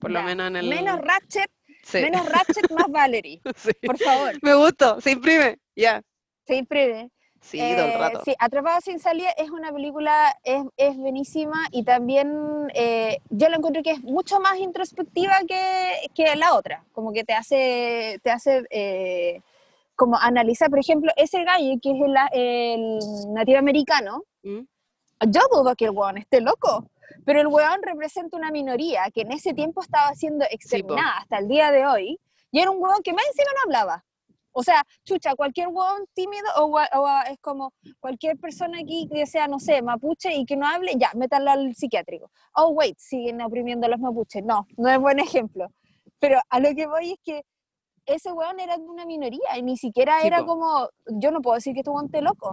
Por 0.00 0.10
lo 0.10 0.22
menos 0.22 0.48
en 0.48 0.56
el... 0.56 0.68
Menos 0.68 1.00
Ratchet, 1.00 1.50
sí, 1.84 1.98
menos 2.02 2.28
Ratchet, 2.28 2.70
más 2.72 2.86
Valerie. 2.90 3.40
sí. 3.56 3.70
Por 3.84 3.96
favor, 3.98 4.32
Me 4.42 4.54
gustó, 4.54 5.00
se 5.00 5.12
imprime, 5.12 5.58
ya. 5.76 6.02
se 6.46 6.56
imprime. 6.56 7.10
Sí, 7.40 7.58
todo 7.58 7.84
el 7.86 7.90
Eh, 7.92 7.98
rato. 7.98 8.22
Sí, 8.24 8.34
Atrapado 8.38 8.80
sin 8.80 8.98
salida 8.98 9.30
es 9.36 9.50
una 9.50 9.72
película, 9.72 10.36
es, 10.42 10.62
es 10.76 10.96
buenísima 10.96 11.66
y 11.70 11.84
también 11.84 12.68
eh, 12.74 13.18
yo 13.30 13.48
la 13.48 13.56
encuentro 13.56 13.82
que 13.82 13.92
es 13.92 14.02
mucho 14.02 14.40
más 14.40 14.58
introspectiva 14.58 15.34
que, 15.46 16.10
que 16.14 16.36
la 16.36 16.54
otra, 16.54 16.84
como 16.92 17.12
que 17.12 17.24
te 17.24 17.34
hace, 17.34 18.20
te 18.22 18.30
hace 18.30 18.64
eh, 18.70 19.40
como 19.96 20.16
analizar, 20.18 20.68
por 20.70 20.78
ejemplo, 20.78 21.10
ese 21.16 21.42
gallo 21.44 21.74
que 21.82 21.90
es 21.90 21.96
el, 22.02 22.16
el 22.32 22.98
nativo 23.34 23.58
americano, 23.58 24.24
¿Mm? 24.42 24.60
yo 25.28 25.40
dudo 25.50 25.74
que 25.74 25.86
el 25.86 25.90
weón 25.92 26.18
esté 26.18 26.40
loco, 26.40 26.88
pero 27.24 27.40
el 27.40 27.46
weón 27.46 27.82
representa 27.82 28.36
una 28.36 28.50
minoría 28.50 29.10
que 29.12 29.22
en 29.22 29.32
ese 29.32 29.54
tiempo 29.54 29.80
estaba 29.80 30.14
siendo 30.14 30.44
exterminada 30.50 31.18
hasta 31.18 31.38
el 31.38 31.48
día 31.48 31.70
de 31.72 31.86
hoy, 31.86 32.20
y 32.50 32.60
era 32.60 32.70
un 32.70 32.80
weón 32.82 33.02
que 33.02 33.12
más 33.12 33.24
encima 33.26 33.50
no 33.56 33.62
hablaba. 33.64 34.04
O 34.60 34.62
sea, 34.64 34.82
chucha, 35.04 35.36
cualquier 35.36 35.68
weón 35.68 36.04
tímido 36.14 36.42
o, 36.56 36.64
o 36.64 37.06
a- 37.06 37.22
es 37.30 37.38
como 37.40 37.72
cualquier 38.00 38.36
persona 38.38 38.78
aquí 38.80 39.06
que 39.08 39.24
sea, 39.24 39.46
no 39.46 39.60
sé, 39.60 39.82
mapuche 39.82 40.34
y 40.34 40.44
que 40.44 40.56
no 40.56 40.66
hable, 40.66 40.94
ya, 40.96 41.12
métanlo 41.14 41.52
al 41.52 41.76
psiquiátrico. 41.76 42.28
Oh, 42.56 42.70
wait, 42.70 42.98
siguen 42.98 43.40
oprimiendo 43.40 43.86
a 43.86 43.90
los 43.90 44.00
mapuches. 44.00 44.42
No, 44.42 44.66
no 44.76 44.88
es 44.90 44.98
buen 44.98 45.20
ejemplo. 45.20 45.68
Pero 46.18 46.40
a 46.48 46.58
lo 46.58 46.74
que 46.74 46.88
voy 46.88 47.12
es 47.12 47.18
que 47.24 47.44
ese 48.04 48.32
weón 48.32 48.58
era 48.58 48.76
de 48.76 48.82
una 48.82 49.06
minoría 49.06 49.56
y 49.56 49.62
ni 49.62 49.76
siquiera 49.76 50.22
era 50.22 50.44
como, 50.44 50.88
yo 51.06 51.30
no 51.30 51.40
puedo 51.40 51.54
decir 51.54 51.72
que 51.74 51.80
este 51.80 51.90
weón 51.90 52.06
esté 52.06 52.20
loco. 52.20 52.52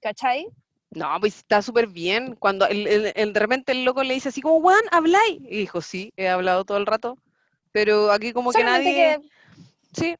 ¿Cachai? 0.00 0.48
No, 0.92 1.08
pues 1.20 1.36
está 1.36 1.60
súper 1.60 1.88
bien. 1.88 2.36
Cuando 2.36 2.66
el, 2.66 2.86
el- 2.86 3.12
el- 3.14 3.32
de 3.34 3.40
repente 3.40 3.72
el 3.72 3.84
loco 3.84 4.02
le 4.02 4.14
dice 4.14 4.30
así 4.30 4.40
como, 4.40 4.62
Juan, 4.62 4.80
habláis. 4.92 5.40
Y 5.42 5.58
dijo, 5.58 5.82
sí, 5.82 6.10
he 6.16 6.28
hablado 6.28 6.64
todo 6.64 6.78
el 6.78 6.86
rato. 6.86 7.18
Pero 7.72 8.10
aquí 8.12 8.32
como 8.32 8.50
que 8.50 8.60
Solamente 8.60 8.90
nadie... 8.92 9.18
que 9.20 9.28
Sí, 9.92 10.16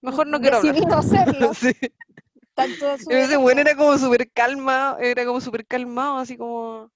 mejor 0.00 0.26
no 0.26 0.40
quiero 0.40 0.60
decidí 0.60 0.78
hablar. 0.82 0.92
no 0.92 0.98
hacerlo. 0.98 1.52
Sí. 1.54 1.72
Tanto 2.54 2.94
Ese 2.94 3.36
bueno 3.36 3.60
era 3.60 3.76
como 3.76 3.98
súper 3.98 4.30
calmado, 4.32 4.98
era 4.98 5.26
como 5.26 5.40
súper 5.40 5.66
calmado, 5.66 6.18
así 6.18 6.36
como... 6.36 6.90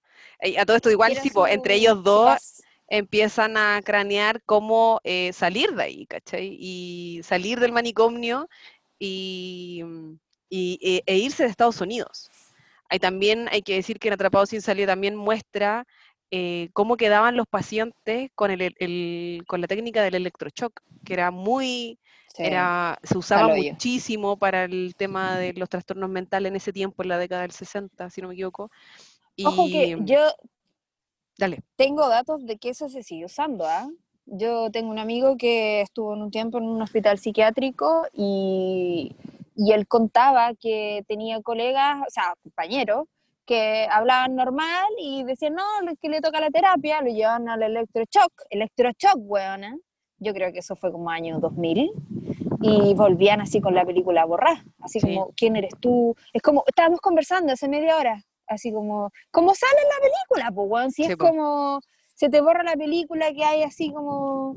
A 0.58 0.64
todo 0.64 0.76
esto 0.76 0.90
igual, 0.90 1.12
Era 1.12 1.20
sí, 1.22 1.28
po, 1.30 1.46
su- 1.46 1.52
entre 1.52 1.74
ellos 1.74 2.02
dos 2.02 2.62
empiezan 2.88 3.56
a 3.58 3.80
cranear 3.84 4.42
cómo 4.46 5.00
eh, 5.04 5.32
salir 5.34 5.74
de 5.74 5.82
ahí, 5.82 6.06
¿cachai? 6.06 6.56
Y 6.58 7.20
salir 7.22 7.60
del 7.60 7.72
manicomio 7.72 8.48
y, 8.98 9.84
y- 10.48 10.78
e, 10.82 11.02
e 11.06 11.18
irse 11.18 11.44
de 11.44 11.50
Estados 11.50 11.80
Unidos. 11.80 12.30
Hay 12.88 12.98
también, 12.98 13.48
hay 13.52 13.62
que 13.62 13.74
decir 13.74 13.98
que 13.98 14.08
en 14.08 14.14
Atrapados 14.14 14.48
sin 14.48 14.62
Salida 14.62 14.88
también 14.88 15.14
muestra 15.14 15.86
eh, 16.32 16.70
cómo 16.72 16.96
quedaban 16.96 17.36
los 17.36 17.46
pacientes 17.46 18.30
con, 18.34 18.50
el, 18.50 18.74
el- 18.78 19.44
con 19.46 19.60
la 19.60 19.66
técnica 19.68 20.02
del 20.02 20.14
electroshock, 20.14 20.80
que 21.04 21.14
era 21.14 21.30
muy, 21.30 21.98
Sí. 22.34 22.44
era, 22.44 22.96
se 23.02 23.18
usaba 23.18 23.48
muchísimo 23.56 24.36
para 24.36 24.64
el 24.64 24.94
tema 24.96 25.36
de 25.36 25.52
los 25.58 25.68
trastornos 25.68 26.08
mentales 26.08 26.50
en 26.50 26.56
ese 26.56 26.72
tiempo, 26.72 27.02
en 27.02 27.08
la 27.08 27.18
década 27.18 27.42
del 27.42 27.50
60, 27.50 28.08
si 28.08 28.22
no 28.22 28.28
me 28.28 28.34
equivoco. 28.34 28.70
Ojo 29.44 29.66
Y, 29.66 29.72
que 29.72 29.96
yo 30.04 30.20
dale, 31.36 31.60
tengo 31.76 32.08
datos 32.08 32.46
de 32.46 32.56
que 32.58 32.70
eso 32.70 32.88
se 32.88 33.02
sigue 33.02 33.24
usando, 33.24 33.66
¿ah? 33.66 33.90
Yo 34.26 34.70
tengo 34.70 34.90
un 34.90 35.00
amigo 35.00 35.36
que 35.36 35.80
estuvo 35.80 36.14
en 36.14 36.22
un 36.22 36.30
tiempo 36.30 36.58
en 36.58 36.64
un 36.64 36.80
hospital 36.80 37.18
psiquiátrico 37.18 38.06
y, 38.12 39.16
y 39.56 39.72
él 39.72 39.88
contaba 39.88 40.54
que 40.54 41.04
tenía 41.08 41.42
colegas, 41.42 41.98
o 42.06 42.10
sea, 42.10 42.34
compañeros, 42.44 43.08
que 43.44 43.88
hablaban 43.90 44.36
normal 44.36 44.86
y 44.96 45.24
decían, 45.24 45.54
no, 45.54 45.64
lo 45.82 45.96
que 45.96 46.08
le 46.08 46.20
toca 46.20 46.38
la 46.38 46.50
terapia, 46.50 47.02
lo 47.02 47.10
llevan 47.10 47.48
al 47.48 47.64
electroshock, 47.64 48.32
electroshock, 48.50 49.16
weona. 49.16 49.76
Yo 50.20 50.32
creo 50.34 50.52
que 50.52 50.60
eso 50.60 50.76
fue 50.76 50.92
como 50.92 51.10
año 51.10 51.40
2000, 51.40 51.90
y 52.62 52.94
volvían 52.94 53.40
así 53.40 53.60
con 53.60 53.74
la 53.74 53.84
película 53.84 54.24
borrada, 54.26 54.62
así 54.80 55.00
Sí. 55.00 55.06
como, 55.14 55.32
¿quién 55.36 55.56
eres 55.56 55.72
tú? 55.80 56.14
Es 56.32 56.42
como, 56.42 56.62
estábamos 56.66 57.00
conversando 57.00 57.52
hace 57.52 57.68
media 57.68 57.96
hora, 57.96 58.22
así 58.46 58.70
como, 58.72 59.10
como 59.30 59.54
sale 59.54 59.80
la 59.82 60.00
película, 60.44 60.52
pues, 60.54 60.94
si 60.94 61.04
Sí, 61.04 61.10
es 61.10 61.16
po. 61.16 61.26
como, 61.28 61.80
se 62.14 62.28
te 62.28 62.40
borra 62.42 62.62
la 62.62 62.74
película 62.76 63.32
que 63.32 63.42
hay 63.44 63.62
así 63.62 63.90
como, 63.92 64.56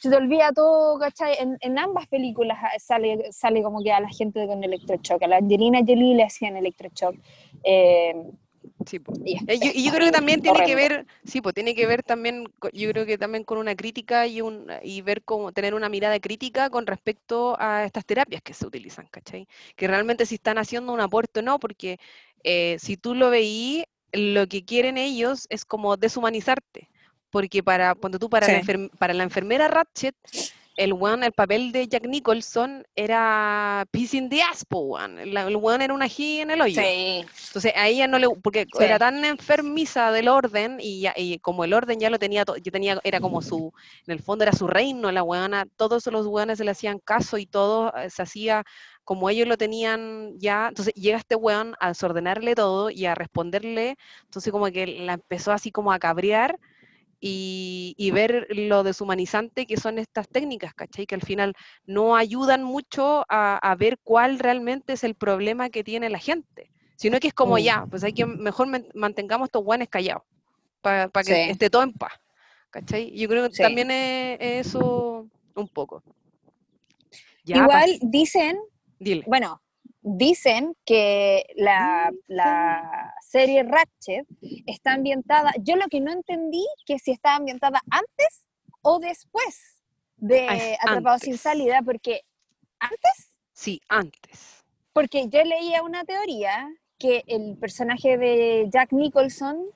se 0.00 0.08
te 0.10 0.16
olvida 0.16 0.50
todo, 0.52 0.98
¿cachai? 0.98 1.36
En, 1.38 1.56
en 1.60 1.78
ambas 1.78 2.06
películas 2.08 2.58
sale, 2.78 3.30
sale 3.32 3.62
como 3.62 3.82
que 3.82 3.92
a 3.92 4.00
la 4.00 4.08
gente 4.08 4.46
con 4.46 4.62
electrochoque, 4.64 5.24
a 5.26 5.28
la 5.28 5.36
Angelina 5.36 5.80
Jolie 5.86 6.14
le 6.14 6.24
hacían 6.24 6.56
electrochoque, 6.56 7.20
eh, 7.64 8.14
Sí, 8.86 8.98
po. 9.00 9.12
y 9.24 9.36
yo- 9.58 9.70
y 9.74 9.84
yo 9.84 9.92
creo 9.92 10.06
que 10.06 10.12
también 10.12 10.40
tiene 10.42 10.58
que 10.64 10.74
ver, 10.74 11.06
sí, 11.24 11.40
pues 11.40 11.54
tiene 11.54 11.74
que 11.74 11.86
ver 11.86 12.02
también, 12.02 12.44
yo 12.72 12.90
creo 12.90 13.06
que 13.06 13.18
también 13.18 13.44
con 13.44 13.58
una 13.58 13.74
crítica 13.74 14.26
y, 14.26 14.40
un, 14.40 14.66
y 14.82 15.02
ver 15.02 15.22
cómo 15.24 15.52
tener 15.52 15.74
una 15.74 15.88
mirada 15.88 16.18
crítica 16.20 16.70
con 16.70 16.86
respecto 16.86 17.56
a 17.60 17.84
estas 17.84 18.04
terapias 18.04 18.42
que 18.42 18.54
se 18.54 18.66
utilizan, 18.66 19.06
¿cachai? 19.08 19.48
Que 19.76 19.88
realmente 19.88 20.26
si 20.26 20.36
están 20.36 20.58
haciendo 20.58 20.92
un 20.92 21.00
aporte 21.00 21.40
o 21.40 21.42
no, 21.42 21.58
porque 21.58 21.98
eh, 22.44 22.76
si 22.78 22.96
tú 22.96 23.14
lo 23.14 23.30
veí, 23.30 23.84
lo 24.12 24.46
que 24.46 24.64
quieren 24.64 24.98
ellos 24.98 25.46
es 25.50 25.64
como 25.64 25.96
deshumanizarte, 25.96 26.88
porque 27.30 27.62
para, 27.62 27.94
cuando 27.94 28.18
tú 28.18 28.30
para, 28.30 28.48
la, 28.48 28.58
enfer- 28.60 28.90
para 28.98 29.14
la 29.14 29.24
enfermera 29.24 29.68
Ratchet, 29.68 30.14
el 30.76 30.92
weón, 30.92 31.24
el 31.24 31.32
papel 31.32 31.72
de 31.72 31.88
Jack 31.88 32.06
Nicholson 32.06 32.86
era 32.94 33.86
peace 33.90 34.16
in 34.16 34.28
the 34.28 34.42
ass, 34.42 34.64
weón. 34.70 35.18
El, 35.18 35.56
weón 35.56 35.80
era 35.82 35.94
una 35.94 36.04
ají 36.04 36.40
en 36.40 36.50
el 36.50 36.60
hoyo. 36.60 36.80
Sí, 36.80 37.24
Entonces 37.48 37.72
a 37.74 37.88
ella 37.88 38.06
no 38.06 38.18
le, 38.18 38.28
porque 38.42 38.66
Sí. 38.72 38.84
era 38.84 38.98
tan 38.98 39.24
enfermiza 39.24 40.12
del 40.12 40.28
orden 40.28 40.76
y, 40.80 41.00
ya- 41.00 41.14
y 41.16 41.38
como 41.38 41.64
el 41.64 41.72
orden 41.72 41.98
ya 41.98 42.10
lo 42.10 42.18
tenía, 42.18 42.44
ya 42.62 42.70
tenía, 42.72 43.00
era 43.04 43.20
como 43.20 43.40
su, 43.40 43.72
en 44.06 44.12
el 44.12 44.20
fondo 44.20 44.44
era 44.44 44.52
su 44.52 44.66
reino, 44.66 45.10
la 45.10 45.22
weona, 45.22 45.66
todos 45.76 46.06
los 46.06 46.26
weones 46.26 46.58
se 46.58 46.64
le 46.64 46.72
hacían 46.72 46.98
caso 46.98 47.38
y 47.38 47.46
todo 47.46 47.92
eh, 47.96 48.10
se 48.10 48.22
hacía 48.22 48.64
como 49.04 49.30
ellos 49.30 49.46
lo 49.46 49.56
tenían 49.56 50.32
ya, 50.36 50.66
entonces 50.68 50.92
llega 50.94 51.16
este 51.16 51.36
weón 51.36 51.76
a 51.78 51.88
desordenarle 51.88 52.54
todo 52.56 52.90
y 52.90 53.06
a 53.06 53.14
responderle, 53.14 53.96
entonces 54.24 54.52
como 54.52 54.66
que 54.66 54.86
la 54.86 55.14
empezó 55.14 55.52
así 55.52 55.70
como 55.70 55.92
a 55.92 55.98
cabrear 56.00 56.58
y, 57.20 57.94
y 57.96 58.10
ver 58.10 58.46
lo 58.50 58.82
deshumanizante 58.82 59.66
que 59.66 59.76
son 59.76 59.98
estas 59.98 60.28
técnicas, 60.28 60.74
¿cachai? 60.74 61.06
Que 61.06 61.14
al 61.14 61.22
final 61.22 61.54
no 61.86 62.16
ayudan 62.16 62.62
mucho 62.62 63.24
a, 63.28 63.56
a 63.56 63.74
ver 63.74 63.98
cuál 64.02 64.38
realmente 64.38 64.92
es 64.92 65.04
el 65.04 65.14
problema 65.14 65.70
que 65.70 65.82
tiene 65.84 66.10
la 66.10 66.18
gente, 66.18 66.70
sino 66.96 67.18
que 67.18 67.28
es 67.28 67.34
como 67.34 67.56
Mm. 67.56 67.60
ya, 67.62 67.86
pues 67.90 68.04
hay 68.04 68.12
que 68.12 68.26
mejor 68.26 68.66
man- 68.66 68.86
mantengamos 68.94 69.48
estos 69.48 69.64
guanes 69.64 69.88
callados, 69.88 70.22
para 70.82 71.08
que 71.10 71.22
Sí. 71.24 71.50
esté 71.50 71.70
todo 71.70 71.82
en 71.82 71.92
paz, 71.92 72.12
¿cachai? 72.70 73.10
Yo 73.16 73.28
creo 73.28 73.48
que 73.48 73.54
Sí. 73.56 73.62
también 73.62 73.90
es, 73.90 74.36
es 74.40 74.66
eso 74.68 75.26
un 75.54 75.68
poco. 75.68 76.02
Ya, 77.44 77.58
Igual 77.62 77.98
dicen, 78.02 78.58
dile. 78.98 79.24
bueno, 79.26 79.62
dicen 80.08 80.76
que 80.84 81.46
la, 81.56 82.12
la 82.28 83.12
serie 83.28 83.64
Ratchet 83.64 84.24
está 84.66 84.92
ambientada, 84.92 85.52
yo 85.60 85.74
lo 85.74 85.88
que 85.88 86.00
no 86.00 86.12
entendí, 86.12 86.64
que 86.86 87.00
si 87.00 87.10
está 87.10 87.34
ambientada 87.34 87.80
antes 87.90 88.46
o 88.82 89.00
después 89.00 89.82
de 90.16 90.46
Ah, 90.48 90.56
es 90.56 90.78
Atrapados 90.80 91.22
sin 91.22 91.36
salida, 91.36 91.82
porque 91.82 92.22
antes, 92.78 93.32
Sí, 93.52 93.80
antes. 93.88 94.64
porque 94.92 95.28
yo 95.28 95.42
leía 95.42 95.82
una 95.82 96.04
teoría 96.04 96.72
que 96.98 97.24
el 97.26 97.56
personaje 97.58 98.16
de 98.16 98.68
Jack 98.72 98.92
Nicholson 98.92 99.66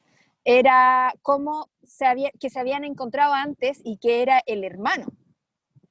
era 0.44 1.12
como 1.22 1.68
se 1.82 2.06
había, 2.06 2.30
que 2.38 2.50
se 2.50 2.60
habían 2.60 2.84
encontrado 2.84 3.34
antes 3.34 3.80
y 3.82 3.96
que 3.98 4.22
era 4.22 4.40
el 4.46 4.62
hermano 4.62 5.06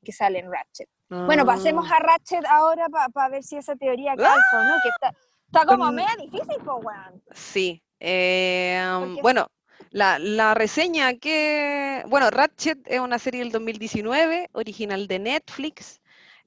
que 0.02 0.14
sale 0.14 0.40
en 0.40 0.50
Ratchet. 0.50 0.88
Bueno, 1.10 1.46
pasemos 1.46 1.90
Ah, 1.92 1.96
a 1.96 2.00
Ratchet 2.00 2.46
ahora 2.46 2.88
para 3.14 3.30
ver 3.30 3.44
si 3.44 3.58
esa 3.58 3.76
teoría 3.76 4.16
calza, 4.16 4.64
¿no? 4.64 4.76
Que 4.84 4.90
está, 4.90 5.14
está 5.48 5.66
como 5.66 5.92
media 5.92 6.16
difícil, 6.18 6.58
pues, 6.64 6.86
weón. 6.86 7.24
Sí. 7.34 7.84
eh, 8.00 8.82
Porque- 9.00 9.22
bueno, 9.22 9.48
la, 9.92 10.20
la 10.20 10.54
reseña 10.54 11.16
que... 11.16 12.04
Bueno, 12.08 12.30
Ratchet 12.30 12.80
es 12.86 13.00
una 13.00 13.18
serie 13.20 13.42
del 13.42 13.52
2019, 13.52 14.50
original 14.54 15.08
de 15.08 15.20
Netflix. 15.20 16.00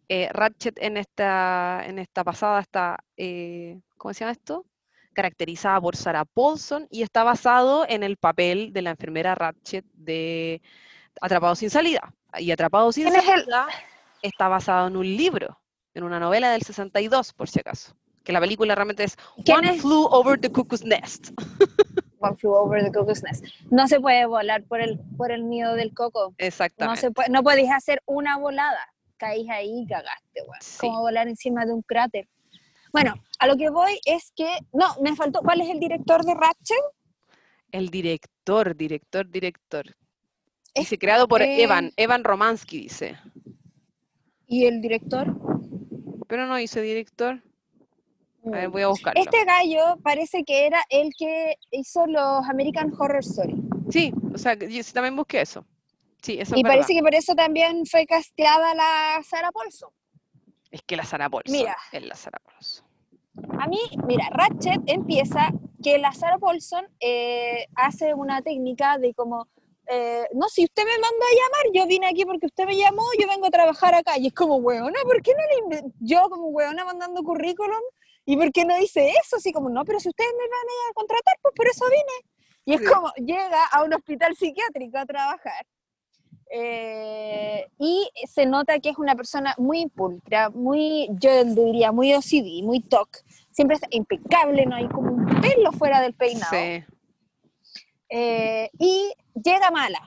Eh, 0.09 0.29
Ratchet 0.33 0.79
en 0.81 0.97
esta, 0.97 1.83
en 1.85 1.99
esta 1.99 2.23
pasada 2.23 2.61
está, 2.61 2.99
eh, 3.17 3.81
¿cómo 3.97 4.15
se 4.15 4.21
llama 4.21 4.33
esto? 4.33 4.65
Caracterizada 5.13 5.81
por 5.81 5.97
Sarah 5.97 6.25
Paulson 6.25 6.87
y 6.91 7.03
está 7.03 7.23
basado 7.25 7.85
en 7.89 8.03
el 8.03 8.17
papel 8.17 8.73
de 8.73 8.83
la 8.83 8.91
enfermera 8.91 9.35
Ratchet 9.35 9.85
de 9.95 10.63
Atrapado 11.21 11.55
sin 11.55 11.71
salida. 11.71 12.13
Y 12.39 12.51
Atrapado 12.51 12.93
sin 12.93 13.05
¿Quién 13.05 13.17
es 13.17 13.29
el- 13.29 13.41
salida 13.41 13.67
está 14.23 14.49
basado 14.49 14.89
en 14.89 14.97
un 14.97 15.07
libro, 15.07 15.59
en 15.95 16.05
una 16.05 16.19
novela 16.19 16.51
del 16.53 16.63
62, 16.63 17.33
por 17.35 17.49
si 17.49 17.61
acaso. 17.61 17.95
Que 18.25 18.33
la 18.33 18.41
película 18.41 18.75
realmente 18.75 19.05
es 19.05 19.17
¿Quién 19.45 19.59
One 19.59 19.75
es? 19.75 19.83
Flew 19.83 20.07
Over 20.11 20.41
the 20.41 20.51
Cuckoo's 20.51 20.85
Nest. 20.85 21.31
One 22.23 22.37
flew 22.37 22.55
over 22.55 22.83
the 22.83 22.93
cuckoo's 22.93 23.23
nest. 23.23 23.45
No 23.71 23.89
se 23.89 24.01
puede 24.01 24.27
volar 24.27 24.63
por 24.65 24.81
el, 24.81 25.01
por 25.17 25.33
el 25.33 25.49
nido 25.49 25.75
del 25.75 25.93
coco. 25.93 26.31
No, 26.31 26.35
Exactamente. 26.39 27.01
se 27.01 27.11
puede, 27.11 27.29
no 27.31 27.43
podéis 27.43 27.71
hacer 27.73 28.01
una 28.07 28.39
volada. 28.39 28.79
Caís 29.17 29.49
ahí 29.51 29.83
y 29.83 29.87
cagaste. 29.87 30.41
Sí. 30.61 30.79
Como 30.87 31.01
volar 31.01 31.27
encima 31.29 31.67
de 31.67 31.73
un 31.73 31.83
cráter. 31.83 32.29
Bueno, 32.93 33.15
a 33.39 33.47
lo 33.47 33.57
que 33.57 33.71
voy 33.71 33.99
es 34.05 34.33
que. 34.37 34.59
No, 34.73 34.95
me 35.01 35.17
faltó. 35.17 35.41
¿Cuál 35.41 35.63
es 35.63 35.71
el 35.71 35.81
director 35.81 36.25
de 36.25 36.35
Ratchet? 36.35 36.83
El 37.73 37.89
director, 37.89 38.77
director, 38.77 39.29
director. 39.29 39.97
Dice, 40.75 40.99
creado 40.99 41.27
por 41.27 41.43
eh, 41.43 41.63
Evan, 41.63 41.93
Evan 41.97 42.23
Romansky, 42.23 42.83
dice. 42.83 43.19
¿Y 44.53 44.67
el 44.67 44.83
director? 44.83 45.35
Pero 46.29 46.47
no 46.47 46.57
dice 46.57 46.83
director. 46.83 47.43
A 48.45 48.51
ver, 48.51 48.69
Mm. 48.69 48.73
voy 48.73 48.83
a 48.83 48.89
buscarlo. 48.89 49.19
Este 49.23 49.45
gallo 49.47 49.97
parece 50.03 50.45
que 50.45 50.67
era 50.67 50.83
el 50.91 51.11
que 51.17 51.55
hizo 51.71 52.07
los 52.07 52.47
American 52.51 52.93
Horror 52.93 53.21
Story. 53.21 53.57
Sí, 53.91 54.13
o 54.35 54.37
sea, 54.37 54.53
yo 54.55 54.83
también 54.93 55.17
busqué 55.17 55.41
eso. 55.41 55.65
Sí, 56.21 56.35
eso 56.39 56.55
Y 56.55 56.59
es 56.59 56.63
verdad. 56.65 56.77
parece 56.77 56.93
que 56.93 57.01
por 57.01 57.15
eso 57.15 57.35
también 57.35 57.87
fue 57.87 58.05
casteada 58.05 58.75
la 58.75 59.23
Sarah 59.25 59.51
Paulson. 59.53 59.89
Es 60.71 60.83
que 60.83 60.97
la 60.97 61.05
Sarah 61.05 61.31
Paulson 61.31 61.57
Mira. 61.57 61.75
es 61.91 62.03
la 62.05 62.15
Sarah 62.15 62.41
Paulson. 62.45 62.85
A 63.59 63.67
mí, 63.69 63.79
mira, 64.07 64.29
Ratchet 64.33 64.83
empieza 64.87 65.51
que 65.83 65.97
la 65.97 66.13
Sarah 66.13 66.39
Paulson 66.39 66.85
eh, 67.01 67.67
hace 67.75 68.13
una 68.13 68.43
técnica 68.43 68.99
de 68.99 69.15
como, 69.15 69.47
eh, 69.95 70.27
no, 70.33 70.49
si 70.49 70.65
usted 70.65 70.85
me 70.85 70.99
mandó 70.99 71.25
a 71.25 71.35
llamar, 71.37 71.67
yo 71.75 71.87
vine 71.87 72.07
aquí 72.07 72.25
porque 72.25 72.47
usted 72.47 72.65
me 72.65 72.77
llamó, 72.77 73.03
yo 73.21 73.27
vengo 73.29 73.47
a 73.47 73.51
trabajar 73.51 73.95
acá. 73.95 74.17
Y 74.19 74.29
es 74.29 74.33
como, 74.33 74.57
weona, 74.57 74.99
¿por 75.03 75.21
qué 75.23 75.33
no 75.35 75.71
le 75.77 75.83
Yo 76.01 76.29
como 76.31 76.47
weona 76.49 76.85
mandando 76.85 77.23
currículum, 77.23 77.83
¿y 78.25 78.37
por 78.37 78.51
qué 78.53 78.65
no 78.65 78.79
hice 78.81 79.11
eso? 79.11 79.37
Así 79.37 79.53
como, 79.53 79.69
no, 79.69 79.85
pero 79.85 80.01
si 80.01 80.09
ustedes 80.09 80.31
me 80.33 80.49
van 80.49 80.69
a 80.91 80.93
contratar, 80.95 81.35
pues 81.43 81.55
por 81.55 81.67
eso 81.67 81.85
vine. 81.91 82.31
Y 82.65 82.75
es 82.75 82.81
Sí. 82.81 82.87
como, 82.87 83.13
llega 83.17 83.67
a 83.67 83.83
un 83.85 83.93
hospital 83.93 84.35
psiquiátrico 84.37 84.97
a 84.99 85.05
trabajar. 85.07 85.67
eh, 86.55 87.67
y 87.79 88.11
se 88.31 88.45
nota 88.45 88.79
que 88.79 88.91
es 88.91 88.99
una 88.99 89.15
persona 89.17 89.55
muy 89.57 89.87
pulcra, 89.89 90.51
muy, 90.51 91.09
yo 91.19 91.45
diría, 91.45 91.93
muy 91.93 92.13
OCD, 92.15 92.63
muy 92.63 92.81
TOC. 92.81 93.09
Siempre 93.51 93.77
está 93.77 93.89
impecable, 93.91 94.67
no 94.67 94.77
hay 94.77 94.87
como 94.89 95.13
un 95.13 95.25
pelo 95.41 95.73
fuera 95.73 96.03
del 96.03 96.13
peinado. 96.13 96.51
Sí. 96.55 96.85
Eh, 98.15 98.71
y 98.79 99.11
llega 99.43 99.71
mala. 99.71 100.01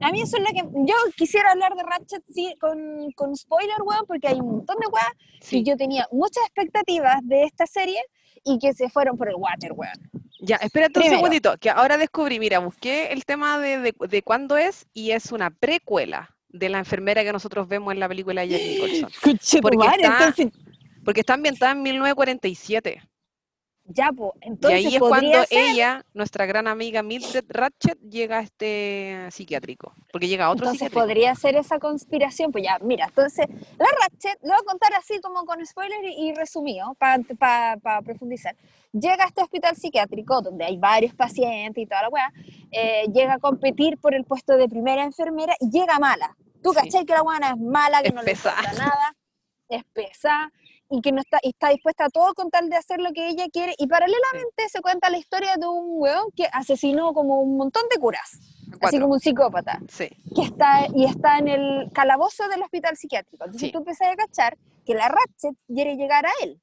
A 0.00 0.12
mí 0.12 0.20
eso 0.22 0.36
es 0.36 0.42
lo 0.42 0.48
que. 0.50 0.62
Yo 0.86 0.94
quisiera 1.16 1.50
hablar 1.50 1.74
de 1.74 1.82
Ratchet 1.82 2.22
sí, 2.32 2.54
con, 2.60 3.10
con 3.16 3.34
spoiler, 3.34 3.80
weón, 3.82 4.04
porque 4.06 4.28
hay 4.28 4.38
un 4.38 4.50
montón 4.58 4.76
de 4.80 4.86
weas 4.86 5.08
sí. 5.40 5.58
y 5.58 5.62
yo 5.64 5.76
tenía 5.76 6.06
muchas 6.12 6.44
expectativas 6.44 7.16
de 7.22 7.44
esta 7.44 7.66
serie 7.66 7.98
y 8.44 8.58
que 8.58 8.72
se 8.74 8.88
fueron 8.90 9.16
por 9.16 9.28
el 9.28 9.34
water, 9.36 9.72
weón. 9.72 9.94
Ya, 10.40 10.56
espérate 10.56 10.98
un 11.00 11.02
Primero. 11.02 11.16
segundito, 11.18 11.56
que 11.58 11.70
ahora 11.70 11.96
descubrí, 11.96 12.38
mira, 12.38 12.60
busqué 12.60 13.12
el 13.12 13.24
tema 13.24 13.58
de, 13.58 13.78
de, 13.78 13.94
de 14.08 14.22
cuándo 14.22 14.56
es 14.56 14.86
y 14.92 15.10
es 15.10 15.32
una 15.32 15.50
precuela 15.50 16.30
de 16.50 16.68
la 16.68 16.78
enfermera 16.78 17.24
que 17.24 17.32
nosotros 17.32 17.66
vemos 17.66 17.92
en 17.92 17.98
la 17.98 18.08
película 18.08 18.42
de 18.42 18.48
Jack 18.50 18.60
Nicholson. 18.62 19.10
Porque 19.62 19.86
está- 20.00 20.34
Porque 21.04 21.20
está 21.20 21.34
ambientada 21.34 21.72
en 21.72 21.82
1947. 21.82 23.02
Ya, 23.88 24.10
Y 24.40 24.46
entonces 24.46 24.84
ahí 24.86 24.94
es 24.96 24.98
cuando 25.00 25.30
ser. 25.46 25.58
ella, 25.70 26.04
nuestra 26.14 26.46
gran 26.46 26.68
amiga 26.68 27.02
Mildred 27.02 27.44
Ratchet, 27.48 27.98
llega 28.00 28.38
a 28.38 28.42
este 28.42 29.26
psiquiátrico. 29.30 29.94
Porque 30.12 30.28
llega 30.28 30.44
a 30.46 30.50
otro 30.50 30.66
Entonces 30.66 30.88
psiquiátrico. 30.88 31.00
podría 31.06 31.34
ser 31.34 31.56
esa 31.56 31.78
conspiración. 31.78 32.52
Pues 32.52 32.64
ya, 32.64 32.78
mira, 32.80 33.06
entonces 33.06 33.46
la 33.78 33.86
Ratchet, 34.02 34.38
lo 34.42 34.48
voy 34.50 34.58
a 34.60 34.64
contar 34.64 34.92
así 34.94 35.20
como 35.20 35.44
con 35.46 35.64
spoiler 35.64 36.04
y, 36.04 36.28
y 36.28 36.34
resumido 36.34 36.94
para 36.94 37.76
profundizar. 38.04 38.54
Llega 38.92 39.24
a 39.24 39.28
este 39.28 39.42
hospital 39.42 39.76
psiquiátrico 39.76 40.40
donde 40.42 40.64
hay 40.64 40.76
varios 40.76 41.14
pacientes 41.14 41.82
y 41.82 41.86
toda 41.86 42.02
la 42.02 42.08
weá. 42.08 42.32
eh, 42.70 43.06
llega 43.12 43.34
a 43.34 43.38
competir 43.38 43.96
por 43.98 44.14
el 44.14 44.24
puesto 44.24 44.56
de 44.56 44.68
primera 44.68 45.02
enfermera 45.04 45.54
y 45.60 45.70
llega 45.70 45.98
mala. 45.98 46.36
Tú 46.62 46.70
Sí. 46.72 46.76
cachai 46.76 47.06
que 47.06 47.12
la 47.14 47.22
buena 47.22 47.50
es 47.50 47.56
mala, 47.58 48.02
que 48.02 48.08
Es 48.08 48.14
no 48.14 48.22
le 48.22 48.32
importa 48.32 48.56
pesada. 48.60 48.84
nada, 48.84 49.16
es 49.68 49.84
pesada 49.92 50.52
y 50.90 51.00
que 51.02 51.12
no 51.12 51.20
está, 51.20 51.38
y 51.42 51.50
está 51.50 51.68
dispuesta 51.70 52.06
a 52.06 52.08
todo 52.08 52.32
con 52.34 52.50
tal 52.50 52.68
de 52.70 52.76
hacer 52.76 53.00
lo 53.00 53.12
que 53.12 53.28
ella 53.28 53.46
quiere. 53.52 53.74
Y 53.78 53.86
paralelamente 53.86 54.68
se 54.70 54.80
cuenta 54.80 55.10
la 55.10 55.18
historia 55.18 55.56
de 55.56 55.66
un 55.66 55.84
weón 56.00 56.30
que 56.34 56.46
asesinó 56.52 57.12
como 57.14 57.40
un 57.40 57.56
montón 57.56 57.82
de 57.90 58.00
curas. 58.00 58.38
así 58.70 58.78
Cuatro. 58.80 59.00
como 59.00 59.14
un 59.14 59.20
psicópata, 59.20 59.80
Sí. 59.88 60.08
que 60.36 60.42
está, 60.42 60.86
y 60.94 61.04
está 61.06 61.38
en 61.38 61.48
el 61.48 61.90
calabozo 61.92 62.46
del 62.48 62.62
hospital 62.62 62.96
psiquiátrico. 62.96 63.44
Entonces 63.44 63.68
Sí. 63.68 63.72
tú 63.72 63.78
empiezas 63.78 64.08
a 64.08 64.14
cachar 64.16 64.58
que 64.84 64.94
la 64.94 65.08
Ratchet 65.08 65.56
quiere 65.66 65.96
llegar 65.96 66.26
a 66.26 66.30
él. 66.42 66.60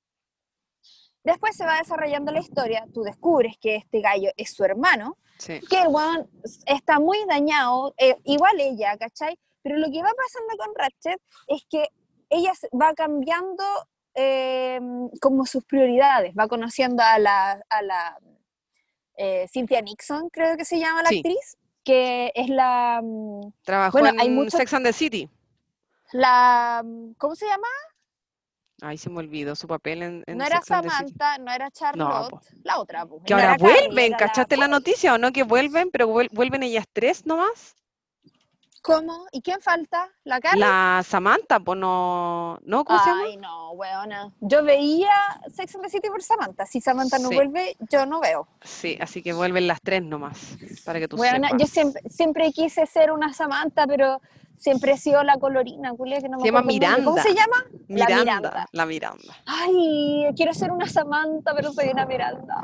Después 1.24 1.56
se 1.56 1.66
va 1.66 1.80
desarrollando 1.80 2.32
la 2.32 2.40
historia, 2.40 2.86
tú 2.94 3.02
descubres 3.02 3.56
que 3.60 3.76
este 3.78 4.02
gallo 4.02 4.30
es 4.38 4.54
su 4.54 4.64
hermano, 4.64 5.18
Sí. 5.40 5.60
que 5.70 5.82
el 5.82 5.88
weón 5.88 6.30
está 6.68 7.00
muy 7.00 7.18
dañado, 7.28 7.94
eh, 7.98 8.16
igual 8.24 8.60
ella, 8.60 8.96
¿cachai? 8.98 9.38
Pero 9.64 9.78
lo 9.78 9.88
que 9.92 10.04
va 10.04 10.12
pasando 10.16 10.56
con 10.64 10.76
Ratchet 10.76 11.20
es 11.48 11.66
que 11.70 11.90
ella 12.30 12.54
va 12.80 12.94
cambiando 12.94 13.64
eh, 14.16 14.80
como 15.22 15.46
sus 15.46 15.64
prioridades, 15.66 16.34
va 16.38 16.48
conociendo 16.48 17.04
a 17.04 17.20
la, 17.20 17.62
a 17.70 17.82
la 17.82 18.18
eh, 19.18 19.48
Cynthia 19.52 19.82
Nixon, 19.82 20.30
creo 20.30 20.58
que 20.58 20.66
se 20.66 20.80
llama 20.80 21.04
la 21.04 21.10
Sí. 21.10 21.18
actriz, 21.18 21.58
que 21.84 22.32
es 22.34 22.50
la, 22.50 23.00
mm, 23.04 23.52
Trabajó 23.64 24.00
Bueno, 24.00 24.20
hay 24.20 24.28
en 24.28 24.50
Sex 24.52 24.74
and 24.74 24.86
the 24.86 24.94
City. 24.94 25.30
la, 26.12 26.82
mm, 26.84 27.14
¿cómo 27.18 27.36
se 27.36 27.46
llama? 27.46 27.68
Ay, 28.82 28.98
se 28.98 29.10
me 29.10 29.20
olvidó 29.20 29.56
su 29.56 29.68
papel 29.68 30.04
en, 30.04 30.24
en 30.28 30.38
No 30.38 30.46
era. 30.46 30.62
Samantha, 30.62 31.38
no 31.38 31.50
era 31.52 31.72
Charlotte, 31.72 32.34
la 32.64 32.78
otra. 32.80 33.06
po. 33.06 33.24
Que 33.24 33.34
No 33.34 33.40
ahora 33.40 33.56
vuelven, 33.58 34.08
era 34.14 34.18
¿cachaste 34.18 34.58
la 34.58 34.64
Paul. 34.66 34.72
noticia 34.72 35.14
o 35.14 35.18
no? 35.18 35.32
Que 35.32 35.44
vuelven, 35.44 35.90
pero 35.92 36.10
vuel- 36.10 36.30
vuelven 36.34 36.62
ellas 36.64 36.86
tres 36.92 37.26
nomás. 37.26 37.76
¿Cómo? 38.86 39.26
¿Y 39.32 39.42
quién 39.42 39.60
falta? 39.62 40.10
¿La 40.26 40.40
Carrie? 40.40 40.60
La 40.60 41.02
Samantha, 41.04 41.60
pues 41.60 41.80
no, 41.80 42.60
¿no? 42.64 42.86
¿Cómo 42.86 43.00
se 43.00 43.10
llama? 43.10 43.22
Ay, 43.26 43.38
no, 43.38 43.72
weona. 43.72 44.32
Yo 44.42 44.64
veía 44.64 45.10
Sex 45.52 45.74
and 45.74 45.84
the 45.84 45.90
City 45.90 46.08
por 46.10 46.22
Samantha. 46.22 46.68
Si 46.68 46.80
Samantha 46.82 47.18
no 47.18 47.30
Sí. 47.30 47.36
vuelve, 47.36 47.76
yo 47.90 48.06
no 48.06 48.20
veo. 48.20 48.48
Sí, 48.62 48.96
así 49.02 49.24
que 49.24 49.34
vuelven 49.34 49.66
las 49.66 49.82
tres 49.82 50.04
nomás, 50.04 50.56
para 50.86 51.00
que 51.00 51.08
tú 51.08 51.18
Weona, 51.18 51.48
sepas. 51.48 51.62
yo 51.62 51.68
siempre, 51.68 52.02
siempre 52.10 52.52
quise 52.52 52.86
ser 52.86 53.12
una 53.12 53.34
Samantha, 53.34 53.88
pero 53.88 54.22
siempre 54.58 54.94
he 54.94 54.98
sido 54.98 55.24
la 55.24 55.38
colorina, 55.38 55.94
culia, 55.94 56.20
que 56.22 56.30
no 56.30 56.38
me 56.38 56.42
Se 56.44 56.48
llama 56.48 56.62
nombre. 56.62 57.04
¿Cómo 57.04 57.18
se 57.18 57.30
Miranda. 57.30 57.42
llama? 57.42 57.66
La 57.88 58.06
Miranda, 58.06 58.24
Miranda. 58.24 58.66
la 58.72 58.86
Miranda. 58.86 59.36
Ay, 59.46 60.26
quiero 60.36 60.54
ser 60.54 60.72
una 60.72 60.88
Samantha, 60.88 61.54
pero 61.56 61.72
soy 61.72 61.90
una 61.90 62.06
Miranda. 62.06 62.62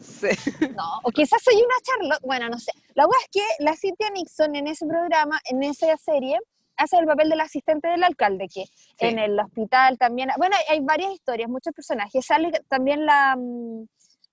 Sí. 0.00 0.28
No, 0.74 1.00
o 1.02 1.10
quizás 1.10 1.42
soy 1.42 1.56
una 1.56 1.74
Charlotte, 1.82 2.22
bueno, 2.22 2.48
no 2.48 2.58
sé. 2.58 2.72
La 2.94 3.04
verdad 3.04 3.20
es 3.24 3.30
que 3.32 3.64
la 3.64 3.76
Cynthia 3.76 4.10
Nixon 4.10 4.54
en 4.54 4.66
ese 4.66 4.86
programa, 4.86 5.38
en 5.44 5.62
esa 5.62 5.94
serie, 5.96 6.38
hace 6.76 6.96
el 6.98 7.06
papel 7.06 7.28
del 7.28 7.40
asistente 7.40 7.88
del 7.88 8.02
alcalde, 8.02 8.48
que 8.48 8.64
en 8.98 9.18
el 9.18 9.38
hospital 9.38 9.98
también, 9.98 10.30
bueno, 10.38 10.56
hay, 10.56 10.76
hay 10.76 10.84
varias 10.84 11.12
historias, 11.12 11.48
muchos 11.48 11.74
personajes. 11.74 12.24
Sale 12.24 12.50
también 12.68 13.04
la, 13.04 13.36
mm, 13.36 13.84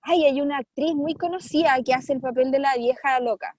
ay, 0.02 0.24
hay 0.24 0.40
una 0.40 0.58
actriz 0.58 0.94
muy 0.94 1.14
conocida 1.14 1.76
que 1.84 1.92
hace 1.92 2.14
el 2.14 2.20
papel 2.20 2.50
de 2.50 2.58
la 2.60 2.74
vieja 2.76 3.20
loca. 3.20 3.54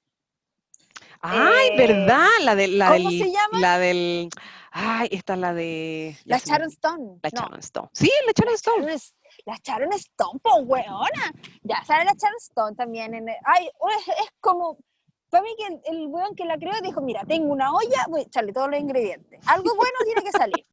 Ay, 1.22 1.70
Eh, 1.74 1.78
¿verdad? 1.78 2.28
La 2.42 2.56
de 2.56 2.68
la 2.68 2.88
¿cómo 2.90 3.10
del, 3.10 3.20
se 3.20 3.32
llama? 3.32 3.60
La 3.60 3.78
del. 3.80 4.30
Ay, 4.72 5.10
esta 5.12 5.34
es 5.34 5.40
la 5.40 5.54
de. 5.54 6.18
La 6.26 6.38
Sharon 6.38 6.64
olvidó. 6.64 6.70
Stone. 6.74 7.20
La 7.24 7.30
no, 7.34 7.42
Sharon 7.42 7.60
Stone. 7.60 7.90
Sí, 7.94 8.12
la 8.26 8.32
Sharon 8.36 8.54
Stone. 8.56 8.82
Sharon 8.86 9.00
la 9.46 9.58
Sharon 9.64 9.94
Stone, 9.94 10.40
po, 10.42 10.56
weona. 10.60 11.34
Ya, 11.64 11.84
sale 11.86 12.06
la 12.06 12.14
Sharon 12.14 12.38
Stone 12.40 12.76
también. 12.76 13.14
En 13.14 13.30
el- 13.30 13.36
ay, 13.46 13.66
es, 13.68 14.08
es 14.08 14.30
como. 14.40 14.78
Para 15.30 15.44
mí 15.44 15.50
que 15.60 15.68
el, 15.68 15.82
el 16.00 16.08
weón 16.08 16.34
que 16.36 16.44
la 16.46 16.58
creó 16.58 16.74
dijo, 16.82 17.02
mira, 17.02 17.24
tengo 17.24 17.52
una 17.54 17.72
olla, 17.72 18.04
voy 18.10 18.22
a 18.22 18.24
echarle 18.24 18.52
todos 18.52 18.68
los 18.72 18.80
ingredientes. 18.80 19.40
Algo 19.48 19.76
bueno 19.76 19.94
tiene 20.04 20.24
que 20.24 20.32
salir. 20.32 20.66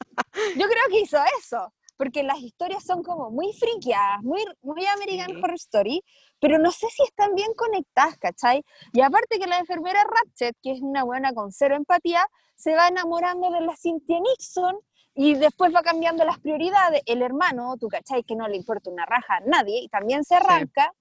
Yo 0.57 0.67
creo 0.67 0.83
que 0.89 1.01
hizo 1.01 1.19
eso, 1.39 1.75
porque 1.97 2.23
las 2.23 2.39
historias 2.39 2.85
son 2.85 3.03
como 3.03 3.31
muy 3.31 3.53
friqueadas, 3.53 4.23
muy, 4.23 4.45
muy 4.63 4.85
American 4.87 5.31
Sí. 5.31 5.37
Horror 5.37 5.55
Story, 5.55 6.05
pero 6.39 6.59
no 6.59 6.71
sé 6.71 6.87
si 6.91 7.03
están 7.03 7.35
bien 7.35 7.53
conectadas, 7.57 8.17
¿cachai? 8.19 8.63
Y 8.93 9.01
aparte 9.01 9.39
que 9.39 9.47
la 9.47 9.59
enfermera 9.59 10.05
Ratchet, 10.05 10.57
que 10.63 10.73
es 10.73 10.81
una 10.81 11.05
buena 11.05 11.33
con 11.33 11.53
cero 11.53 11.75
empatía, 11.77 12.27
se 12.55 12.75
va 12.75 12.89
enamorando 12.89 13.51
de 13.51 13.61
la 13.61 13.77
Cynthia 13.77 14.19
Nixon 14.21 14.79
y 15.15 15.35
después 15.35 15.75
va 15.75 15.83
cambiando 15.83 16.25
las 16.25 16.39
prioridades. 16.41 17.03
El 17.07 17.23
hermano, 17.23 17.77
tú 17.79 17.89
cachai, 17.89 18.23
que 18.25 18.37
no 18.37 18.47
le 18.49 18.57
importa 18.57 18.91
una 18.91 19.07
raja 19.07 19.37
a 19.37 19.41
nadie, 19.41 19.81
y 19.83 19.89
también 19.89 20.25
se 20.25 20.37
arranca, 20.37 20.93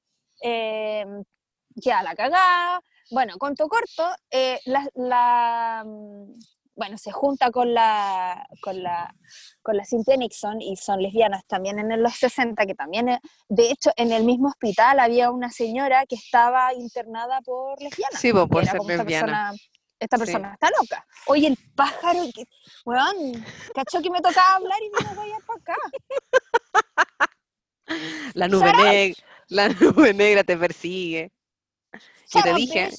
eh, 0.42 1.06
queda 1.82 2.04
la 2.04 2.16
cagada. 2.16 2.82
Bueno, 3.12 3.38
conto 3.38 3.68
corto, 3.68 4.04
eh, 4.32 4.60
la, 4.66 4.88
la, 4.96 5.84
mm, 5.86 6.34
bueno, 6.76 6.98
se 6.98 7.12
junta 7.12 7.52
con 7.52 7.74
la, 7.74 8.46
con 8.62 8.84
la, 8.84 9.14
con 9.62 9.78
la 9.78 9.86
Cynthia 9.86 10.18
Nixon 10.18 10.62
y 10.62 10.76
son 10.76 11.02
lesbianas 11.02 11.46
también 11.48 11.80
en 11.80 12.04
los 12.04 12.14
60, 12.16 12.66
que 12.66 12.76
también, 12.76 13.10
eh, 13.10 13.20
de 13.50 13.72
hecho, 13.72 13.92
en 13.96 14.12
el 14.12 14.24
mismo 14.26 14.50
hospital 14.50 15.00
había 15.00 15.32
una 15.32 15.52
señora 15.52 16.06
que 16.06 16.16
estaba 16.16 16.74
internada 16.74 17.40
por 17.42 17.82
lesbiana. 17.82 18.18
Sí, 18.20 18.34
por 18.34 18.50
ser 18.66 18.76
esta 18.76 18.88
lesbiana. 18.88 19.04
persona, 19.06 19.52
esta 20.00 20.18
Sí. 20.18 20.24
persona 20.26 20.54
está 20.54 20.70
loca. 20.82 21.06
Oye, 21.28 21.48
el 21.48 21.58
pájaro, 21.76 22.20
que, 22.34 22.44
weón, 22.86 23.46
cachó 23.74 24.02
que 24.02 24.10
me 24.10 24.22
tocaba 24.22 24.56
hablar 24.56 24.80
y 24.82 24.90
vino 24.98 25.12
a 25.12 25.16
callar 25.16 25.42
para 25.48 25.60
acá. 25.62 25.76
La 28.34 28.48
nube 28.48 28.74
negra. 28.74 29.16
La 29.48 29.70
nube 29.80 30.14
negra 30.14 30.44
te 30.44 30.58
persigue. 30.58 31.32
Yo 32.34 32.42
te 32.42 32.54
dije, 32.56 32.90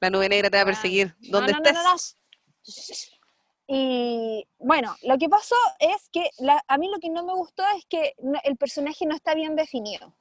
la 0.00 0.08
nube 0.10 0.28
negra 0.28 0.48
te 0.48 0.56
va 0.56 0.62
a 0.62 0.64
Weón. 0.64 0.74
perseguir. 0.74 1.14
¿Dónde 1.18 1.52
no, 1.52 1.58
no, 1.58 1.64
estés? 1.64 1.74
no, 1.74 1.92
no. 1.92 1.96
Y 3.66 4.46
bueno, 4.58 4.96
lo 5.02 5.18
que 5.18 5.28
pasó 5.28 5.56
es 5.78 6.08
que 6.10 6.30
la- 6.38 6.64
a 6.66 6.78
mí 6.78 6.88
lo 6.88 6.98
que 6.98 7.10
no 7.10 7.24
me 7.24 7.34
gustó 7.34 7.62
es 7.76 7.84
que 7.86 8.14
no- 8.18 8.40
el 8.44 8.56
personaje 8.56 9.04
no 9.06 9.14
está 9.14 9.34
bien 9.34 9.56
definido. 9.56 10.14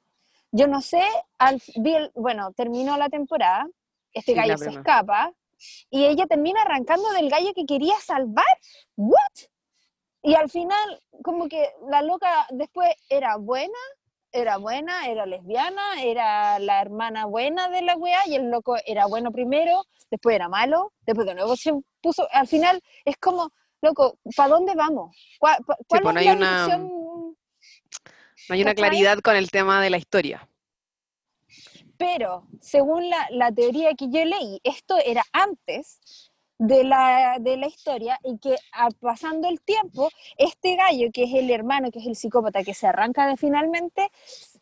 Yo 0.52 0.68
no 0.68 0.82
sé, 0.82 1.04
al, 1.38 1.62
el- 1.76 2.12
bueno, 2.14 2.52
terminó 2.54 2.98
la 2.98 3.10
temporada, 3.10 3.66
este 4.14 4.34
Sí, 4.34 4.38
gallo 4.38 4.58
se 4.58 4.70
escapa 4.70 5.34
y 5.90 6.06
ella 6.06 6.26
termina 6.28 6.62
arrancando 6.62 7.10
del 7.12 7.30
gallo 7.30 7.54
que 7.54 7.66
quería 7.66 7.96
salvar. 8.00 8.46
¿What? 8.96 9.18
Y 10.24 10.36
al 10.36 10.50
final, 10.50 11.02
como 11.24 11.48
que 11.48 11.70
la 11.90 12.02
loca 12.02 12.48
después 12.50 12.94
era 13.10 13.38
buena, 13.38 13.78
era 14.38 14.58
buena, 14.58 15.08
era 15.08 15.26
lesbiana, 15.26 16.02
era 16.04 16.60
la 16.60 16.82
hermana 16.82 17.26
buena 17.26 17.70
de 17.70 17.82
la 17.82 17.96
wea 17.98 18.28
y 18.28 18.36
el 18.36 18.50
loco 18.50 18.76
era 18.86 19.06
bueno 19.08 19.32
primero, 19.32 19.84
después 20.12 20.36
era 20.36 20.48
malo, 20.50 20.94
después 21.02 21.28
de 21.28 21.36
nuevo 21.36 21.56
se 21.56 21.74
puso, 22.02 22.28
al 22.32 22.48
final 22.48 22.82
es 23.06 23.18
como, 23.18 23.52
loco, 23.82 24.18
¿para 24.36 24.50
dónde 24.50 24.74
vamos? 24.76 25.16
¿Cuál, 25.40 25.58
cuál 25.66 25.78
pues 25.88 26.04
no 26.04 26.10
es 26.12 26.18
hay 26.18 26.26
la 26.26 26.34
una- 26.34 26.66
dirección? 26.66 27.38
No 28.50 28.54
hay 28.56 28.62
una 28.62 28.76
claridad 28.76 29.20
con 29.20 29.36
el 29.36 29.52
tema 29.52 29.82
de 29.82 29.90
la 29.90 29.98
historia. 29.98 30.48
Pero, 31.98 32.48
según 32.62 33.10
la, 33.10 33.28
la 33.32 33.52
teoría 33.52 33.94
que 33.96 34.06
yo 34.10 34.24
leí, 34.24 34.60
esto 34.64 34.96
era 35.04 35.24
antes 35.34 36.00
de 36.60 36.84
la, 36.84 37.38
de 37.40 37.56
la 37.58 37.68
historia 37.68 38.20
y 38.24 38.38
que 38.40 38.56
a- 38.74 38.90
pasando 39.00 39.48
el 39.48 39.62
tiempo, 39.62 40.10
este 40.38 40.76
gallo, 40.76 41.10
que 41.14 41.24
es 41.24 41.34
el 41.34 41.50
hermano, 41.52 41.92
que 41.92 42.00
es 42.00 42.08
el 42.08 42.16
psicópata 42.16 42.64
que 42.64 42.74
se 42.74 42.88
arranca 42.88 43.28
de 43.28 43.38
finalmente, 43.38 44.10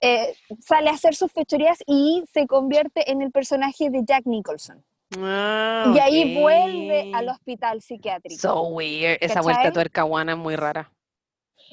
eh, 0.02 0.36
sale 0.60 0.90
a 0.90 0.94
hacer 0.94 1.16
sus 1.16 1.32
fechorías 1.32 1.80
y 1.88 2.24
se 2.34 2.48
convierte 2.48 3.10
en 3.12 3.22
el 3.22 3.32
personaje 3.32 3.90
de 3.90 4.04
Jack 4.06 4.26
Nicholson. 4.26 4.84
Ah, 5.20 5.94
Y 5.96 6.00
ahí 6.00 6.42
vuelve 6.42 7.12
al 7.14 7.30
hospital 7.30 7.82
psiquiátrico. 7.82 8.42
So 8.42 8.64
weird. 8.70 9.18
Esa 9.22 9.42
vuelta 9.42 9.60
¿Cachai? 9.62 9.74
tuerca 9.74 10.02
guana 10.02 10.34
es 10.34 10.38
muy 10.38 10.56
rara. 10.56 10.92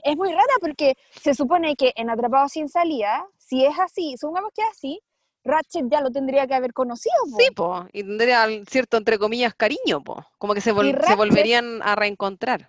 es 0.05 0.17
muy 0.17 0.31
rara 0.33 0.55
porque 0.61 0.95
se 1.21 1.35
supone 1.35 1.75
que 1.75 1.93
en 1.97 2.11
Atrapados 2.11 2.53
sin 2.53 2.69
salida, 2.69 3.27
si 3.39 3.65
es 3.65 3.77
así, 3.79 4.15
supongamos 4.19 4.53
que 4.55 4.63
es 4.63 4.69
así, 4.71 5.01
Ratchet 5.45 5.87
ya 5.91 6.01
lo 6.01 6.11
tendría 6.11 6.47
que 6.47 6.55
haber 6.55 6.73
conocido. 6.73 7.15
po. 7.31 7.37
Sí, 7.39 7.51
po. 7.51 7.87
Y 7.93 8.03
tendría 8.05 8.47
cierto, 8.69 8.97
entre 8.97 9.19
comillas, 9.19 9.55
cariño, 9.55 10.03
po. 10.03 10.25
Como 10.39 10.55
que 10.55 10.61
se, 10.61 10.73
vol- 10.73 11.05
se 11.07 11.15
volverían 11.17 11.81
a 11.83 11.95
reencontrar. 11.97 12.69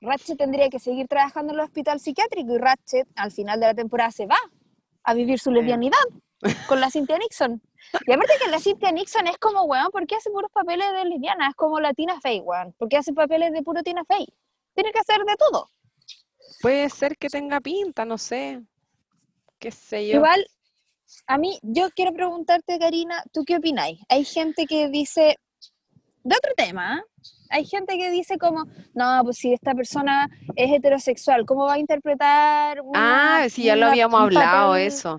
Ratchet 0.00 0.38
tendría 0.38 0.68
que 0.70 0.78
seguir 0.78 1.08
trabajando 1.08 1.52
en 1.52 1.58
el 1.58 1.64
hospital 1.64 1.98
psiquiátrico 2.00 2.54
y 2.54 2.58
Ratchet 2.58 3.08
al 3.16 3.32
final 3.32 3.58
de 3.60 3.66
la 3.66 3.74
temporada 3.74 4.10
se 4.12 4.26
va 4.26 4.36
a 5.02 5.14
vivir 5.14 5.38
su 5.40 5.50
lesbianidad 5.50 5.98
con 6.68 6.80
la 6.80 6.90
Cynthia 6.90 7.18
Nixon. 7.18 7.60
Y 8.06 8.12
aparte 8.12 8.34
que 8.42 8.50
la 8.50 8.60
Cynthia 8.60 8.92
Nixon 8.92 9.26
es 9.26 9.38
como, 9.38 9.64
weón, 9.64 9.90
¿por 9.90 10.06
qué 10.06 10.14
hace 10.16 10.30
puros 10.30 10.50
papeles 10.52 10.86
de 10.92 11.04
lesbiana? 11.04 11.48
Es 11.48 11.54
como 11.54 11.80
la 11.80 11.92
Tina 11.94 12.20
Fey, 12.20 12.40
weón. 12.40 12.72
¿Por 12.78 12.88
qué 12.88 12.96
hace 12.98 13.12
papeles 13.12 13.52
de 13.52 13.62
puro 13.62 13.82
Tina 13.82 14.04
Fey? 14.04 14.26
Tiene 14.74 14.92
que 14.92 15.00
hacer 15.00 15.18
de 15.24 15.34
todo. 15.36 15.68
Puede 16.62 16.88
ser 16.90 17.16
que 17.16 17.28
tenga 17.28 17.60
pinta, 17.60 18.04
no 18.04 18.18
sé. 18.18 18.62
Qué 19.58 19.70
sé 19.72 20.06
yo. 20.06 20.16
Igual, 20.16 20.46
a 21.26 21.38
mí, 21.38 21.58
yo 21.62 21.90
quiero 21.90 22.12
preguntarte, 22.12 22.78
Karina, 22.78 23.22
¿tú 23.32 23.44
qué 23.44 23.56
opináis? 23.56 23.98
Hay 24.08 24.24
gente 24.24 24.66
que 24.66 24.88
dice, 24.88 25.36
de 26.24 26.36
otro 26.36 26.52
tema, 26.56 26.98
¿eh? 26.98 27.28
hay 27.50 27.64
gente 27.64 27.96
que 27.96 28.10
dice 28.10 28.36
como, 28.38 28.64
no, 28.94 29.20
pues 29.24 29.38
si 29.38 29.52
esta 29.52 29.74
persona 29.74 30.28
es 30.56 30.70
heterosexual, 30.70 31.46
¿cómo 31.46 31.64
va 31.64 31.74
a 31.74 31.78
interpretar 31.78 32.80
una- 32.82 33.44
Ah, 33.44 33.48
sí, 33.48 33.64
ya 33.64 33.76
lo 33.76 33.86
habíamos 33.86 34.20
hablado 34.20 34.70
papel? 34.70 34.86
eso. 34.86 35.18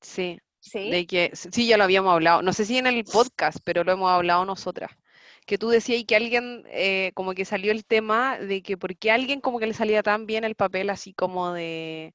Sí, 0.00 0.38
Sí, 0.60 0.90
de 0.90 1.06
que 1.06 1.30
sí, 1.34 1.66
ya 1.66 1.76
lo 1.76 1.84
habíamos 1.84 2.10
hablado. 2.14 2.40
No 2.40 2.54
sé 2.54 2.64
si 2.64 2.78
en 2.78 2.86
el 2.86 3.04
podcast, 3.04 3.58
pero 3.64 3.84
lo 3.84 3.92
hemos 3.92 4.10
hablado 4.10 4.46
nosotras. 4.46 4.90
Que 5.44 5.58
tú 5.58 5.68
decías 5.68 6.02
que 6.06 6.16
alguien, 6.16 6.64
eh, 6.68 7.10
como 7.12 7.34
que 7.34 7.44
salió 7.44 7.70
el 7.70 7.84
tema 7.84 8.38
de 8.38 8.62
que 8.62 8.78
por 8.78 8.96
qué 8.96 9.10
a 9.10 9.14
alguien 9.16 9.42
como 9.42 9.58
que 9.58 9.66
le 9.66 9.74
salía 9.74 10.02
tan 10.02 10.24
bien 10.24 10.42
el 10.44 10.54
papel 10.54 10.88
así 10.88 11.12
como 11.12 11.52
de, 11.52 12.14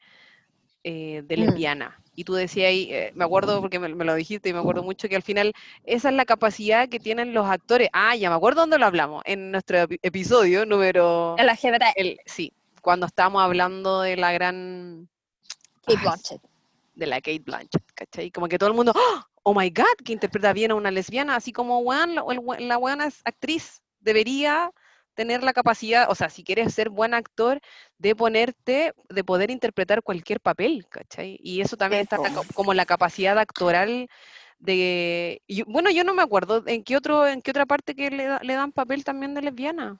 eh, 0.84 1.22
de 1.26 1.38
Mm. 1.38 1.42
Y 2.20 2.26
tú 2.26 2.34
decías 2.34 2.68
ahí, 2.68 2.90
eh, 2.92 3.14
me 3.16 3.24
acuerdo 3.24 3.62
porque 3.62 3.80
me, 3.80 3.88
me 3.96 4.04
lo 4.04 4.14
dijiste 4.14 4.50
y 4.50 4.54
me 4.54 4.60
acuerdo 4.60 4.84
mucho 4.84 5.08
que 5.08 5.16
al 5.16 5.22
final 5.24 5.54
esa 5.86 6.10
es 6.10 6.16
la 6.16 6.26
capacidad 6.26 6.90
que 6.90 7.00
tienen 7.00 7.34
los 7.34 7.46
actores. 7.48 7.88
Ah, 7.94 8.14
ya 8.14 8.30
me 8.30 8.36
acuerdo 8.36 8.60
dónde 8.60 8.78
lo 8.78 8.86
hablamos, 8.86 9.24
en 9.26 9.52
nuestro 9.52 9.78
epi- 9.78 10.00
episodio 10.02 10.66
número... 10.66 11.36
El 11.38 11.48
LGBT, 11.48 11.84
el- 11.96 12.20
sí, 12.26 12.52
cuando 12.82 13.06
estábamos 13.06 13.42
hablando 13.42 14.02
de 14.02 14.18
la 14.18 14.34
gran... 14.34 15.08
Kate 15.86 15.98
Ay, 15.98 16.04
Blanchett. 16.04 16.42
de 16.96 17.08
la 17.08 17.16
Kate 17.22 17.40
Blanchett, 17.40 17.84
¿cachai? 17.96 18.32
Como 18.32 18.50
que 18.50 18.58
todo 18.58 18.68
el 18.68 18.76
mundo, 18.76 18.92
¡Oh! 18.94 19.22
oh 19.44 19.54
my 19.58 19.70
God, 19.70 19.86
que 20.04 20.12
interpreta 20.12 20.52
bien 20.52 20.72
a 20.72 20.76
una 20.76 20.92
lesbiana, 20.92 21.38
así 21.38 21.54
como 21.54 21.80
weón, 21.80 22.16
la 22.16 22.76
buena 22.76 23.10
actriz 23.24 23.82
debería 24.02 24.72
tener 25.20 25.44
la 25.44 25.52
capacidad, 25.52 26.10
o 26.10 26.16
sea, 26.16 26.30
si 26.30 26.46
quieres 26.46 26.74
ser 26.74 26.90
buen 26.90 27.14
actor, 27.14 27.60
de 27.98 28.16
ponerte, 28.16 28.94
de 29.10 29.24
poder 29.26 29.52
interpretar 29.52 30.02
cualquier 30.02 30.40
papel, 30.40 30.86
¿cachai? 30.88 31.38
Y 31.44 31.60
eso 31.60 31.76
también 31.76 32.04
está 32.04 32.18
la 32.18 32.32
como 32.54 32.74
la 32.74 32.86
capacidad 32.86 33.38
actoral 33.38 34.08
de, 34.60 35.42
y 35.46 35.64
bueno, 35.64 35.90
yo 35.90 36.06
no 36.06 36.14
me 36.14 36.22
acuerdo 36.22 36.64
en 36.68 36.86
qué 36.86 36.96
otro, 36.96 37.28
en 37.28 37.42
qué 37.42 37.52
otra 37.52 37.66
parte 37.66 37.96
que 37.96 38.10
le, 38.10 38.30
le 38.42 38.54
dan 38.54 38.72
papel 38.72 39.04
también 39.04 39.34
de 39.34 39.42
lesbiana. 39.42 40.00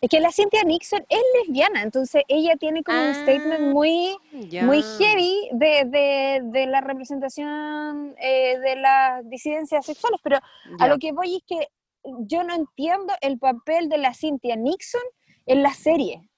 Es 0.00 0.08
que 0.08 0.20
la 0.20 0.32
Cynthia 0.32 0.64
Nixon 0.64 1.04
es 1.10 1.22
lesbiana, 1.38 1.82
entonces 1.82 2.22
ella 2.26 2.56
tiene 2.56 2.82
como 2.82 2.98
un 2.98 3.14
statement 3.14 3.60
Ah, 3.60 3.72
muy, 3.72 4.16
muy 4.62 4.82
heavy 4.98 5.50
de, 5.52 5.84
de, 5.84 6.40
de 6.44 6.66
la 6.66 6.80
representación 6.80 8.14
eh, 8.18 8.58
de 8.58 8.76
las 8.76 9.28
disidencias 9.28 9.84
sexuales, 9.84 10.18
pero 10.22 10.38
a 10.78 10.88
lo 10.88 10.96
que 10.96 11.12
voy 11.12 11.36
es 11.36 11.42
que 11.46 11.68
yo 12.26 12.44
no 12.44 12.54
entiendo 12.54 13.14
el 13.20 13.38
papel 13.38 13.88
de 13.88 13.98
la 13.98 14.14
Cynthia 14.14 14.56
Nixon 14.56 15.02
en 15.46 15.62
la 15.62 15.72
serie. 15.74 16.28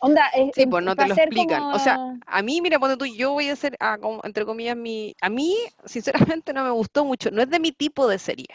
Onda, 0.00 0.28
eh, 0.34 0.50
Sí, 0.54 0.62
em- 0.62 0.70
pues 0.70 0.84
no 0.84 0.94
te 0.94 1.06
lo 1.06 1.14
explican. 1.14 1.62
O 1.74 1.78
sea, 1.78 1.98
a 2.26 2.42
mí, 2.42 2.60
mira, 2.60 2.78
ponte 2.78 2.96
tú, 2.96 3.06
yo 3.06 3.32
voy 3.32 3.48
a 3.48 3.54
hacer, 3.54 3.76
ah, 3.80 3.98
como, 3.98 4.20
entre 4.24 4.44
comillas, 4.44 4.76
mi... 4.76 5.14
A 5.20 5.28
mí, 5.28 5.56
sinceramente, 5.84 6.52
no 6.52 6.64
me 6.64 6.70
gustó 6.70 7.04
mucho. 7.04 7.30
No 7.30 7.42
es 7.42 7.50
de 7.50 7.60
mi 7.60 7.72
tipo 7.72 8.06
de 8.06 8.18
serie, 8.18 8.48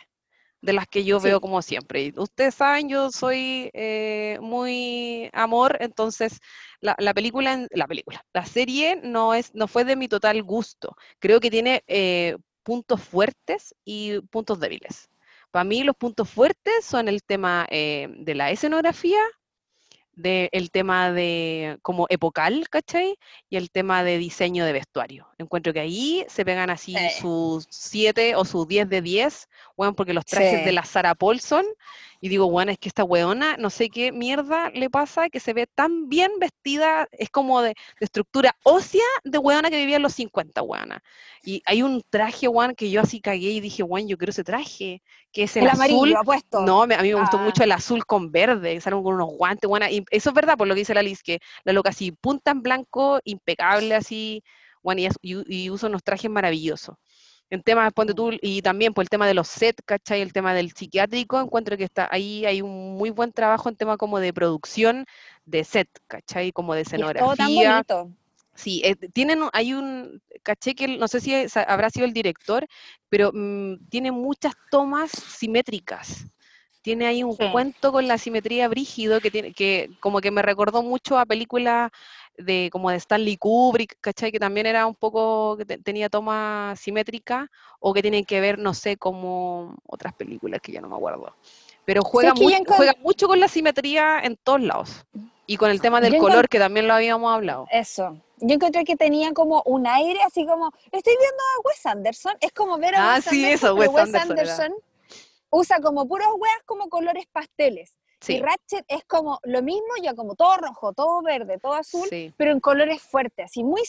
de 0.62 0.74
las 0.74 0.88
que 0.88 1.04
yo 1.04 1.20
veo 1.20 1.42
como 1.42 1.62
siempre. 1.62 2.04
Y 2.04 2.14
ustedes 2.18 2.56
saben, 2.56 2.90
yo 2.90 3.10
soy 3.12 3.70
eh, 3.74 4.38
muy 4.42 5.30
amor, 5.34 5.78
entonces 5.80 6.40
la, 6.82 6.96
la 7.00 7.14
película, 7.14 7.66
la 7.72 7.88
película, 7.88 8.24
la 8.34 8.46
serie 8.46 9.00
no, 9.02 9.34
es, 9.34 9.54
no 9.56 9.68
fue 9.68 9.86
de 9.86 9.96
mi 9.96 10.08
total 10.08 10.44
gusto. 10.44 10.96
Creo 11.20 11.40
que 11.40 11.50
tiene 11.50 11.84
eh, 11.88 12.38
puntos 12.64 13.02
fuertes 13.02 13.74
y 13.86 14.20
puntos 14.30 14.60
débiles. 14.60 15.10
Para 15.52 15.64
mí 15.64 15.84
los 15.84 15.96
puntos 15.96 16.30
fuertes 16.30 16.86
son 16.86 17.08
el 17.08 17.24
tema 17.24 17.66
eh, 17.70 18.08
de 18.20 18.36
la 18.36 18.52
escenografía, 18.52 19.20
del 20.14 20.70
tema 20.72 21.14
de 21.14 21.80
como 21.82 22.06
epocal, 22.10 22.68
¿cachai? 22.70 23.18
Y 23.50 23.56
el 23.56 23.72
tema 23.72 24.04
de 24.04 24.18
diseño 24.18 24.66
de 24.66 24.74
vestuario. 24.74 25.28
Encuentro 25.38 25.72
que 25.72 25.80
ahí 25.80 26.26
se 26.28 26.44
pegan 26.44 26.70
así 26.70 26.94
Sí. 26.94 27.22
sus 27.22 27.66
7 27.70 28.36
o 28.36 28.44
sus 28.44 28.68
10 28.68 28.90
de 28.90 29.02
10, 29.02 29.48
bueno, 29.78 29.96
porque 29.96 30.14
los 30.14 30.26
trajes 30.26 30.66
de 30.66 30.74
la 30.74 30.84
Sarah 30.84 31.16
Paulson, 31.16 31.66
y 32.22 32.30
digo, 32.30 32.50
bueno, 32.50 32.72
es 32.72 32.78
que 32.78 32.90
esta 32.90 33.04
weona, 33.04 33.56
no 33.58 33.70
sé 33.70 33.90
qué 33.90 34.12
mierda 34.12 34.70
le 34.72 34.90
pasa, 34.90 35.30
que 35.30 35.40
se 35.40 35.54
ve 35.54 35.68
tan 35.74 36.10
bien 36.10 36.32
vestida, 36.40 37.08
es 37.12 37.30
como 37.30 37.62
de, 37.62 37.70
de 37.70 37.76
estructura 38.06 38.56
ósea 38.64 39.02
de 39.24 39.38
weona 39.38 39.70
que 39.70 39.78
vivía 39.78 39.96
en 39.96 40.02
los 40.02 40.14
50, 40.14 40.62
weona. 40.62 41.02
Y 41.44 41.62
hay 41.66 41.82
un 41.82 42.02
traje, 42.10 42.48
weón, 42.48 42.76
que 42.76 42.92
yo 42.92 43.00
así 43.02 43.22
cagué 43.22 43.52
y 43.52 43.60
dije, 43.62 43.84
weón, 43.84 44.08
yo 44.08 44.18
quiero 44.18 44.32
ese 44.32 44.44
traje, 44.44 45.02
que 45.32 45.44
es 45.44 45.56
el, 45.56 45.64
el 45.64 45.70
azul. 45.70 45.84
amarillo 45.86 46.18
apuesto. 46.20 46.62
No, 46.62 46.86
me- 46.86 46.96
a 46.96 47.02
mí 47.02 47.08
me 47.14 47.20
gustó 47.20 47.38
Ah. 47.38 47.44
mucho 47.44 47.64
el 47.64 47.72
azul 47.72 48.06
con 48.06 48.32
verde, 48.32 48.82
salen 48.82 49.02
con 49.02 49.14
unos 49.16 49.30
guantes, 49.30 49.68
buena. 49.70 49.90
Y 49.90 50.04
eso 50.12 50.30
es 50.30 50.36
verdad, 50.36 50.58
por 50.58 50.68
lo 50.68 50.74
que 50.76 50.80
dice 50.82 50.94
la 50.94 51.02
Liz, 51.04 51.24
que 51.24 51.40
la 51.64 51.72
loca 51.74 51.92
así, 51.92 52.12
punta 52.12 52.52
en 52.52 52.62
blanco, 52.62 53.20
impecable 53.24 53.96
así, 53.96 54.44
y, 54.84 55.06
as- 55.06 55.18
y- 55.22 55.64
y 55.66 55.70
usa 55.70 55.88
unos 55.90 56.04
trajes 56.04 56.30
maravillosos. 56.32 56.96
En 57.52 57.64
temas, 57.64 57.92
ponte 57.94 58.14
tú, 58.14 58.32
y 58.42 58.62
también 58.62 58.94
por 58.94 59.04
el 59.04 59.10
tema 59.10 59.26
de 59.28 59.34
los 59.34 59.48
sets, 59.48 59.82
¿cachai? 59.86 60.22
El 60.22 60.34
tema 60.34 60.54
del 60.54 60.72
psiquiátrico, 60.72 61.40
encuentro 61.40 61.78
que 61.78 61.86
está 61.86 62.08
ahí 62.12 62.46
hay 62.46 62.62
un 62.62 62.96
muy 62.96 63.10
buen 63.10 63.32
trabajo 63.34 63.70
en 63.70 63.76
tema 63.76 63.98
como 63.98 64.20
de 64.20 64.32
producción 64.34 65.06
de 65.46 65.64
set, 65.64 65.90
¿cachai? 66.08 66.52
Como 66.52 66.76
de 66.76 66.82
Y 66.82 66.84
es 66.84 66.88
todo 67.14 67.36
tan 67.36 67.56
escenografía. 67.56 67.72
bonito. 67.72 68.12
Sí, 68.54 68.82
eh, 68.84 68.96
tienen, 69.14 69.40
hay 69.54 69.74
un, 69.74 70.22
caché 70.44 70.76
que 70.76 70.88
no 70.88 71.08
sé 71.08 71.22
si 71.22 71.34
es- 71.34 71.56
habrá 71.58 71.90
sido 71.90 72.06
el 72.06 72.14
director, 72.14 72.68
pero 73.10 73.32
mm, 73.34 73.88
tiene 73.90 74.12
muchas 74.12 74.54
tomas 74.70 75.12
simétricas. 75.12 76.26
Tiene 76.82 77.08
ahí 77.08 77.24
un 77.24 77.36
Sí. 77.36 77.46
cuento 77.52 77.92
con 77.92 78.08
la 78.08 78.18
simetría 78.18 78.68
brígido 78.68 79.22
que 79.22 79.32
tiene, 79.32 79.54
que 79.54 79.90
como 80.00 80.22
que 80.22 80.32
me 80.32 80.42
recordó 80.42 80.82
mucho 80.84 81.18
a 81.18 81.26
películas 81.26 81.90
de 82.40 82.70
como 82.72 82.90
de 82.90 82.98
Stanley 82.98 83.38
Kubrick, 83.38 83.98
¿cachai? 84.02 84.32
Que 84.32 84.40
también 84.40 84.66
era 84.66 84.86
un 84.86 84.96
poco, 84.96 85.58
que 85.58 85.66
te- 85.66 85.78
tenía 85.78 86.10
tomas 86.10 86.80
simétricas, 86.80 87.48
o 87.80 87.94
que 87.94 88.02
tienen 88.02 88.26
que 88.26 88.40
ver, 88.42 88.58
no 88.58 88.74
sé, 88.74 88.98
como 88.98 89.76
otras 89.86 90.14
películas 90.14 90.62
que 90.62 90.72
ya 90.72 90.82
no 90.82 90.90
me 90.90 90.96
acuerdo. 90.96 91.36
Pero 91.86 92.04
juega, 92.04 92.34
mucho, 92.34 92.58
juega 92.68 92.94
mucho 93.00 93.28
con 93.28 93.40
la 93.40 93.48
simetría 93.48 94.20
en 94.22 94.38
todos 94.38 94.62
lados. 94.62 95.06
Y 95.48 95.58
con 95.58 95.72
el 95.72 95.82
tema 95.82 96.00
del 96.00 96.14
Yo 96.14 96.20
color, 96.20 96.48
que 96.48 96.60
también 96.60 96.88
lo 96.88 96.94
habíamos 96.94 97.34
hablado. 97.34 97.68
Eso. 97.72 98.16
Yo 98.38 98.56
encontré 98.56 98.84
que 98.86 98.96
tenía 98.96 99.34
como 99.34 99.64
un 99.66 99.88
aire 99.88 100.22
así 100.22 100.46
como, 100.46 100.72
estoy 100.92 101.14
viendo 101.20 101.44
a 101.58 101.68
Wes 101.68 101.86
Anderson, 101.86 102.34
es 102.40 102.52
como 102.54 102.78
ver 102.78 102.96
a 102.96 103.14
Ah, 103.14 103.16
Wes 103.16 103.26
sí, 103.26 103.44
Anderson, 103.44 103.68
eso, 103.70 103.76
Wes 103.76 103.90
Wes 103.90 103.98
Anderson 104.04 104.32
era. 104.38 104.42
Anderson 104.54 104.74
usa 105.50 105.80
como 105.82 106.08
puros 106.08 106.28
weas 106.38 106.62
como 106.66 106.88
colores 106.90 107.26
pasteles. 107.32 107.98
Y 108.22 108.26
Sí, 108.26 108.40
Ratchet 108.42 108.86
es 108.88 109.04
como 109.06 109.40
lo 109.44 109.62
mismo, 109.62 109.88
ya 110.02 110.14
como 110.14 110.36
todo 110.36 110.58
rojo, 110.58 110.92
todo 110.94 111.22
verde, 111.22 111.58
todo 111.58 111.74
azul, 111.74 112.08
sí, 112.10 112.34
pero 112.36 112.52
en 112.52 112.60
colores 112.60 113.02
fuertes, 113.02 113.46
así 113.46 113.64
muy 113.64 113.86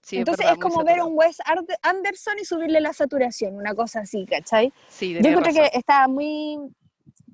sí, 0.00 0.16
es 0.16 0.20
Entonces 0.20 0.46
verdad, 0.46 0.54
es 0.54 0.62
como 0.62 0.84
ver 0.84 0.98
saturado. 0.98 1.08
un 1.08 1.18
Wes 1.18 1.38
Anderson 1.82 2.38
y 2.40 2.44
subirle 2.44 2.80
la 2.80 2.92
saturación, 2.92 3.56
una 3.56 3.74
cosa 3.74 4.00
así, 4.00 4.26
¿cachai? 4.26 4.72
Sí, 4.88 5.12
Yo 5.14 5.20
razón. 5.40 5.64
que 5.72 5.78
estaba 5.78 6.06
muy, 6.06 6.58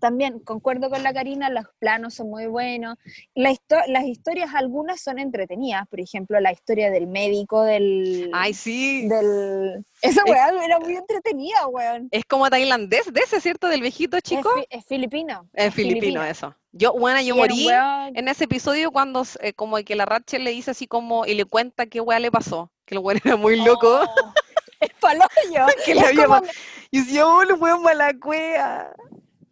también 0.00 0.38
concuerdo 0.40 0.90
con 0.90 1.02
la 1.02 1.12
Karina, 1.12 1.50
los 1.50 1.64
planos 1.78 2.14
son 2.14 2.30
muy 2.30 2.46
buenos. 2.46 2.96
La 3.34 3.50
histo- 3.50 3.82
las 3.88 4.04
historias 4.04 4.54
algunas 4.54 5.00
son 5.00 5.18
entretenidas, 5.18 5.86
por 5.88 6.00
ejemplo, 6.00 6.38
la 6.40 6.52
historia 6.52 6.90
del 6.90 7.06
médico, 7.06 7.62
del... 7.62 8.30
Ay, 8.32 8.54
sí. 8.54 9.08
del... 9.08 9.84
Esa 10.02 10.22
Es- 10.24 10.30
weá 10.30 10.50
era 10.64 10.78
muy 10.78 10.96
entretenida, 10.96 11.66
weón. 11.68 12.08
Es 12.10 12.24
como 12.24 12.48
tailandés 12.50 13.12
de 13.12 13.20
ese, 13.20 13.40
¿cierto? 13.40 13.68
Del 13.68 13.80
viejito 13.80 14.16
Es, 14.16 14.22
chico. 14.22 14.50
fi- 14.54 14.66
es 14.70 14.84
filipino. 14.86 15.48
Es 15.52 15.66
es 15.68 15.74
filipino, 15.74 16.22
eso. 16.24 16.54
Yo, 16.72 16.92
bueno, 16.92 17.20
yo 17.20 17.36
morí 17.36 17.66
weón- 17.66 18.12
en 18.16 18.28
ese 18.28 18.44
episodio 18.44 18.90
cuando 18.90 19.22
eh, 19.40 19.52
como 19.52 19.76
que 19.78 19.94
la 19.94 20.04
Rachel 20.06 20.44
le 20.44 20.50
dice 20.50 20.72
así 20.72 20.86
como, 20.86 21.24
y 21.26 21.34
le 21.34 21.44
cuenta 21.44 21.86
qué 21.86 22.00
weá 22.00 22.18
le 22.18 22.30
pasó. 22.30 22.70
Que 22.84 22.96
el 22.96 23.00
weón 23.00 23.20
era 23.24 23.36
muy 23.36 23.56
loco. 23.64 24.00
Oh, 24.02 24.32
es 24.80 24.90
palollo. 25.00 25.66
que 25.86 25.94
le 25.94 26.00
es 26.00 26.06
había 26.08 26.26
como, 26.26 26.42
Y 26.90 26.98
decía, 27.00 27.26
oh, 27.26 27.42
el 27.42 27.52
weón 27.54 27.82
mala. 27.82 28.12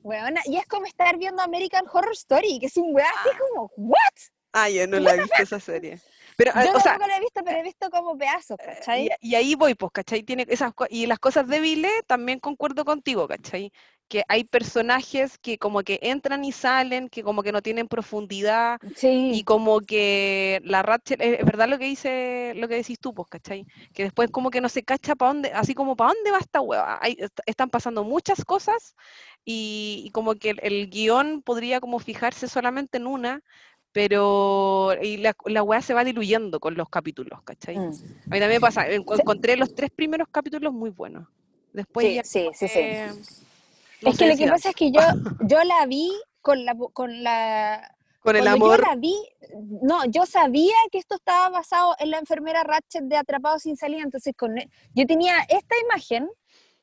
Weona, 0.03 0.41
y 0.45 0.57
es 0.57 0.67
como 0.67 0.87
estar 0.87 1.17
viendo 1.19 1.43
American 1.43 1.85
Horror 1.91 2.13
Story, 2.13 2.59
que 2.59 2.67
es 2.67 2.77
un 2.77 2.95
weá 2.95 3.09
así 3.09 3.37
como, 3.39 3.71
¿what? 3.77 3.99
Ah, 4.53 4.69
yo 4.69 4.87
no 4.87 5.01
la 5.01 5.15
he 5.15 5.23
visto 5.23 5.43
esa 5.43 5.61
serie. 5.61 5.99
Pero, 6.37 6.53
ah, 6.55 6.65
Yo 6.65 6.73
o 6.77 6.81
sea, 6.81 6.99
la 6.99 7.17
he 7.17 7.21
visto, 7.21 7.43
pero 7.45 7.59
he 7.59 7.63
visto 7.63 7.91
como 7.91 8.17
pedazos, 8.17 8.59
¿cachai? 8.59 9.11
Y, 9.21 9.31
y 9.31 9.35
ahí 9.35 9.55
voy, 9.55 9.75
pues, 9.75 9.93
¿cachai? 9.93 10.23
Tiene 10.23 10.47
esas, 10.49 10.73
y 10.91 11.07
las 11.07 11.19
cosas 11.19 11.47
débiles 11.47 11.93
también 12.07 12.39
concuerdo 12.39 12.85
contigo, 12.85 13.27
¿cachai? 13.29 13.73
Que 14.09 14.25
hay 14.29 14.45
personajes 14.45 15.39
que 15.39 15.57
como 15.57 15.83
que 15.83 15.99
entran 16.03 16.45
y 16.45 16.53
salen, 16.53 17.09
que 17.09 17.23
como 17.23 17.43
que 17.43 17.53
no 17.53 17.63
tienen 17.63 17.89
profundidad, 17.89 18.79
y 18.83 18.95
Sí. 18.95 19.45
como 19.45 19.81
que 19.81 20.61
la 20.65 20.83
Rachel, 20.83 21.21
es 21.23 21.41
es 21.41 21.47
verdad 21.47 21.69
lo 21.69 21.79
que 21.79 21.87
dice, 21.87 22.53
lo 22.57 22.69
que 22.69 22.75
decís 22.75 22.99
tú, 22.99 23.15
pues, 23.15 23.29
¿cachai? 23.29 23.65
Que 23.95 24.03
después 24.05 24.31
como 24.31 24.51
que 24.51 24.61
no 24.61 24.69
se 24.69 24.83
cacha 24.83 25.15
para 25.15 25.33
dónde, 25.33 25.53
así 25.53 25.75
como 25.75 25.97
para 25.97 26.13
dónde 26.13 26.31
va 26.31 26.39
esta 26.39 26.61
hueva. 26.61 26.99
Hay, 27.01 27.17
est- 27.19 27.41
están 27.47 27.71
pasando 27.71 28.05
muchas 28.05 28.45
cosas 28.45 28.95
y, 29.45 30.03
y 30.07 30.11
como 30.11 30.35
que 30.37 30.51
el, 30.51 30.61
el 30.63 30.91
guion 30.91 31.43
podría 31.43 31.81
como 31.81 31.99
fijarse 31.99 32.49
solamente 32.49 32.99
en 32.99 33.07
una, 33.07 33.43
pero 33.93 34.95
y 35.03 35.19
la, 35.19 35.35
la 35.47 35.63
hueá 35.63 35.83
se 35.83 35.95
va 35.95 36.05
diluyendo 36.05 36.61
con 36.61 36.75
los 36.75 36.89
capítulos, 36.89 37.43
¿cachai? 37.43 37.77
Mm. 37.79 37.91
A 38.31 38.35
mí 38.35 38.41
también 38.41 38.51
me 38.51 38.61
pasa, 38.61 38.89
en- 38.89 39.05
encontré 39.07 39.57
los 39.57 39.75
tres 39.75 39.91
primeros 39.91 40.29
capítulos 40.31 40.73
muy 40.73 40.91
buenos. 40.91 41.29
Después 41.73 42.07
Sí, 42.07 42.15
ya 42.15 42.25
sí, 42.25 42.49
sí, 42.55 42.69
sí. 42.69 42.75
que 42.75 43.13
no 44.03 44.11
es 44.11 44.19
que 44.19 44.27
lo 44.29 44.37
que 44.37 44.49
pasa 44.49 44.71
es 44.71 44.75
que 44.77 44.91
yo, 44.91 45.01
yo 45.49 45.63
la 45.65 45.87
vi 45.87 46.11
con 46.41 46.65
la, 46.65 46.75
con 46.93 47.23
la 47.23 47.95
con 48.23 48.37
el 48.37 48.47
amor, 48.49 48.79
yo 48.81 48.87
la 48.87 48.97
vi, 48.97 49.15
no, 49.83 50.05
yo 50.07 50.27
sabía 50.27 50.75
que 50.91 50.99
esto 50.99 51.17
estaba 51.17 51.49
basado 51.51 51.95
en 51.99 52.11
la 52.11 52.19
enfermera 52.19 52.63
Ratchet 52.65 53.05
de 53.05 53.17
Atrapado 53.17 53.59
sin 53.59 53.77
salida, 53.77 54.03
entonces 54.03 54.33
con, 54.37 54.57
e- 54.59 54.69
yo 54.95 55.07
tenía 55.07 55.41
esta 55.49 55.75
imagen 55.85 56.29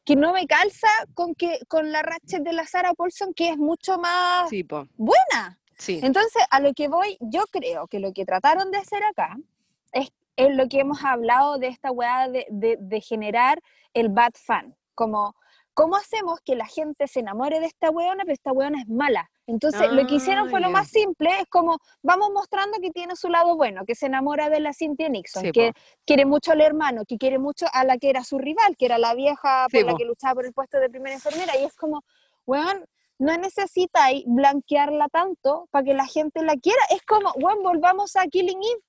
que 0.05 0.15
no 0.15 0.33
me 0.33 0.47
calza 0.47 0.87
con 1.13 1.35
que 1.35 1.59
con 1.67 1.91
la 1.91 2.01
Ratchet 2.01 2.41
de 2.43 2.53
la 2.53 2.65
Sarah 2.65 2.93
Paulson, 2.93 3.33
que 3.33 3.49
es 3.49 3.57
mucho 3.57 3.97
más 3.99 4.49
sí, 4.49 4.65
buena. 4.95 5.59
sí, 5.77 5.99
Entonces, 6.01 6.41
a 6.49 6.59
lo 6.59 6.73
que 6.73 6.87
voy, 6.87 7.17
yo 7.19 7.43
creo 7.51 7.87
que 7.87 7.99
lo 7.99 8.11
que 8.13 8.25
trataron 8.25 8.71
de 8.71 8.77
hacer 8.79 9.03
acá 9.03 9.37
es, 9.91 10.09
es 10.35 10.55
lo 10.55 10.67
que 10.67 10.79
hemos 10.79 11.03
hablado 11.03 11.57
de 11.57 11.67
esta 11.67 11.91
weá 11.91 12.27
de, 12.27 12.45
de- 12.49 12.77
de 12.79 13.01
generar 13.01 13.61
el 13.93 14.09
bad 14.09 14.31
fan, 14.33 14.75
como, 14.95 15.35
¿cómo 15.80 15.95
hacemos 15.95 16.41
que 16.43 16.55
la 16.55 16.65
gente 16.65 17.07
se 17.07 17.21
enamore 17.21 17.59
de 17.61 17.67
esta 17.67 17.89
weona, 17.89 18.23
pero 18.23 18.34
esta 18.34 18.51
weona 18.51 18.82
es 18.82 18.89
mala? 18.89 19.30
Entonces, 19.47 19.89
lo 19.91 20.05
que 20.05 20.15
hicieron 20.15 20.47
Ah, 20.47 20.51
fue 20.51 20.59
lo 20.59 20.67
ya. 20.67 20.73
más 20.73 20.89
simple, 20.89 21.30
es 21.39 21.47
como, 21.49 21.77
vamos 22.03 22.32
mostrando 22.34 22.77
que 22.82 22.91
tiene 22.91 23.15
su 23.15 23.30
lado 23.30 23.55
bueno, 23.55 23.86
que 23.86 23.95
se 23.95 24.07
enamora 24.07 24.49
de 24.49 24.59
la 24.59 24.73
Cynthia 24.73 25.07
Nixon, 25.09 25.43
Sí, 25.45 25.51
que 25.51 25.71
po. 25.71 25.80
quiere 26.05 26.25
mucho 26.25 26.51
al 26.51 26.61
hermano, 26.61 27.03
que 27.07 27.17
quiere 27.17 27.39
mucho 27.39 27.65
a 27.71 27.86
la 27.86 27.97
que 27.97 28.09
era 28.09 28.23
su 28.25 28.38
rival, 28.38 28.75
que 28.77 28.86
era 28.86 28.97
la 28.97 29.13
vieja 29.13 29.67
por 29.71 29.84
la 29.86 29.95
que 29.95 30.03
luchaba 30.05 30.36
por 30.36 30.45
el 30.45 30.53
puesto 30.53 30.80
de 30.80 30.89
primera 30.89 31.15
enfermera, 31.15 31.57
y 31.57 31.63
es 31.63 31.75
como, 31.75 32.03
weón, 32.45 32.86
no 33.17 33.36
necesitáis 33.38 34.23
blanquearla 34.27 35.07
tanto 35.09 35.67
para 35.71 35.84
que 35.86 35.93
la 35.93 36.05
gente 36.05 36.41
la 36.43 36.55
quiera, 36.57 36.82
es 36.89 37.01
como, 37.03 37.32
weón, 37.38 37.63
volvamos 37.63 38.15
a 38.17 38.27
Killing 38.27 38.59
Eve. 38.63 38.84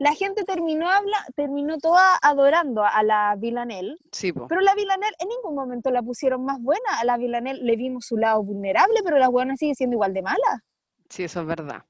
La 0.00 0.14
gente 0.14 0.44
terminó, 0.44 0.88
habla, 0.88 1.18
terminó 1.36 1.76
toda 1.76 2.16
adorando 2.22 2.82
a 2.82 3.02
la 3.02 3.34
Villanelle, 3.36 3.96
Sí, 4.12 4.32
po. 4.32 4.48
pero 4.48 4.62
la 4.62 4.74
Villanelle 4.74 5.14
en 5.18 5.28
ningún 5.28 5.54
momento 5.54 5.90
la 5.90 6.00
pusieron 6.02 6.42
más 6.42 6.58
buena. 6.60 6.98
A 7.00 7.04
la 7.04 7.18
Villanelle 7.18 7.62
le 7.62 7.76
vimos 7.76 8.06
su 8.06 8.16
lado 8.16 8.42
vulnerable, 8.42 9.00
pero 9.04 9.18
la 9.18 9.28
buena 9.28 9.56
sigue 9.56 9.74
siendo 9.74 9.96
igual 9.96 10.14
de 10.14 10.22
mala. 10.22 10.64
Sí, 11.10 11.24
eso 11.24 11.42
es 11.42 11.46
verdad. 11.46 11.82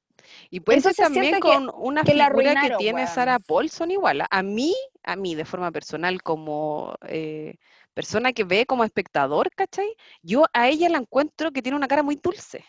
Y 0.50 0.58
puede 0.58 0.80
ser 0.80 0.90
Entonces 0.90 1.04
también 1.04 1.24
siento 1.26 1.48
que- 1.48 1.54
con 1.54 1.70
una 1.86 2.02
que 2.02 2.12
figura 2.12 2.60
que 2.60 2.74
tiene 2.78 2.94
weón. 3.02 3.06
Sarah 3.14 3.38
Paulson 3.38 3.92
igual. 3.92 4.24
A 4.28 4.42
mí, 4.42 4.74
a 5.04 5.14
mí, 5.14 5.36
de 5.36 5.44
forma 5.44 5.70
personal, 5.70 6.20
como 6.22 6.94
eh, 7.06 7.54
persona 7.94 8.32
que 8.32 8.42
ve 8.42 8.66
como 8.66 8.82
espectador, 8.82 9.50
¿cachai? 9.54 9.94
Yo 10.22 10.46
a 10.52 10.68
ella 10.68 10.88
la 10.88 10.98
encuentro 10.98 11.52
que 11.52 11.62
tiene 11.62 11.76
una 11.76 11.86
cara 11.88 12.02
muy 12.02 12.16
dulce. 12.16 12.64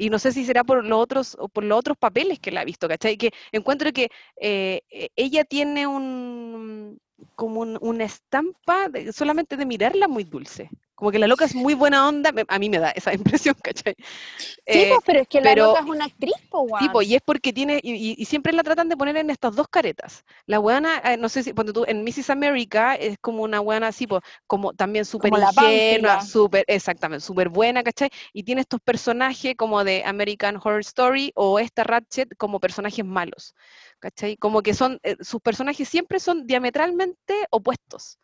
Y 0.00 0.10
no 0.10 0.18
sé 0.18 0.32
si 0.32 0.44
será 0.44 0.64
por 0.64 0.84
los 0.84 0.98
otros, 1.00 1.36
o 1.38 1.48
por 1.48 1.64
los 1.64 1.78
otros 1.78 1.96
papeles 1.98 2.38
que 2.40 2.50
la 2.52 2.62
he 2.62 2.64
visto, 2.64 2.88
¿cachai? 2.88 3.16
Que 3.18 3.30
encuentro 3.52 3.92
que 3.92 4.08
eh, 4.40 4.80
eh, 4.90 5.08
ella 5.16 5.44
tiene 5.44 5.86
un 5.86 6.98
como 7.34 7.60
un- 7.60 7.78
una 7.82 8.04
estampa 8.04 8.88
solamente 9.12 9.56
de 9.58 9.66
mirarla 9.66 10.08
muy 10.08 10.24
dulce. 10.24 10.70
Como 11.00 11.10
que 11.12 11.18
la 11.18 11.26
loca 11.26 11.46
es 11.46 11.54
muy 11.54 11.72
buena 11.72 12.06
onda, 12.06 12.30
a 12.46 12.58
mí 12.58 12.68
me 12.68 12.78
da 12.78 12.90
esa 12.90 13.12
impresión, 13.40 13.54
¿cachai? 13.62 13.94
Sí, 14.36 14.54
Eh, 14.66 14.86
pues, 14.90 15.00
pero 15.06 15.20
es 15.20 15.28
que 15.28 15.40
la 15.40 15.50
pero- 15.50 15.66
loca 15.68 15.80
es 15.80 15.86
una 15.86 16.04
actriz, 16.04 16.34
po, 16.50 16.60
weón. 16.60 16.78
Tipo, 16.78 17.00
y 17.00 17.14
es 17.14 17.22
porque 17.24 17.54
tiene, 17.54 17.80
y, 17.82 18.22
siempre 18.26 18.52
la 18.52 18.62
tratan 18.62 18.90
de 18.90 18.98
poner 18.98 19.16
en 19.16 19.30
estas 19.30 19.56
dos 19.56 19.66
caretas. 19.68 20.24
La 20.44 20.60
weana, 20.60 20.98
eh, 21.02 21.16
no 21.16 21.30
sé 21.30 21.42
si, 21.42 21.54
ponte 21.54 21.72
tú, 21.72 21.84
en 21.88 22.04
Mrs. 22.04 22.28
America 22.28 22.96
es 22.96 23.16
como 23.18 23.42
una 23.44 23.62
weana 23.62 23.86
así, 23.88 24.06
po, 24.06 24.20
como 24.46 24.74
también 24.74 25.06
súper 25.06 25.32
ingenua, 25.32 26.20
súper, 26.20 26.64
exactamente, 26.66 27.24
súper 27.24 27.48
buena, 27.48 27.82
¿cachai? 27.82 28.10
Y 28.34 28.42
tiene 28.42 28.60
estos 28.60 28.80
personajes 28.80 29.54
como 29.56 29.82
de 29.84 30.04
American 30.04 30.56
Horror 30.62 30.80
Story 30.80 31.32
o 31.34 31.58
esta 31.58 31.82
Ratchet 31.82 32.36
como 32.36 32.60
personajes 32.60 33.06
malos, 33.06 33.54
¿cachai? 34.00 34.36
Como 34.36 34.60
que 34.62 34.74
son, 34.74 35.00
eh, 35.02 35.16
sus 35.22 35.40
personajes 35.40 35.88
siempre 35.88 36.20
son 36.20 36.46
diametralmente 36.46 37.34
opuestos. 37.48 38.18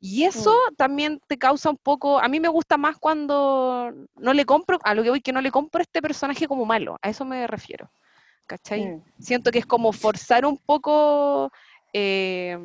Y 0.00 0.24
eso 0.24 0.52
Mm. 0.70 0.74
también 0.76 1.20
te 1.26 1.36
causa 1.36 1.68
un 1.68 1.76
poco, 1.76 2.18
a 2.18 2.26
mí 2.28 2.40
me 2.40 2.48
gusta 2.48 2.78
más 2.78 2.96
cuando 2.98 3.92
no 4.16 4.32
le 4.32 4.46
compro, 4.46 4.78
a 4.82 4.94
lo 4.94 5.02
que 5.02 5.10
voy, 5.10 5.20
que 5.20 5.32
no 5.32 5.42
le 5.42 5.50
compro 5.50 5.82
este 5.82 6.00
personaje 6.00 6.48
como 6.48 6.64
malo, 6.64 6.96
a 7.02 7.10
eso 7.10 7.24
me 7.24 7.46
refiero. 7.46 7.90
¿Cachai? 8.46 8.86
Mm. 8.96 9.02
Siento 9.20 9.50
que 9.50 9.58
es 9.58 9.66
como 9.66 9.92
forzar 9.92 10.46
un 10.46 10.56
poco, 10.56 11.52
eh, 11.92 12.58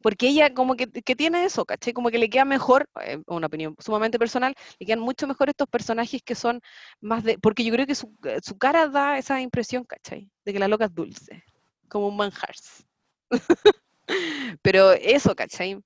porque 0.00 0.28
ella 0.28 0.54
como 0.54 0.74
que, 0.74 0.86
que 0.90 1.14
tiene 1.14 1.44
eso, 1.44 1.64
¿cachai? 1.66 1.92
Como 1.92 2.08
que 2.10 2.18
le 2.18 2.30
queda 2.30 2.44
mejor, 2.44 2.88
eh, 3.04 3.20
una 3.26 3.46
opinión 3.46 3.76
sumamente 3.78 4.18
personal, 4.18 4.54
le 4.78 4.86
quedan 4.86 5.00
mucho 5.00 5.26
mejor 5.26 5.50
estos 5.50 5.68
personajes 5.68 6.22
que 6.24 6.34
son 6.34 6.60
más 7.00 7.22
de, 7.24 7.38
porque 7.38 7.62
yo 7.62 7.72
creo 7.74 7.86
que 7.86 7.94
su, 7.94 8.12
eh, 8.24 8.38
su 8.42 8.56
cara 8.56 8.88
da 8.88 9.18
esa 9.18 9.40
impresión, 9.40 9.84
¿cachai? 9.84 10.30
De 10.44 10.52
que 10.52 10.58
la 10.58 10.68
loca 10.68 10.86
es 10.86 10.94
dulce, 10.94 11.44
como 11.88 12.08
un 12.08 12.16
manjar. 12.16 12.54
Pero 14.62 14.92
eso, 14.92 15.34
¿cachai? 15.36 15.78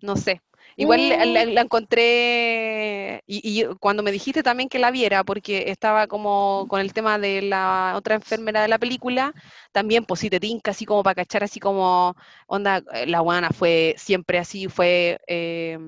No 0.00 0.16
sé. 0.16 0.42
Igual 0.76 1.08
la, 1.08 1.24
la- 1.24 1.44
la 1.46 1.60
encontré, 1.62 3.22
y, 3.26 3.64
cuando 3.80 4.02
me 4.02 4.12
dijiste 4.12 4.42
también 4.42 4.68
que 4.68 4.78
la 4.78 4.90
viera, 4.90 5.24
porque 5.24 5.70
estaba 5.70 6.06
como 6.06 6.66
con 6.68 6.80
el 6.80 6.92
tema 6.92 7.18
de 7.18 7.40
la 7.42 7.94
otra 7.96 8.16
enfermera 8.16 8.60
de 8.62 8.68
la 8.68 8.78
película, 8.78 9.34
también 9.72 10.04
pues 10.04 10.20
sí 10.20 10.28
te 10.30 10.40
tinca 10.40 10.72
así 10.72 10.84
como 10.84 11.02
para 11.02 11.14
cachar 11.14 11.44
así 11.44 11.60
como, 11.60 12.14
onda, 12.46 12.82
eh, 12.92 13.06
la 13.06 13.20
guana 13.20 13.50
fue 13.50 13.94
siempre 13.96 14.38
así, 14.38 14.68
fue, 14.68 15.18
eh, 15.26 15.78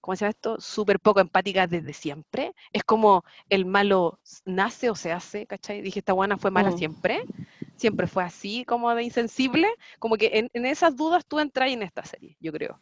¿cómo 0.00 0.14
se 0.16 0.20
llama 0.24 0.30
esto? 0.30 0.60
Súper 0.60 1.00
poco 1.00 1.20
empática 1.20 1.66
desde 1.66 1.92
siempre. 1.92 2.54
Es 2.72 2.84
como 2.84 3.24
el 3.48 3.64
malo 3.66 4.20
nace 4.44 4.88
o 4.90 4.94
se 4.94 5.10
hace, 5.12 5.46
¿cachai? 5.46 5.80
Dije, 5.82 5.98
esta 6.00 6.12
guana 6.12 6.38
fue 6.38 6.50
mala 6.50 6.70
Mm. 6.70 6.76
siempre, 6.78 7.20
siempre 7.76 8.06
fue 8.06 8.24
así 8.24 8.64
como 8.64 8.94
de 8.94 9.02
insensible, 9.04 9.68
como 9.98 10.16
que 10.16 10.30
en, 10.38 10.50
en 10.54 10.66
esas 10.66 10.96
dudas 10.96 11.24
tú 11.26 11.38
entras 11.40 11.70
en 11.70 11.82
esta 11.82 12.04
serie, 12.04 12.36
yo 12.40 12.52
creo. 12.52 12.80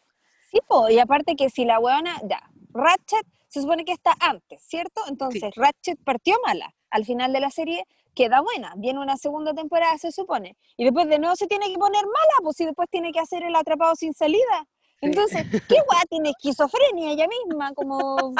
Sí, 0.49 0.59
po, 0.67 0.89
y 0.89 0.99
aparte 0.99 1.35
que 1.35 1.49
si 1.49 1.65
la 1.65 1.79
weona, 1.79 2.19
ya, 2.23 2.41
Ratchet 2.71 3.25
se 3.47 3.61
supone 3.61 3.85
que 3.85 3.91
está 3.91 4.13
antes, 4.19 4.61
¿cierto? 4.61 5.01
Entonces, 5.07 5.53
Ratchet 5.55 5.99
partió 6.03 6.37
mala. 6.45 6.73
Al 6.89 7.05
final 7.05 7.33
de 7.33 7.39
la 7.39 7.49
serie 7.49 7.83
queda 8.13 8.41
buena. 8.41 8.73
Viene 8.77 8.99
una 8.99 9.17
segunda 9.17 9.53
temporada, 9.53 9.97
se 9.97 10.11
supone. 10.11 10.57
Y 10.77 10.83
después 10.83 11.07
de 11.07 11.19
nuevo 11.19 11.35
se 11.35 11.47
tiene 11.47 11.67
que 11.69 11.77
poner 11.77 12.03
mala, 12.03 12.33
pues 12.43 12.57
si 12.57 12.65
después 12.65 12.89
tiene 12.89 13.11
que 13.11 13.19
hacer 13.19 13.43
el 13.43 13.55
atrapado 13.55 13.95
sin 13.95 14.13
salida. 14.13 14.65
Sí. 14.65 14.97
Entonces, 15.01 15.45
¿qué 15.67 15.75
weá 15.75 16.01
tiene 16.09 16.29
esquizofrenia 16.31 17.11
ella 17.11 17.27
misma? 17.27 17.73
Como. 17.73 18.33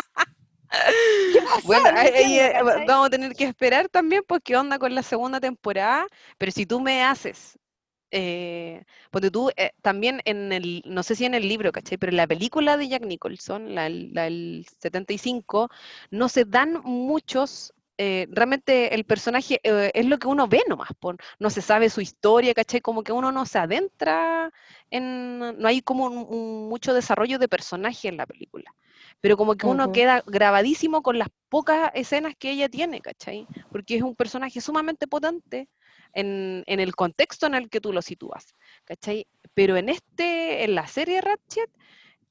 ¿Qué 1.34 1.42
pasa? 1.42 1.62
Bueno, 1.64 1.92
No 1.92 2.00
entiendo, 2.00 2.72
eh, 2.72 2.86
vamos 2.88 3.08
a 3.08 3.10
tener 3.10 3.34
que 3.34 3.46
esperar 3.46 3.88
también, 3.88 4.24
pues, 4.28 4.42
qué 4.44 4.58
onda 4.58 4.80
con 4.80 4.94
la 4.94 5.04
segunda 5.04 5.40
temporada. 5.40 6.08
Pero 6.38 6.52
si 6.52 6.66
tú 6.66 6.80
me 6.80 7.04
haces, 7.04 7.58
eh, 8.12 8.84
ponte 9.12 9.32
tú, 9.32 9.50
eh, 9.58 9.72
también 9.82 10.22
en 10.26 10.52
el, 10.52 10.82
no 10.86 11.04
sé 11.04 11.16
si 11.16 11.26
en 11.26 11.34
el 11.36 11.48
libro, 11.48 11.72
¿cachai? 11.72 11.98
Pero 11.98 12.12
en 12.12 12.18
la 12.18 12.28
película 12.28 12.78
de 12.78 12.88
Jack 12.90 13.06
Nicholson, 13.06 13.76
la, 13.76 13.90
la 13.90 14.24
del 14.24 14.66
75, 14.80 15.70
no 16.12 16.30
se 16.30 16.46
dan 16.46 16.82
muchos. 16.84 17.74
eh, 18.00 18.28
realmente 18.32 18.94
el 18.96 19.06
personaje 19.06 19.60
eh, 19.64 19.92
es 19.94 20.06
lo 20.06 20.20
que 20.20 20.28
uno 20.28 20.48
ve 20.48 20.62
nomás, 20.70 20.90
po, 21.00 21.16
no 21.40 21.50
se 21.50 21.62
sabe 21.64 21.90
su 21.90 22.00
historia, 22.02 22.54
¿cachai? 22.54 22.80
Como 22.82 23.04
que 23.04 23.12
uno 23.12 23.32
no 23.32 23.46
se 23.48 23.58
adentra 23.60 24.52
en, 24.92 25.40
no 25.40 25.68
hay 25.68 25.82
como 25.82 26.06
un- 26.06 26.28
un 26.30 26.70
mucho 26.70 26.94
desarrollo 26.94 27.40
de 27.40 27.48
personaje 27.50 28.08
en 28.08 28.18
la 28.18 28.26
película 28.28 28.74
pero 29.22 29.38
como 29.38 29.56
que 29.56 29.66
uno 29.68 29.90
queda 29.90 30.24
grabadísimo 30.26 31.02
con 31.02 31.18
las 31.20 31.30
pocas 31.50 31.92
escenas 31.94 32.36
que 32.38 32.52
ella 32.52 32.70
tiene, 32.70 33.02
¿cachai? 33.02 33.48
Porque 33.72 33.96
es 33.98 34.02
un 34.04 34.16
personaje 34.16 34.62
sumamente 34.62 35.08
potente 35.08 35.70
en, 36.18 36.64
en 36.66 36.80
el 36.80 36.96
contexto 36.96 37.46
en 37.46 37.54
el 37.54 37.70
que 37.70 37.80
tú 37.80 37.94
lo 37.94 38.02
sitúas, 38.02 38.56
¿cachai? 38.86 39.28
Pero 39.54 39.78
en 39.78 39.90
este, 39.90 40.64
en 40.64 40.74
la 40.74 40.88
serie 40.88 41.22
Ratchet, 41.22 41.70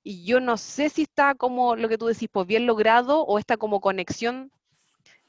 y 0.02 0.24
yo 0.24 0.40
no 0.40 0.56
sé 0.56 0.88
si 0.88 1.02
está 1.02 1.36
como 1.36 1.76
lo 1.76 1.88
que 1.88 1.96
tú 1.96 2.06
decís, 2.06 2.28
pues 2.30 2.48
bien 2.48 2.66
logrado, 2.66 3.22
o 3.22 3.38
esta 3.38 3.56
como 3.56 3.80
conexión, 3.80 4.50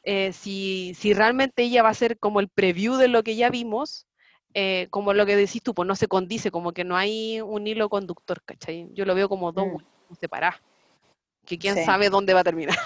eh, 0.01 0.33
si, 0.33 0.95
si 0.95 1.13
realmente 1.13 1.63
ella 1.63 1.83
va 1.83 1.89
a 1.89 1.93
ser 1.93 2.17
como 2.17 2.39
el 2.39 2.49
preview 2.49 2.95
de 2.95 3.07
lo 3.07 3.21
que 3.21 3.35
ya 3.35 3.51
vimos, 3.51 4.07
eh, 4.55 4.87
como 4.89 5.13
lo 5.13 5.27
que 5.27 5.35
decís 5.35 5.61
tú, 5.61 5.75
pues 5.75 5.87
no 5.87 5.95
se 5.95 6.07
condice, 6.07 6.49
como 6.49 6.71
que 6.71 6.83
no 6.83 6.97
hay 6.97 7.41
un 7.41 7.67
hilo 7.67 7.89
conductor, 7.89 8.41
¿cachai? 8.43 8.87
Yo 8.93 9.05
lo 9.05 9.13
veo 9.13 9.29
como 9.29 9.51
dos 9.51 9.67
Mm. 10.09 10.15
separados, 10.19 10.59
que 11.45 11.59
quién 11.59 11.75
Sí. 11.75 11.83
sabe 11.85 12.09
dónde 12.09 12.33
va 12.33 12.39
a 12.39 12.43
terminar. 12.43 12.77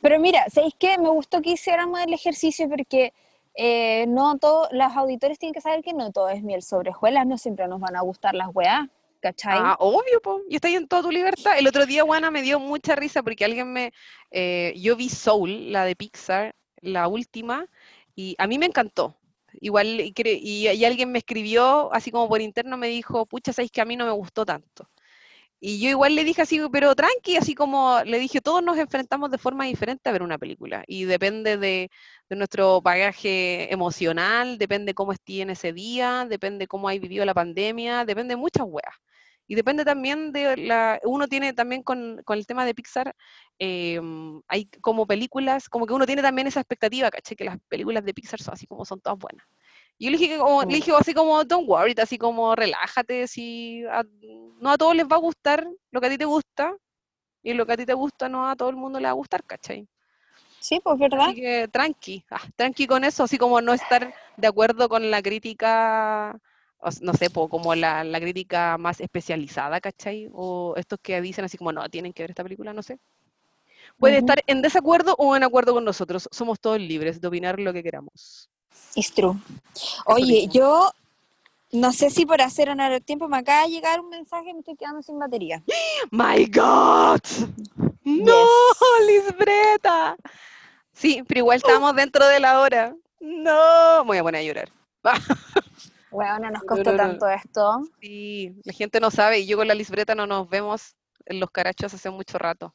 Pero 0.00 0.20
mira, 0.20 0.44
¿sabéis 0.48 0.74
qué? 0.78 0.96
Me 0.98 1.08
gustó 1.08 1.40
que 1.40 1.50
hiciéramos 1.50 1.98
el 2.00 2.12
ejercicio 2.12 2.68
porque 2.68 3.12
eh, 3.54 4.06
no 4.08 4.38
todos, 4.38 4.68
los 4.72 4.92
auditores 4.96 5.38
tienen 5.38 5.54
que 5.54 5.60
saber 5.60 5.82
que 5.82 5.92
no 5.92 6.12
todo 6.12 6.28
es 6.28 6.42
miel 6.42 6.62
sobre 6.62 6.90
hojuelas, 6.90 7.26
no 7.26 7.38
siempre 7.38 7.68
nos 7.68 7.80
van 7.80 7.96
a 7.96 8.00
gustar 8.02 8.34
las 8.34 8.48
weas, 8.52 8.88
¿cachai? 9.20 9.58
Ah, 9.60 9.76
obvio, 9.78 10.20
po. 10.22 10.40
Y 10.48 10.56
está 10.56 10.68
ahí 10.68 10.74
en 10.74 10.88
toda 10.88 11.02
tu 11.02 11.10
libertad. 11.10 11.58
El 11.58 11.66
otro 11.66 11.86
día, 11.86 12.02
Juana, 12.02 12.30
me 12.30 12.42
dio 12.42 12.58
mucha 12.58 12.94
risa 12.96 13.22
porque 13.22 13.44
alguien 13.44 13.72
me... 13.72 13.92
eh, 14.30 14.74
yo 14.76 14.96
vi 14.96 15.08
Soul, 15.08 15.72
la 15.72 15.84
de 15.84 15.96
Pixar, 15.96 16.54
la 16.80 17.08
última, 17.08 17.66
y 18.14 18.34
a 18.38 18.46
mí 18.46 18.58
me 18.58 18.66
encantó. 18.66 19.16
Igual, 19.60 20.00
y, 20.00 20.12
y, 20.16 20.68
y 20.68 20.84
alguien 20.84 21.12
me 21.12 21.18
escribió, 21.18 21.92
así 21.92 22.10
como 22.10 22.28
por 22.28 22.40
interno, 22.40 22.76
me 22.76 22.88
dijo, 22.88 23.24
pucha, 23.24 23.52
sabéis 23.52 23.70
que 23.70 23.80
a 23.80 23.84
mí 23.84 23.96
no 23.96 24.04
me 24.04 24.10
gustó 24.12 24.44
tanto. 24.44 24.88
Y 25.66 25.80
yo 25.80 25.88
igual 25.88 26.14
le 26.14 26.24
dije 26.24 26.42
así, 26.42 26.60
pero 26.70 26.94
tranqui, 26.94 27.36
así 27.38 27.54
como 27.54 27.98
le 28.04 28.18
dije, 28.18 28.42
todos 28.42 28.62
nos 28.62 28.76
enfrentamos 28.76 29.30
de 29.30 29.38
forma 29.38 29.64
diferente 29.64 30.10
a 30.10 30.12
ver 30.12 30.22
una 30.22 30.36
película. 30.36 30.84
Y 30.86 31.04
depende 31.04 31.56
de, 31.56 31.90
de 32.28 32.36
nuestro 32.36 32.82
bagaje 32.82 33.72
emocional, 33.72 34.58
depende 34.58 34.92
cómo 34.92 35.12
esté 35.12 35.40
en 35.40 35.48
ese 35.48 35.72
día, 35.72 36.26
depende 36.28 36.66
cómo 36.66 36.86
hay 36.86 36.98
vivido 36.98 37.24
la 37.24 37.32
pandemia, 37.32 38.04
depende 38.04 38.34
de 38.34 38.36
muchas 38.36 38.66
weas. 38.68 38.94
Y 39.46 39.54
depende 39.54 39.86
también 39.86 40.32
de 40.32 40.54
la, 40.58 41.00
uno 41.04 41.28
tiene 41.28 41.54
también 41.54 41.82
con, 41.82 42.20
con 42.26 42.36
el 42.36 42.46
tema 42.46 42.66
de 42.66 42.74
Pixar, 42.74 43.14
eh, 43.58 43.98
hay 44.48 44.66
como 44.82 45.06
películas, 45.06 45.70
como 45.70 45.86
que 45.86 45.94
uno 45.94 46.04
tiene 46.04 46.20
también 46.20 46.46
esa 46.46 46.60
expectativa, 46.60 47.10
¿cachai? 47.10 47.36
Que 47.38 47.44
las 47.44 47.56
películas 47.68 48.04
de 48.04 48.12
Pixar 48.12 48.38
son 48.42 48.52
así 48.52 48.66
como 48.66 48.84
son 48.84 49.00
todas 49.00 49.18
buenas. 49.18 49.46
Yo 49.98 50.10
le 50.10 50.18
dije, 50.18 50.38
como, 50.38 50.62
le 50.62 50.76
dije 50.76 50.92
así 50.98 51.14
como, 51.14 51.44
don't 51.44 51.68
worry, 51.68 51.94
así 52.00 52.18
como 52.18 52.54
relájate, 52.54 53.26
si 53.28 53.84
a- 53.86 54.04
no 54.60 54.70
a 54.70 54.76
todos 54.76 54.94
les 54.94 55.06
va 55.06 55.16
a 55.16 55.20
gustar 55.20 55.66
lo 55.90 56.00
que 56.00 56.06
a 56.06 56.10
ti 56.10 56.18
te 56.18 56.24
gusta, 56.24 56.76
y 57.42 57.52
lo 57.54 57.66
que 57.66 57.72
a 57.74 57.76
ti 57.76 57.86
te 57.86 57.94
gusta 57.94 58.28
no 58.28 58.48
a 58.48 58.56
todo 58.56 58.70
el 58.70 58.76
mundo 58.76 58.98
le 58.98 59.04
va 59.04 59.10
a 59.10 59.14
gustar, 59.14 59.44
¿cachai? 59.44 59.86
Sí, 60.60 60.80
pues 60.82 60.98
verdad. 60.98 61.26
Así 61.26 61.34
que 61.34 61.68
tranqui, 61.68 62.24
ah, 62.30 62.40
tranqui 62.56 62.86
con 62.86 63.04
eso, 63.04 63.24
así 63.24 63.38
como 63.38 63.60
no 63.60 63.72
estar 63.74 64.14
de 64.36 64.46
acuerdo 64.46 64.88
con 64.88 65.10
la 65.10 65.22
crítica 65.22 66.40
no 67.00 67.14
sé, 67.14 67.30
como 67.30 67.74
la, 67.74 68.04
la 68.04 68.20
crítica 68.20 68.76
más 68.78 69.00
especializada, 69.00 69.80
¿cachai? 69.80 70.28
O 70.32 70.74
estos 70.76 70.98
que 71.00 71.20
dicen 71.20 71.44
así 71.44 71.56
como, 71.56 71.72
no, 71.72 71.88
tienen 71.88 72.12
que 72.12 72.22
ver 72.22 72.30
esta 72.30 72.42
película, 72.42 72.72
no 72.72 72.82
sé. 72.82 72.98
Puede 73.98 74.18
estar 74.18 74.42
en 74.46 74.60
desacuerdo 74.60 75.14
o 75.18 75.34
en 75.36 75.44
acuerdo 75.44 75.72
con 75.72 75.84
nosotros. 75.84 76.28
Somos 76.30 76.60
todos 76.60 76.80
libres 76.80 77.20
de 77.20 77.28
opinar 77.28 77.58
lo 77.58 77.72
que 77.72 77.82
queramos. 77.82 78.50
It's 78.94 79.12
true. 79.12 79.36
Oye, 80.06 80.48
yo 80.48 80.92
no 81.72 81.92
sé 81.92 82.10
si 82.10 82.24
por 82.26 82.40
hacer 82.40 82.70
honor 82.70 82.92
al 82.92 83.02
tiempo 83.02 83.28
me 83.28 83.38
acaba 83.38 83.62
de 83.64 83.70
llegar 83.70 84.00
un 84.00 84.08
mensaje 84.08 84.50
y 84.50 84.54
me 84.54 84.60
estoy 84.60 84.76
quedando 84.76 85.02
sin 85.02 85.18
batería. 85.18 85.62
¡My 86.10 86.46
God! 86.46 87.20
¡No, 88.04 88.46
Lisbreta! 89.06 90.16
Sí, 90.92 91.22
pero 91.26 91.40
igual 91.40 91.56
estamos 91.64 91.94
dentro 91.96 92.26
de 92.26 92.38
la 92.40 92.60
hora. 92.60 92.94
¡No! 93.20 94.04
Me 94.04 94.08
voy 94.08 94.18
a 94.18 94.22
poner 94.22 94.40
a 94.40 94.44
llorar. 94.44 94.68
Bueno, 96.10 96.38
no 96.38 96.50
nos 96.52 96.62
No, 96.62 96.68
costó 96.68 96.84
no, 96.84 96.92
no. 96.92 96.96
tanto 96.96 97.28
esto. 97.28 97.82
Sí, 98.00 98.54
la 98.62 98.72
gente 98.72 99.00
no 99.00 99.10
sabe 99.10 99.40
y 99.40 99.46
yo 99.46 99.56
con 99.56 99.66
la 99.66 99.74
Lisbreta 99.74 100.14
no 100.14 100.28
nos 100.28 100.48
vemos 100.48 100.94
en 101.26 101.40
los 101.40 101.50
carachos 101.50 101.92
hace 101.92 102.08
mucho 102.08 102.38
rato. 102.38 102.72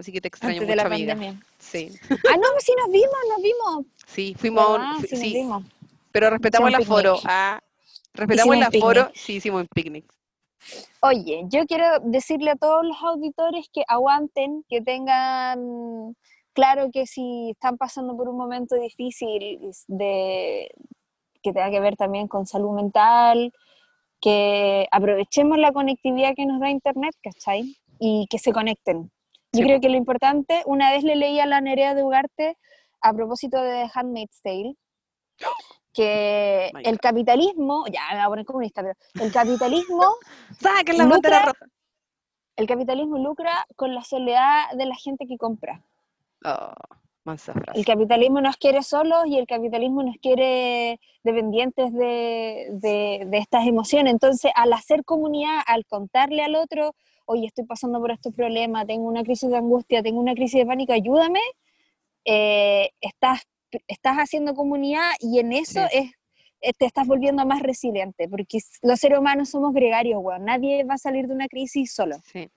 Así 0.00 0.12
que 0.12 0.20
te 0.22 0.28
extraño 0.28 0.54
Antes 0.54 0.66
de 0.68 0.74
mucho, 0.74 0.88
la 0.88 0.94
amiga. 0.94 1.12
pandemia. 1.14 1.42
Sí, 1.58 1.90
Ah, 2.10 2.36
no, 2.36 2.48
sí 2.58 2.72
nos 2.78 2.90
vimos, 2.90 3.16
nos 3.28 3.42
vimos. 3.42 3.86
sí, 4.06 4.34
fuimos 4.38 4.64
a 4.64 4.68
un- 4.68 4.80
¿Verdad? 4.80 4.94
fu- 4.96 5.06
Sí, 5.06 5.12
nos 5.14 5.20
sí, 5.20 5.34
vimos. 5.34 5.64
pero 6.10 6.30
respetamos 6.30 6.68
el 6.70 6.74
aforo. 6.76 7.16
Ah, 7.24 7.60
respetamos 8.14 8.56
el 8.56 8.62
aforo. 8.62 9.10
Sí, 9.14 9.34
hicimos 9.34 9.60
un 9.62 9.68
picnic. 9.74 10.04
Oye, 11.02 11.44
yo 11.48 11.66
quiero 11.66 12.00
decirle 12.00 12.50
a 12.52 12.56
todos 12.56 12.84
los 12.84 12.96
auditores 13.02 13.66
que 13.72 13.82
aguanten, 13.88 14.64
que 14.68 14.80
tengan 14.80 16.16
claro 16.54 16.90
que 16.92 17.06
si 17.06 17.50
están 17.50 17.76
pasando 17.78 18.16
por 18.16 18.28
un 18.28 18.36
momento 18.38 18.74
difícil 18.76 19.58
de 19.88 20.70
que 21.42 21.52
tenga 21.52 21.70
que 21.70 21.80
ver 21.80 21.96
también 21.96 22.26
con 22.28 22.46
salud 22.46 22.72
mental, 22.74 23.52
que 24.20 24.86
aprovechemos 24.90 25.56
la 25.58 25.72
conectividad 25.72 26.34
que 26.34 26.44
nos 26.46 26.60
da 26.60 26.68
internet, 26.70 27.14
¿cachai? 27.22 27.76
Y 27.98 28.26
que 28.30 28.38
se 28.38 28.52
conecten. 28.52 29.10
Yo 29.52 29.58
Sí. 29.58 29.64
creo 29.64 29.80
que 29.80 29.88
lo 29.88 29.96
importante, 29.96 30.62
una 30.66 30.92
vez 30.92 31.02
le 31.02 31.16
leí 31.16 31.40
a 31.40 31.46
la 31.46 31.60
Nerea 31.60 31.94
de 31.94 32.04
Ugarte 32.04 32.56
a 33.02 33.12
propósito 33.12 33.60
de 33.60 33.84
The 33.84 33.90
Handmaid's 33.94 34.40
Tale, 34.42 34.74
que 35.92 36.70
My 36.74 36.82
el 36.84 36.92
God. 36.96 37.00
capitalismo, 37.00 37.84
ya 37.92 38.00
me 38.10 38.14
voy 38.16 38.22
a 38.24 38.28
poner 38.28 38.44
comunista, 38.44 38.82
pero 38.82 38.94
el 39.24 39.32
capitalismo 39.32 40.04
¡Saquen 40.60 40.98
la 40.98 41.04
Lucra- 41.04 41.40
roja! 41.46 41.66
el 42.56 42.66
capitalismo 42.66 43.16
lucra 43.18 43.66
con 43.74 43.94
la 43.94 44.04
soledad 44.04 44.70
de 44.76 44.84
la 44.84 44.94
gente 44.94 45.26
que 45.26 45.38
compra. 45.38 45.82
Oh, 46.44 46.74
frase. 47.24 47.52
El 47.74 47.86
capitalismo 47.86 48.40
nos 48.42 48.56
quiere 48.58 48.82
solos 48.82 49.24
y 49.26 49.38
el 49.38 49.46
capitalismo 49.46 50.02
nos 50.02 50.16
quiere 50.18 51.00
dependientes 51.22 51.90
de, 51.94 52.66
de- 52.72 53.24
de 53.26 53.38
estas 53.38 53.66
emociones. 53.66 54.12
Entonces, 54.12 54.52
al 54.54 54.74
hacer 54.74 55.04
comunidad, 55.06 55.60
al 55.66 55.86
contarle 55.86 56.42
al 56.42 56.54
otro, 56.54 56.94
oye, 57.30 57.46
estoy 57.46 57.64
pasando 57.64 58.00
por 58.00 58.10
estos 58.10 58.34
problemas, 58.34 58.86
tengo 58.86 59.06
una 59.08 59.22
crisis 59.22 59.48
de 59.50 59.56
angustia, 59.56 60.02
tengo 60.02 60.20
una 60.20 60.34
crisis 60.34 60.60
de 60.60 60.66
pánico, 60.66 60.92
ayúdame, 60.92 61.40
eh, 62.24 62.90
estás, 63.00 63.42
estás 63.86 64.16
haciendo 64.16 64.54
comunidad 64.54 65.10
y 65.20 65.38
en 65.38 65.52
eso 65.52 65.80
Sí. 65.90 65.98
es 65.98 66.10
eh, 66.62 66.74
te 66.74 66.84
estás 66.84 67.06
volviendo 67.06 67.46
más 67.46 67.62
resiliente, 67.62 68.28
porque 68.28 68.58
los 68.82 69.00
seres 69.00 69.18
humanos 69.18 69.48
somos 69.48 69.72
gregarios, 69.72 70.20
weón. 70.22 70.44
Nadie 70.44 70.84
va 70.84 70.94
a 70.94 70.98
salir 70.98 71.26
de 71.26 71.32
una 71.32 71.48
crisis 71.48 71.90
solo. 71.94 72.16
Sí. 72.30 72.50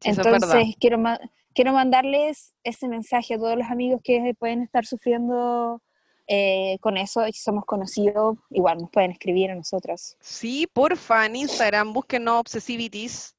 Sí. 0.00 0.10
Entonces, 0.10 0.76
quiero, 0.78 0.98
ma- 0.98 1.18
quiero 1.54 1.72
mandarles 1.72 2.54
ese 2.64 2.86
mensaje 2.86 3.32
a 3.32 3.38
todos 3.38 3.56
los 3.56 3.70
amigos 3.70 4.02
que 4.04 4.34
pueden 4.38 4.60
estar 4.62 4.84
sufriendo 4.84 5.80
eh, 6.26 6.76
con 6.82 6.98
eso 6.98 7.24
si 7.26 7.32
somos 7.40 7.64
conocidos, 7.64 8.36
igual 8.50 8.76
nos 8.78 8.90
pueden 8.90 9.12
escribir 9.12 9.50
a 9.50 9.54
nosotras. 9.54 10.18
Sí, 10.20 10.66
porfa, 10.70 11.24
en 11.24 11.36
Instagram, 11.36 11.94
búsquenos 11.94 12.40
Obsessivities. 12.40 13.33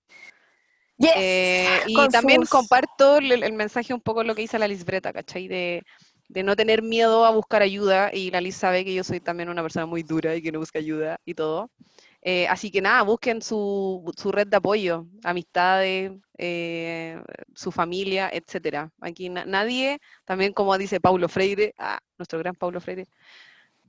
Yes, 0.97 1.11
Eh, 1.17 1.79
y 1.87 2.07
también 2.09 2.45
comparto 2.45 3.17
el, 3.17 3.43
el 3.43 3.53
mensaje 3.53 3.93
un 3.93 4.01
poco 4.01 4.23
lo 4.23 4.33
que 4.35 4.41
dice 4.43 4.59
la 4.59 4.67
Lisbreta, 4.67 5.11
¿cachai? 5.13 5.47
De, 5.47 5.83
de 6.29 6.43
no 6.43 6.55
tener 6.55 6.81
miedo 6.81 7.25
a 7.25 7.31
buscar 7.31 7.61
ayuda. 7.61 8.11
Y 8.13 8.31
la 8.31 8.41
Liz 8.41 8.55
sabe 8.55 8.85
que 8.85 8.93
yo 8.93 9.03
soy 9.03 9.19
también 9.19 9.49
una 9.49 9.61
persona 9.61 9.85
muy 9.85 10.03
dura 10.03 10.35
y 10.35 10.41
que 10.41 10.51
no 10.51 10.59
busca 10.59 10.79
ayuda 10.79 11.17
y 11.25 11.33
todo. 11.33 11.69
Eh, 12.21 12.47
así 12.47 12.71
que 12.71 12.81
nada, 12.81 13.03
busquen 13.03 13.41
su, 13.41 14.11
su 14.17 14.31
red 14.31 14.47
de 14.47 14.57
apoyo, 14.57 15.05
amistades, 15.23 16.11
eh, 16.37 17.21
su 17.53 17.71
familia, 17.71 18.29
etcétera. 18.33 18.91
Aquí 19.01 19.29
na- 19.29 19.45
nadie, 19.45 19.99
también 20.25 20.51
como 20.53 20.75
dice 20.77 20.99
Paulo 20.99 21.29
Freire, 21.29 21.73
ah, 21.77 21.99
nuestro 22.17 22.39
gran 22.39 22.55
Paulo 22.55 22.81
Freire, 22.81 23.05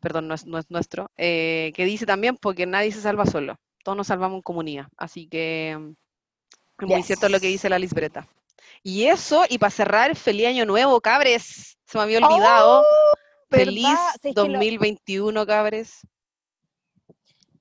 perdón, 0.00 0.28
no 0.28 0.34
es, 0.34 0.46
no 0.46 0.58
es 0.58 0.70
nuestro, 0.70 1.10
eh, 1.16 1.72
que 1.74 1.84
dice 1.84 2.06
también 2.06 2.36
porque 2.36 2.66
nadie 2.66 2.92
se 2.92 3.00
salva 3.00 3.26
solo, 3.26 3.56
todos 3.84 3.96
nos 3.96 4.06
salvamos 4.08 4.36
en 4.36 4.42
comunidad. 4.42 4.86
Así 4.96 5.28
que 5.28 5.78
muy 6.80 7.02
cierto 7.02 7.28
lo 7.28 7.40
que 7.40 7.46
dice 7.48 7.68
la 7.68 7.78
Lisbreta. 7.78 8.26
Y 8.82 9.06
eso, 9.06 9.44
y 9.48 9.58
para 9.58 9.70
cerrar, 9.70 10.14
feliz 10.16 10.46
año 10.46 10.64
nuevo, 10.66 11.00
cabres. 11.00 11.76
Se 11.86 11.98
me 11.98 12.04
había 12.04 12.18
olvidado. 12.18 12.84
Feliz 13.50 13.86
Oh, 13.88 14.28
lo- 14.28 14.32
2021, 14.42 15.46
cabres. 15.46 16.00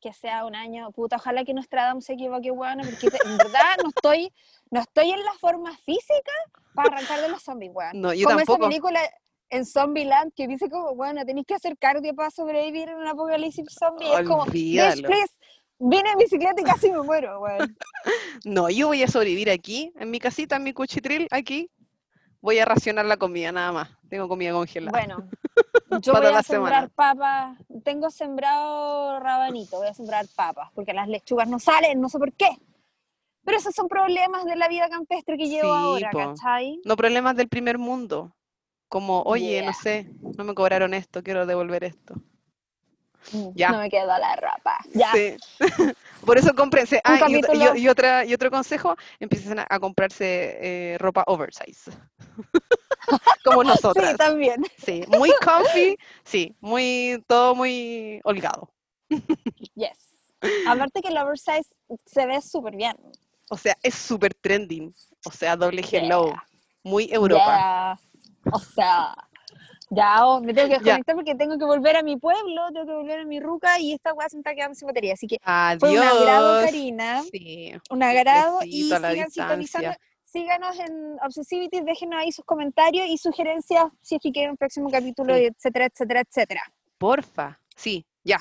que 0.01 0.13
sea 0.13 0.45
un 0.45 0.55
año, 0.55 0.91
puta, 0.91 1.15
ojalá 1.15 1.43
que 1.43 1.53
Nostradamus 1.55 2.05
se 2.05 2.13
equivoque, 2.13 2.51
bueno, 2.51 2.83
porque 2.83 3.07
en 3.25 3.37
verdad 3.37 3.75
no 3.81 3.89
estoy, 3.89 4.31
no 4.69 4.79
estoy 4.81 5.09
en 5.09 5.23
la 5.23 5.33
forma 5.33 5.75
física 5.77 6.31
para 6.75 6.89
arrancar 6.95 7.21
de 7.21 7.29
los 7.29 7.41
zombies, 7.41 7.71
weón. 7.73 8.01
No, 8.01 8.13
yo 8.13 8.25
como 8.25 8.37
tampoco. 8.37 8.59
esa 8.59 8.69
película 8.69 8.99
en 9.49 9.65
Zombieland 9.65 10.31
que 10.35 10.47
dice 10.47 10.69
como, 10.69 10.93
bueno, 10.95 11.25
tenéis 11.25 11.47
que 11.47 11.55
hacer 11.55 11.75
cardio 11.79 12.13
para 12.13 12.29
sobrevivir 12.29 12.89
en 12.89 12.97
un 12.97 13.07
apocalipsis 13.07 13.65
zombie. 13.79 14.05
Es 14.13 14.27
como, 14.27 14.43
Olvídalo. 14.43 15.07
please, 15.07 15.33
vine 15.79 16.11
en 16.11 16.17
bicicleta 16.17 16.61
y 16.61 16.63
casi 16.63 16.91
me 16.91 17.01
muero, 17.01 17.39
weón. 17.39 17.75
No, 18.45 18.69
yo 18.69 18.87
voy 18.87 19.01
a 19.01 19.07
sobrevivir 19.07 19.49
aquí, 19.49 19.91
en 19.97 20.11
mi 20.11 20.19
casita, 20.19 20.57
en 20.57 20.63
mi 20.63 20.73
cuchitril, 20.73 21.27
aquí. 21.31 21.71
Voy 22.41 22.59
a 22.59 22.65
racionar 22.65 23.05
la 23.05 23.17
comida, 23.17 23.51
nada 23.51 23.71
más. 23.71 23.89
Tengo 24.07 24.27
comida 24.27 24.51
congelada. 24.51 24.91
Bueno, 24.91 25.27
yo 26.01 26.13
voy 26.13 26.27
a 26.27 26.43
sembrar 26.43 26.91
papas, 26.91 27.57
tengo 27.83 28.11
sembrado 28.11 29.19
rabanito, 29.19 29.77
voy 29.77 29.87
a 29.87 29.93
sembrar 29.95 30.27
papas, 30.35 30.69
porque 30.75 30.93
las 30.93 31.07
lechugas 31.07 31.47
no 31.47 31.57
salen, 31.57 31.99
no 31.99 32.09
sé 32.09 32.19
por 32.19 32.31
qué. 32.33 32.49
Pero 33.43 33.57
esos 33.57 33.73
son 33.73 33.87
problemas 33.87 34.45
de 34.45 34.55
la 34.55 34.67
vida 34.67 34.89
campestre 34.89 35.37
que 35.37 35.47
llevo 35.47 35.73
Sí, 35.73 35.83
ahora, 35.83 36.09
po. 36.11 36.19
¿cachai? 36.19 36.79
No 36.85 36.95
problemas 36.95 37.35
del 37.35 37.47
primer 37.47 37.77
mundo. 37.77 38.35
Como, 38.87 39.23
oye, 39.23 39.63
no 39.65 39.73
sé, 39.73 40.11
no 40.37 40.43
me 40.43 40.53
cobraron 40.53 40.93
esto, 40.93 41.23
quiero 41.23 41.45
devolver 41.45 41.83
esto. 41.83 42.15
Mm, 43.31 43.49
Ya. 43.55 43.69
No 43.71 43.79
me 43.79 43.89
quedó 43.89 44.07
la 44.17 44.35
ropa. 44.35 44.77
Ya. 44.93 45.11
Sí. 45.13 45.35
Por 46.25 46.37
eso 46.37 46.53
cómprense. 46.55 47.01
Ah, 47.03 47.19
y, 47.27 47.35
otra- 47.35 47.35
y 47.35 47.35
o- 47.37 47.41
capítulo. 47.41 47.75
y 47.75 47.87
otra, 47.89 48.25
y 48.25 48.33
otro 48.33 48.49
consejo, 48.51 48.95
empiecen 49.19 49.59
a, 49.59 49.67
a 49.69 49.79
comprarse 49.79 50.57
eh, 50.93 50.97
ropa 50.99 51.23
oversize. 51.27 51.91
Como 53.43 53.63
nosotras. 53.63 54.11
Sí, 54.11 54.17
también. 54.17 54.63
Sí, 54.83 55.03
muy 55.07 55.31
comfy, 55.43 55.97
sí, 56.23 56.55
muy, 56.61 57.23
todo 57.27 57.55
muy 57.55 58.19
holgado. 58.23 58.71
Yes. 59.75 59.97
Aparte 60.67 61.01
que 61.01 61.09
el 61.09 61.17
oversize 61.17 61.69
se 62.05 62.25
ve 62.25 62.41
súper 62.41 62.75
bien. 62.75 62.95
O 63.49 63.57
sea, 63.57 63.75
es 63.83 63.93
súper 63.95 64.33
trending. 64.33 64.93
O 65.25 65.31
sea, 65.31 65.55
doble 65.55 65.83
hello. 65.91 66.33
Muy 66.83 67.09
Europa. 67.11 67.45
Yeah. 67.45 68.51
O 68.51 68.59
sea, 68.59 69.15
ya 69.89 70.25
oh, 70.25 70.41
me 70.41 70.53
tengo 70.53 70.67
que 70.67 70.73
Ya. 70.75 70.79
desconectar 70.79 71.15
porque 71.15 71.35
tengo 71.35 71.57
que 71.57 71.65
volver 71.65 71.95
a 71.97 72.03
mi 72.03 72.17
pueblo, 72.17 72.61
tengo 72.73 72.85
que 72.85 72.93
volver 72.93 73.19
a 73.19 73.25
mi 73.25 73.39
ruca 73.39 73.79
y 73.79 73.93
esta 73.93 74.13
weá 74.13 74.27
se 74.29 74.37
me 74.37 74.41
está 74.41 74.53
quedando 74.55 74.75
sin 74.75 74.87
batería. 74.87 75.13
Así 75.13 75.27
que 75.27 75.37
Adiós. 75.43 75.79
fue 75.79 75.91
un 75.99 76.03
agrado, 76.05 76.65
Karina. 76.65 77.21
Sí. 77.31 77.73
Un 77.89 78.03
agrado 78.03 78.59
y 78.63 78.83
sigan 78.83 79.29
sintonizando. 79.31 79.91
Síganos 80.23 80.77
en 80.79 81.17
Obsessivity, 81.23 81.81
déjenos 81.81 82.19
ahí 82.19 82.31
sus 82.31 82.43
comentarios 82.43 83.07
y 83.07 83.17
sugerencias 83.17 83.85
si 84.01 84.15
es 84.15 84.21
que 84.21 84.31
quieren 84.31 84.51
un 84.51 84.57
próximo 84.57 84.89
capítulo, 84.91 85.33
Sí. 85.35 85.45
etcétera, 85.45 85.85
etcétera, 85.85 86.21
etcétera. 86.21 86.61
Porfa. 86.97 87.57
Sí, 87.75 88.05
ya. 88.23 88.37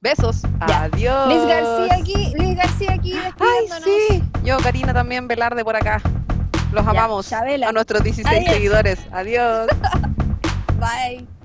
Besos. 0.00 0.42
Ya. 0.68 0.82
Adiós. 0.84 1.28
Liz 1.28 1.46
García 1.46 1.94
aquí, 1.98 2.34
Liz 2.38 2.54
García 2.56 2.92
aquí 2.92 3.12
Ay, 3.14 3.22
despidiéndonos. 3.66 3.84
sí. 4.10 4.22
Yo, 4.44 4.56
Karina, 4.58 4.92
también 4.92 5.26
Velarde 5.26 5.64
por 5.64 5.74
acá. 5.76 6.02
Los 6.72 6.84
Ya, 6.84 6.90
amamos. 6.90 7.28
Chabela. 7.30 7.68
A 7.68 7.72
nuestros 7.72 8.02
16 8.04 8.40
Adiós. 8.40 8.52
seguidores. 8.52 8.98
Adiós. 9.10 9.68
Bye. 10.78 11.37